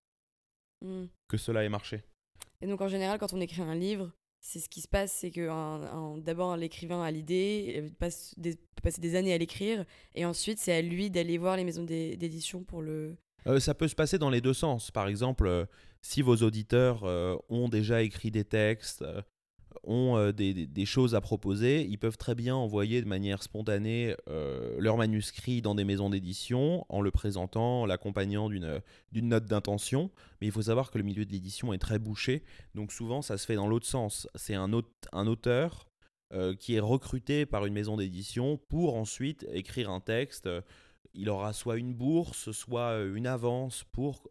Hmm. 0.85 1.07
que 1.29 1.39
cela 1.39 1.65
ait 1.65 1.71
marché. 1.71 2.03
Et 2.61 2.67
donc 2.67 2.83
en 2.83 2.89
général, 2.89 3.19
quand 3.19 3.33
on 3.33 3.41
écrit 3.41 3.63
un 3.63 3.75
livre, 3.75 4.11
c'est 4.47 4.59
ce 4.61 4.69
qui 4.69 4.83
se 4.83 4.89
passe, 4.89 5.11
c'est 5.11 5.31
que 5.31 5.49
d'abord 6.21 6.57
l'écrivain 6.59 7.03
a 7.03 7.11
l'idée, 7.11 7.81
il 7.83 7.95
passe 7.95 8.35
des, 8.37 8.57
passer 8.83 9.01
des 9.01 9.17
années 9.17 9.33
à 9.33 9.39
l'écrire, 9.39 9.87
et 10.15 10.27
ensuite 10.27 10.59
c'est 10.59 10.75
à 10.75 10.83
lui 10.83 11.09
d'aller 11.09 11.39
voir 11.39 11.57
les 11.57 11.65
maisons 11.65 11.83
d'é- 11.85 12.17
d'édition 12.19 12.63
pour 12.63 12.83
le. 12.83 13.17
Euh, 13.47 13.59
ça 13.59 13.73
peut 13.75 13.89
se 13.89 13.95
passer 13.95 14.19
dans 14.19 14.29
les 14.29 14.43
deux 14.43 14.53
sens. 14.53 14.91
Par 14.91 15.09
exemple, 15.09 15.47
euh, 15.47 15.65
si 16.03 16.21
vos 16.21 16.37
auditeurs 16.37 17.05
euh, 17.05 17.37
ont 17.49 17.71
déjà 17.71 18.03
écrit 18.03 18.31
des 18.31 18.45
textes, 18.45 19.01
euh, 19.01 19.23
ont 19.87 20.17
euh, 20.17 20.33
des, 20.33 20.87
choses 20.87 21.15
à 21.15 21.21
proposer, 21.21 21.85
ils 21.85 21.99
peuvent 21.99 22.17
très 22.17 22.35
bien 22.35 22.55
envoyer 22.55 23.03
de 23.03 23.07
manière 23.07 23.43
spontanée 23.43 24.15
euh, 24.29 24.77
leur 24.79 24.97
manuscrit 24.97 25.63
dans 25.63 25.75
des 25.75 25.85
maisons 25.85 26.11
d'édition 26.11 26.85
en 26.89 27.01
le 27.01 27.11
présentant, 27.11 27.83
en 27.83 27.87
l'accompagnant 27.87 28.49
d'une 28.49 28.81
note 29.29 29.47
d'intention. 29.47 30.11
Mais 30.41 30.47
il 30.49 30.53
faut 30.53 30.63
savoir 30.63 30.91
que 30.91 30.99
le 30.99 31.05
milieu 31.05 31.25
de 31.25 31.33
l'édition 31.33 31.73
est 31.73 31.79
très 31.79 31.99
bouché, 31.99 32.43
donc 32.75 32.93
souvent 32.93 33.23
ça 33.23 33.39
se 33.39 33.47
fait 33.47 33.55
dans 33.55 33.67
l'autre 33.67 33.87
sens. 33.87 34.29
C'est 34.35 34.55
un, 34.55 34.73
aute- 34.73 35.09
un 35.13 35.27
auteur 35.27 35.89
euh, 36.33 36.55
qui 36.55 36.75
est 36.75 36.81
recruté 36.81 37.47
par 37.47 37.67
une 37.67 37.75
maison 37.75 37.97
d'édition 37.97 38.59
pour 38.69 38.97
ensuite 38.97 39.47
écrire 39.53 39.91
un 39.91 40.01
texte. 40.01 40.49
Il 41.15 41.29
aura 41.29 41.53
soit 41.53 41.77
une 41.77 41.95
bourse, 41.95 42.51
soit 42.53 43.03
une 43.15 43.27
avance 43.27 43.85
pour 43.93 44.29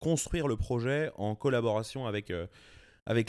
construire 0.00 0.48
le 0.48 0.56
projet 0.56 1.10
en 1.16 1.34
collaboration 1.34 2.06
avec 2.06 2.30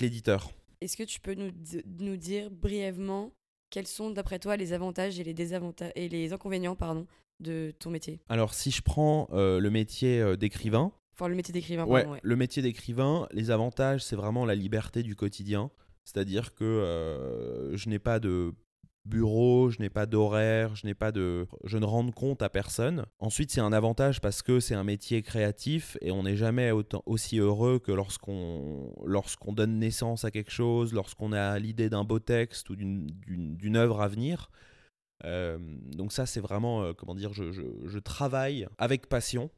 l'éditeur. 0.01 0.51
Est-ce 0.85 0.97
que 0.97 1.03
tu 1.03 1.19
peux 1.19 1.33
nous, 1.33 1.49
di- 1.51 1.81
nous 1.99 2.15
dire 2.15 2.49
brièvement 2.51 3.31
quels 3.71 3.87
sont 3.87 4.11
d'après 4.11 4.37
toi 4.39 4.55
les 4.55 4.71
avantages 4.71 5.19
et 5.19 5.23
les 5.23 5.33
désavantages 5.33 5.91
et 5.95 6.07
les 6.07 6.31
inconvénients 6.31 6.75
pardon 6.75 7.07
de 7.39 7.73
ton 7.79 7.89
métier? 7.89 8.19
Alors 8.29 8.53
si 8.53 8.69
je 8.71 8.81
prends 8.83 9.27
euh, 9.33 9.59
le 9.59 9.69
métier 9.71 10.21
euh, 10.21 10.35
d'écrivain, 10.37 10.91
Enfin 11.13 11.27
le 11.27 11.35
métier 11.35 11.53
d'écrivain 11.53 11.85
ouais, 11.85 12.01
pardon. 12.01 12.13
ouais. 12.13 12.19
le 12.21 12.35
métier 12.35 12.61
d'écrivain, 12.61 13.27
les 13.31 13.49
avantages, 13.49 14.03
c'est 14.03 14.15
vraiment 14.15 14.45
la 14.45 14.53
liberté 14.53 15.01
du 15.01 15.15
quotidien. 15.15 15.71
C'est-à-dire 16.03 16.53
que 16.53 16.63
euh, 16.63 17.75
je 17.75 17.89
n'ai 17.89 17.99
pas 17.99 18.19
de 18.19 18.53
bureau, 19.05 19.69
je 19.69 19.79
n'ai 19.79 19.89
pas 19.89 20.05
d'horaire, 20.05 20.75
je 20.75 20.85
n'ai 20.85 20.93
pas 20.93 21.11
de 21.11 21.47
je 21.63 21.77
ne 21.77 21.85
rends 21.85 22.09
compte 22.11 22.41
à 22.41 22.49
personne. 22.49 23.05
Ensuite, 23.19 23.51
c'est 23.51 23.61
un 23.61 23.73
avantage 23.73 24.21
parce 24.21 24.41
que 24.41 24.59
c'est 24.59 24.75
un 24.75 24.83
métier 24.83 25.21
créatif 25.21 25.97
et 26.01 26.11
on 26.11 26.23
n'est 26.23 26.35
jamais 26.35 26.71
autant 26.71 27.03
aussi 27.05 27.37
heureux 27.37 27.79
que 27.79 27.91
lorsqu'on 27.91 28.93
lorsqu'on 29.05 29.53
donne 29.53 29.79
naissance 29.79 30.25
à 30.25 30.31
quelque 30.31 30.51
chose, 30.51 30.93
lorsqu'on 30.93 31.31
a 31.33 31.59
l'idée 31.59 31.89
d'un 31.89 32.03
beau 32.03 32.19
texte 32.19 32.69
ou 32.69 32.75
d'une- 32.75 33.75
œuvre 33.75 34.01
à 34.01 34.07
venir. 34.07 34.51
Euh, 35.23 35.57
donc 35.95 36.11
ça, 36.11 36.25
c'est 36.25 36.39
vraiment, 36.41 36.83
euh, 36.83 36.93
comment 36.93 37.15
dire, 37.15 37.33
je- 37.33 37.51
je 37.85 37.99
travaille 37.99 38.67
avec 38.77 39.07
passion. 39.07 39.49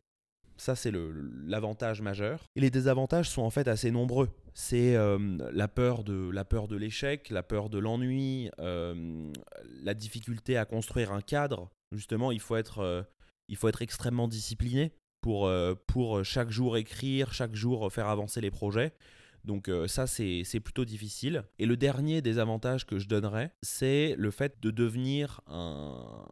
Ça, 0.58 0.76
c'est 0.76 0.92
l'avantage 0.92 2.02
majeur. 2.02 2.44
Et 2.56 2.62
les 2.62 2.72
désavantages 2.72 3.30
sont 3.30 3.44
en 3.44 3.50
fait 3.50 3.68
assez 3.68 3.92
nombreux. 3.92 4.30
C'est 4.54 4.96
euh, 4.96 5.18
la 5.54 5.68
peur 5.68 6.04
de 6.04 6.76
l'échec, 6.76 7.30
la 7.30 7.44
peur 7.44 7.70
de 7.70 7.78
l'ennui, 7.78 8.50
euh, 8.60 9.32
la 9.84 9.94
difficulté 9.94 10.58
à 10.58 10.66
construire 10.66 11.12
un 11.12 11.22
cadre. 11.22 11.70
Justement, 11.92 12.32
il 12.32 12.40
faut 12.40 12.56
être, 12.56 12.80
euh, 12.80 13.04
il 13.48 13.56
faut 13.56 13.68
être 13.68 13.84
extrêmement 13.84 14.28
discipliné 14.28 14.92
pour, 15.22 15.52
pour 15.88 16.24
chaque 16.24 16.50
jour 16.50 16.78
écrire, 16.78 17.34
chaque 17.34 17.54
jour 17.54 17.92
faire 17.92 18.08
avancer 18.08 18.40
les 18.40 18.52
projets. 18.52 18.94
Donc 19.44 19.70
ça, 19.88 20.08
c'est 20.08 20.44
c'est 20.46 20.60
plutôt 20.60 20.86
difficile. 20.86 21.44
Et 21.60 21.66
le 21.66 21.76
dernier 21.76 22.22
des 22.22 22.40
avantages 22.40 22.86
que 22.86 22.98
je 22.98 23.08
donnerais, 23.08 23.52
c'est 23.62 24.16
le 24.18 24.32
fait 24.32 24.62
de 24.62 24.72
devenir 24.72 25.42
un, 25.48 26.26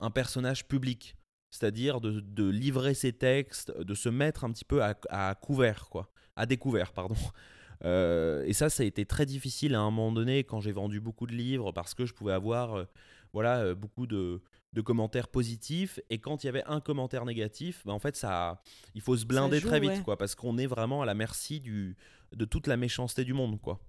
un 0.00 0.10
personnage 0.10 0.66
public. 0.66 1.16
C'est-à-dire 1.52 2.00
de, 2.00 2.18
de 2.18 2.48
livrer 2.48 2.94
ses 2.94 3.12
textes, 3.12 3.76
de 3.78 3.94
se 3.94 4.08
mettre 4.08 4.42
un 4.42 4.50
petit 4.50 4.64
peu 4.64 4.82
à, 4.82 4.96
à 5.10 5.34
couvert, 5.36 5.88
quoi, 5.90 6.10
à 6.34 6.46
découvert, 6.46 6.92
pardon. 6.92 7.14
Euh, 7.84 8.44
et 8.46 8.52
ça, 8.52 8.70
ça 8.70 8.84
a 8.84 8.86
été 8.86 9.04
très 9.04 9.26
difficile 9.26 9.74
à 9.74 9.80
un 9.80 9.90
moment 9.90 10.12
donné 10.12 10.44
quand 10.44 10.60
j'ai 10.60 10.70
vendu 10.70 11.00
beaucoup 11.00 11.26
de 11.26 11.32
livres 11.32 11.72
parce 11.72 11.94
que 11.94 12.06
je 12.06 12.14
pouvais 12.14 12.32
avoir 12.32 12.76
euh, 12.76 12.84
voilà, 13.32 13.58
euh, 13.58 13.74
beaucoup 13.74 14.06
de, 14.06 14.40
de 14.72 14.80
commentaires 14.80 15.26
positifs. 15.26 15.98
Et 16.08 16.18
quand 16.18 16.44
il 16.44 16.46
y 16.46 16.48
avait 16.48 16.62
un 16.66 16.80
commentaire 16.80 17.24
négatif, 17.24 17.82
bah, 17.84 17.92
en 17.92 17.98
fait, 17.98 18.14
ça, 18.14 18.62
il 18.94 19.00
faut 19.00 19.16
se 19.16 19.26
blinder 19.26 19.58
joue, 19.58 19.66
très 19.66 19.80
vite 19.80 19.90
ouais. 19.90 20.02
quoi, 20.04 20.16
parce 20.16 20.36
qu'on 20.36 20.58
est 20.58 20.68
vraiment 20.68 21.02
à 21.02 21.06
la 21.06 21.14
merci 21.14 21.58
du, 21.58 21.96
de 22.32 22.44
toute 22.44 22.68
la 22.68 22.76
méchanceté 22.76 23.24
du 23.24 23.32
monde. 23.32 23.60
Quoi. 23.60 23.80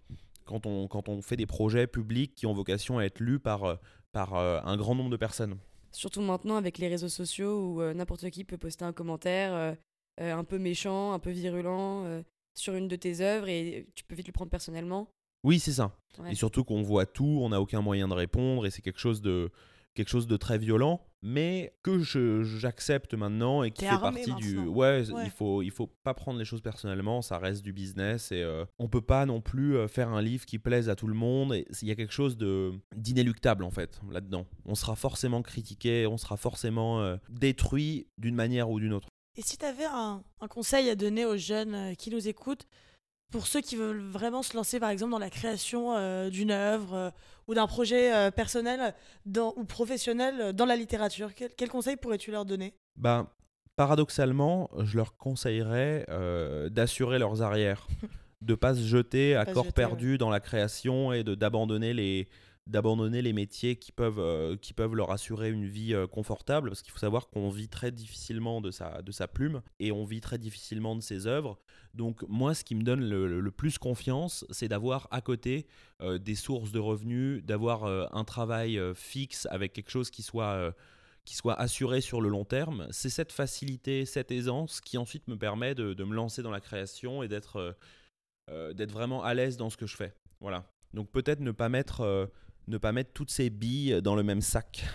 Quand, 0.46 0.66
on, 0.66 0.88
quand 0.88 1.08
on 1.08 1.22
fait 1.22 1.38
des 1.38 1.46
projets 1.46 1.86
publics 1.86 2.34
qui 2.34 2.48
ont 2.48 2.54
vocation 2.54 2.98
à 2.98 3.04
être 3.04 3.20
lus 3.20 3.38
par, 3.38 3.78
par 4.14 4.36
euh, 4.36 4.62
un 4.64 4.78
grand 4.78 4.96
nombre 4.96 5.10
de 5.10 5.18
personnes. 5.18 5.58
Surtout 5.94 6.22
maintenant 6.22 6.56
avec 6.56 6.80
les 6.80 6.88
réseaux 6.88 7.10
sociaux 7.10 7.60
où 7.60 7.82
euh, 7.82 7.94
n'importe 7.94 8.30
qui 8.32 8.44
peut 8.44 8.58
poster 8.58 8.84
un 8.84 8.94
commentaire 8.94 9.54
euh, 9.54 9.74
euh, 10.22 10.36
un 10.36 10.44
peu 10.44 10.58
méchant, 10.58 11.14
un 11.14 11.20
peu 11.20 11.30
virulent 11.30 12.24
sur 12.56 12.74
une 12.74 12.88
de 12.88 12.96
tes 12.96 13.22
œuvres 13.22 13.48
et 13.48 13.88
tu 13.96 14.04
peux 14.04 14.16
vite 14.16 14.28
le 14.28 14.34
prendre 14.34 14.52
personnellement. 14.52 15.08
Oui, 15.44 15.60
c'est 15.60 15.74
ça. 15.74 15.96
Ouais. 16.20 16.32
Et 16.32 16.36
surtout 16.36 16.64
qu'on 16.64 16.82
voit 16.82 17.06
tout, 17.06 17.40
on 17.42 17.50
n'a 17.50 17.62
aucun 17.62 17.82
moyen 17.82 18.08
de 18.08 18.14
répondre 18.14 18.66
et 18.66 18.72
c'est 18.72 18.82
quelque 18.82 19.00
chose 19.00 19.22
de 19.22 19.52
quelque 19.94 20.10
chose 20.10 20.26
de 20.26 20.38
très 20.38 20.58
violent, 20.58 21.06
mais 21.24 21.74
que 21.84 22.00
j'accepte 22.44 23.14
maintenant 23.14 23.64
et 23.64 23.72
qui 23.72 23.86
fait 23.86 23.98
partie 24.00 24.34
du. 24.36 24.60
Ouais, 24.60 25.10
Ouais. 25.12 25.24
il 25.26 25.32
faut 25.32 25.62
il 25.62 25.72
faut 25.72 25.88
pas 25.88 26.14
prendre 26.14 26.38
les 26.38 26.46
choses 26.46 26.62
personnellement, 26.62 27.22
ça 27.22 27.38
reste 27.38 27.64
du 27.64 27.72
business 27.74 28.32
et 28.32 28.42
euh, 28.44 28.66
on 28.78 28.88
peut 28.90 29.02
pas 29.02 29.26
non 29.26 29.42
plus 29.42 29.76
euh, 29.78 29.88
faire 29.88 30.10
un 30.10 30.22
livre 30.22 30.46
qui 30.46 30.60
plaise 30.60 30.90
à 30.90 30.96
tout 30.96 31.08
le 31.08 31.14
monde. 31.14 31.54
Et 31.54 31.66
il 31.82 31.88
y 31.88 31.92
a 31.92 31.96
quelque 31.96 32.14
chose 32.14 32.38
de 32.38 32.74
d'inéluctable 32.96 33.64
en 33.64 33.72
fait 33.72 34.00
là-dedans. 34.12 34.46
On 34.66 34.76
sera 34.76 34.96
forcément 34.96 35.42
critiqué, 35.42 36.06
on 36.08 36.18
sera 36.18 36.38
forcément 36.38 37.02
euh, 37.02 37.16
détruit 37.30 38.08
d'une 38.18 38.36
manière 38.36 38.70
ou 38.70 38.80
d'une 38.80 38.94
autre. 38.94 39.08
Et 39.36 39.42
si 39.42 39.58
tu 39.58 39.66
avais 39.66 39.86
un, 39.86 40.22
un 40.42 40.48
conseil 40.48 40.90
à 40.90 40.96
donner 40.96 41.26
aux 41.26 41.38
jeunes 41.38 41.74
euh, 41.74 41.94
qui 41.96 42.12
nous 42.12 42.28
écoutent, 42.28 42.68
pour 43.34 43.48
ceux 43.48 43.62
qui 43.62 43.76
veulent 43.76 44.00
vraiment 44.00 44.44
se 44.44 44.56
lancer 44.56 44.80
par 44.80 44.92
exemple 44.92 45.12
dans 45.12 45.20
la 45.20 45.32
création 45.32 45.96
euh, 45.96 46.30
d'une 46.30 46.52
œuvre 46.52 46.94
euh, 46.94 47.10
ou 47.48 47.56
d'un 47.56 47.66
projet 47.66 48.14
euh, 48.14 48.30
personnel 48.30 48.94
dans, 49.26 49.56
ou 49.58 49.66
professionnel 49.66 50.54
dans 50.54 50.68
la 50.68 50.76
littérature, 50.76 51.34
quel, 51.34 51.50
quel 51.58 51.68
conseil 51.68 51.98
pourrais-tu 51.98 52.30
leur 52.30 52.46
donner? 52.46 52.76
Ben, 52.96 53.28
paradoxalement, 53.76 54.70
je 54.84 54.98
leur 54.98 55.18
conseillerais 55.18 56.06
d'assurer 56.70 57.18
leurs 57.18 57.42
arrières, 57.42 57.88
de 58.42 58.54
pas 58.54 58.76
se 58.76 58.82
jeter 58.82 59.36
à 59.36 59.46
Pas 59.46 59.54
corps 59.54 59.66
jeter, 59.66 59.74
perdu 59.74 60.18
dans 60.20 60.30
la 60.30 60.40
création 60.40 61.12
et 61.12 61.24
de 61.24 61.34
d'abandonner 61.34 61.96
les 61.96 62.30
d'abandonner 62.66 63.22
les 63.22 63.34
métiers 63.34 63.76
qui 63.76 63.92
peuvent 63.92 64.20
euh, 64.20 64.56
qui 64.56 64.74
peuvent 64.74 64.96
leur 64.96 65.12
assurer 65.12 65.52
une 65.52 65.66
vie 65.66 65.94
euh, 65.94 66.08
confortable 66.08 66.70
parce 66.70 66.82
qu'il 66.82 66.94
faut 66.94 67.00
savoir 67.00 67.30
qu'on 67.30 67.50
vit 67.50 67.68
très 67.68 67.92
difficilement 67.92 68.62
de 68.62 68.72
sa 68.72 69.02
de 69.02 69.12
sa 69.12 69.28
plume 69.28 69.62
et 69.80 69.92
on 69.92 70.06
vit 70.06 70.22
très 70.22 70.38
difficilement 70.38 70.96
de 70.96 71.02
ses 71.02 71.28
œuvres. 71.28 71.60
Donc 71.94 72.24
moi 72.30 72.54
ce 72.54 72.64
qui 72.64 72.76
me 72.76 72.84
donne 72.84 73.02
le, 73.02 73.42
le 73.42 73.52
plus 73.52 73.78
confiance, 73.78 74.46
c'est 74.50 74.70
d'avoir 74.70 75.10
à 75.12 75.20
côté 75.20 75.68
euh, 76.02 76.18
des 76.18 76.36
sources 76.36 76.72
de 76.72 76.80
revenus, 76.80 77.44
d'avoir 77.44 77.84
un 77.84 78.24
travail 78.24 78.80
fixe 78.96 79.46
avec 79.52 79.74
quelque 79.74 79.92
chose 79.92 80.10
qui 80.10 80.24
soit 80.24 80.74
qui 81.26 81.36
soit 81.36 81.60
assuré 81.60 82.02
sur 82.02 82.22
le 82.22 82.30
long 82.30 82.46
terme. 82.46 82.88
C'est 82.92 83.10
cette 83.10 83.32
facilité, 83.32 84.06
cette 84.06 84.32
aisance 84.32 84.80
qui 84.80 84.98
ensuite 84.98 85.28
me 85.28 85.38
permet 85.38 85.76
de, 85.76 85.94
de 85.94 86.04
me 86.04 86.16
lancer 86.16 86.42
dans 86.42 86.52
la 86.52 86.62
création 86.62 87.24
et 87.24 87.28
d'être 87.28 87.76
vraiment 88.48 89.24
à 89.24 89.34
l'aise 89.34 89.58
dans 89.58 89.70
ce 89.70 89.78
que 89.78 89.86
je 89.86 89.98
fais. 89.98 90.14
Voilà. 90.40 90.66
Donc 90.94 91.12
peut-être 91.12 91.40
ne 91.40 91.52
pas 91.52 91.70
mettre 91.70 92.30
ne 92.68 92.78
pas 92.78 92.92
mettre 92.92 93.12
toutes 93.14 93.32
ces 93.32 93.50
billes 93.50 94.02
dans 94.02 94.16
le 94.16 94.24
même 94.24 94.42
sac. 94.42 94.86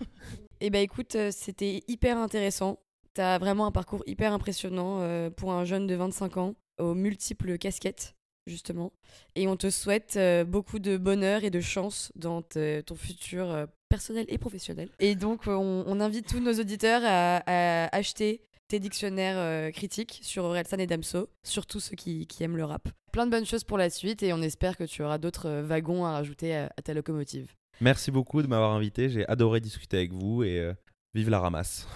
Eh 0.62 0.68
ben 0.68 0.82
écoute, 0.82 1.14
euh, 1.14 1.30
c'était 1.32 1.82
hyper 1.88 2.18
intéressant. 2.18 2.78
T'as 3.14 3.38
vraiment 3.38 3.64
un 3.66 3.72
parcours 3.72 4.02
hyper 4.06 4.32
impressionnant 4.34 4.98
euh, 5.00 5.30
pour 5.30 5.52
un 5.52 5.64
jeune 5.64 5.86
de 5.86 5.94
25 5.94 6.36
ans, 6.36 6.54
aux 6.78 6.94
multiples 6.94 7.56
casquettes, 7.56 8.14
justement. 8.46 8.92
Et 9.36 9.48
on 9.48 9.56
te 9.56 9.70
souhaite 9.70 10.16
euh, 10.16 10.44
beaucoup 10.44 10.78
de 10.78 10.98
bonheur 10.98 11.44
et 11.44 11.50
de 11.50 11.60
chance 11.60 12.12
dans 12.14 12.42
ton 12.42 12.94
futur 12.94 13.66
personnel 13.88 14.26
et 14.28 14.36
professionnel. 14.36 14.90
Et 14.98 15.14
donc, 15.14 15.46
on, 15.46 16.00
invite 16.00 16.28
tous 16.28 16.40
nos 16.40 16.52
auditeurs 16.52 17.00
à 17.04 17.96
acheter 17.96 18.42
tes 18.70 18.78
dictionnaires 18.78 19.36
euh, 19.36 19.70
critiques 19.72 20.20
sur 20.22 20.44
Orelsan 20.44 20.78
et 20.78 20.86
Damso, 20.86 21.28
surtout 21.42 21.80
ceux 21.80 21.96
qui, 21.96 22.26
aiment 22.40 22.56
le 22.56 22.64
rap. 22.64 22.88
Plein 23.12 23.26
de 23.26 23.30
bonnes 23.32 23.44
choses 23.44 23.64
pour 23.64 23.76
la 23.78 23.90
suite 23.90 24.22
et 24.22 24.32
on 24.32 24.40
espère 24.42 24.76
que 24.76 24.84
tu 24.84 25.02
auras 25.02 25.18
d'autres 25.18 25.46
euh, 25.48 25.62
wagons 25.62 26.04
à 26.06 26.12
rajouter 26.12 26.54
à- 26.56 26.70
à 26.76 26.82
ta 26.82 26.94
locomotive. 26.94 27.52
Merci 27.80 28.10
beaucoup 28.12 28.42
de 28.42 28.46
m'avoir 28.46 28.70
invité. 28.72 29.08
J'ai 29.08 29.26
adoré 29.26 29.58
discuter 29.60 29.96
avec 29.96 30.12
vous 30.12 30.44
et 30.44 30.58
euh, 30.60 30.72
vive 31.14 31.30
la 31.30 31.40
ramasse. 31.40 31.88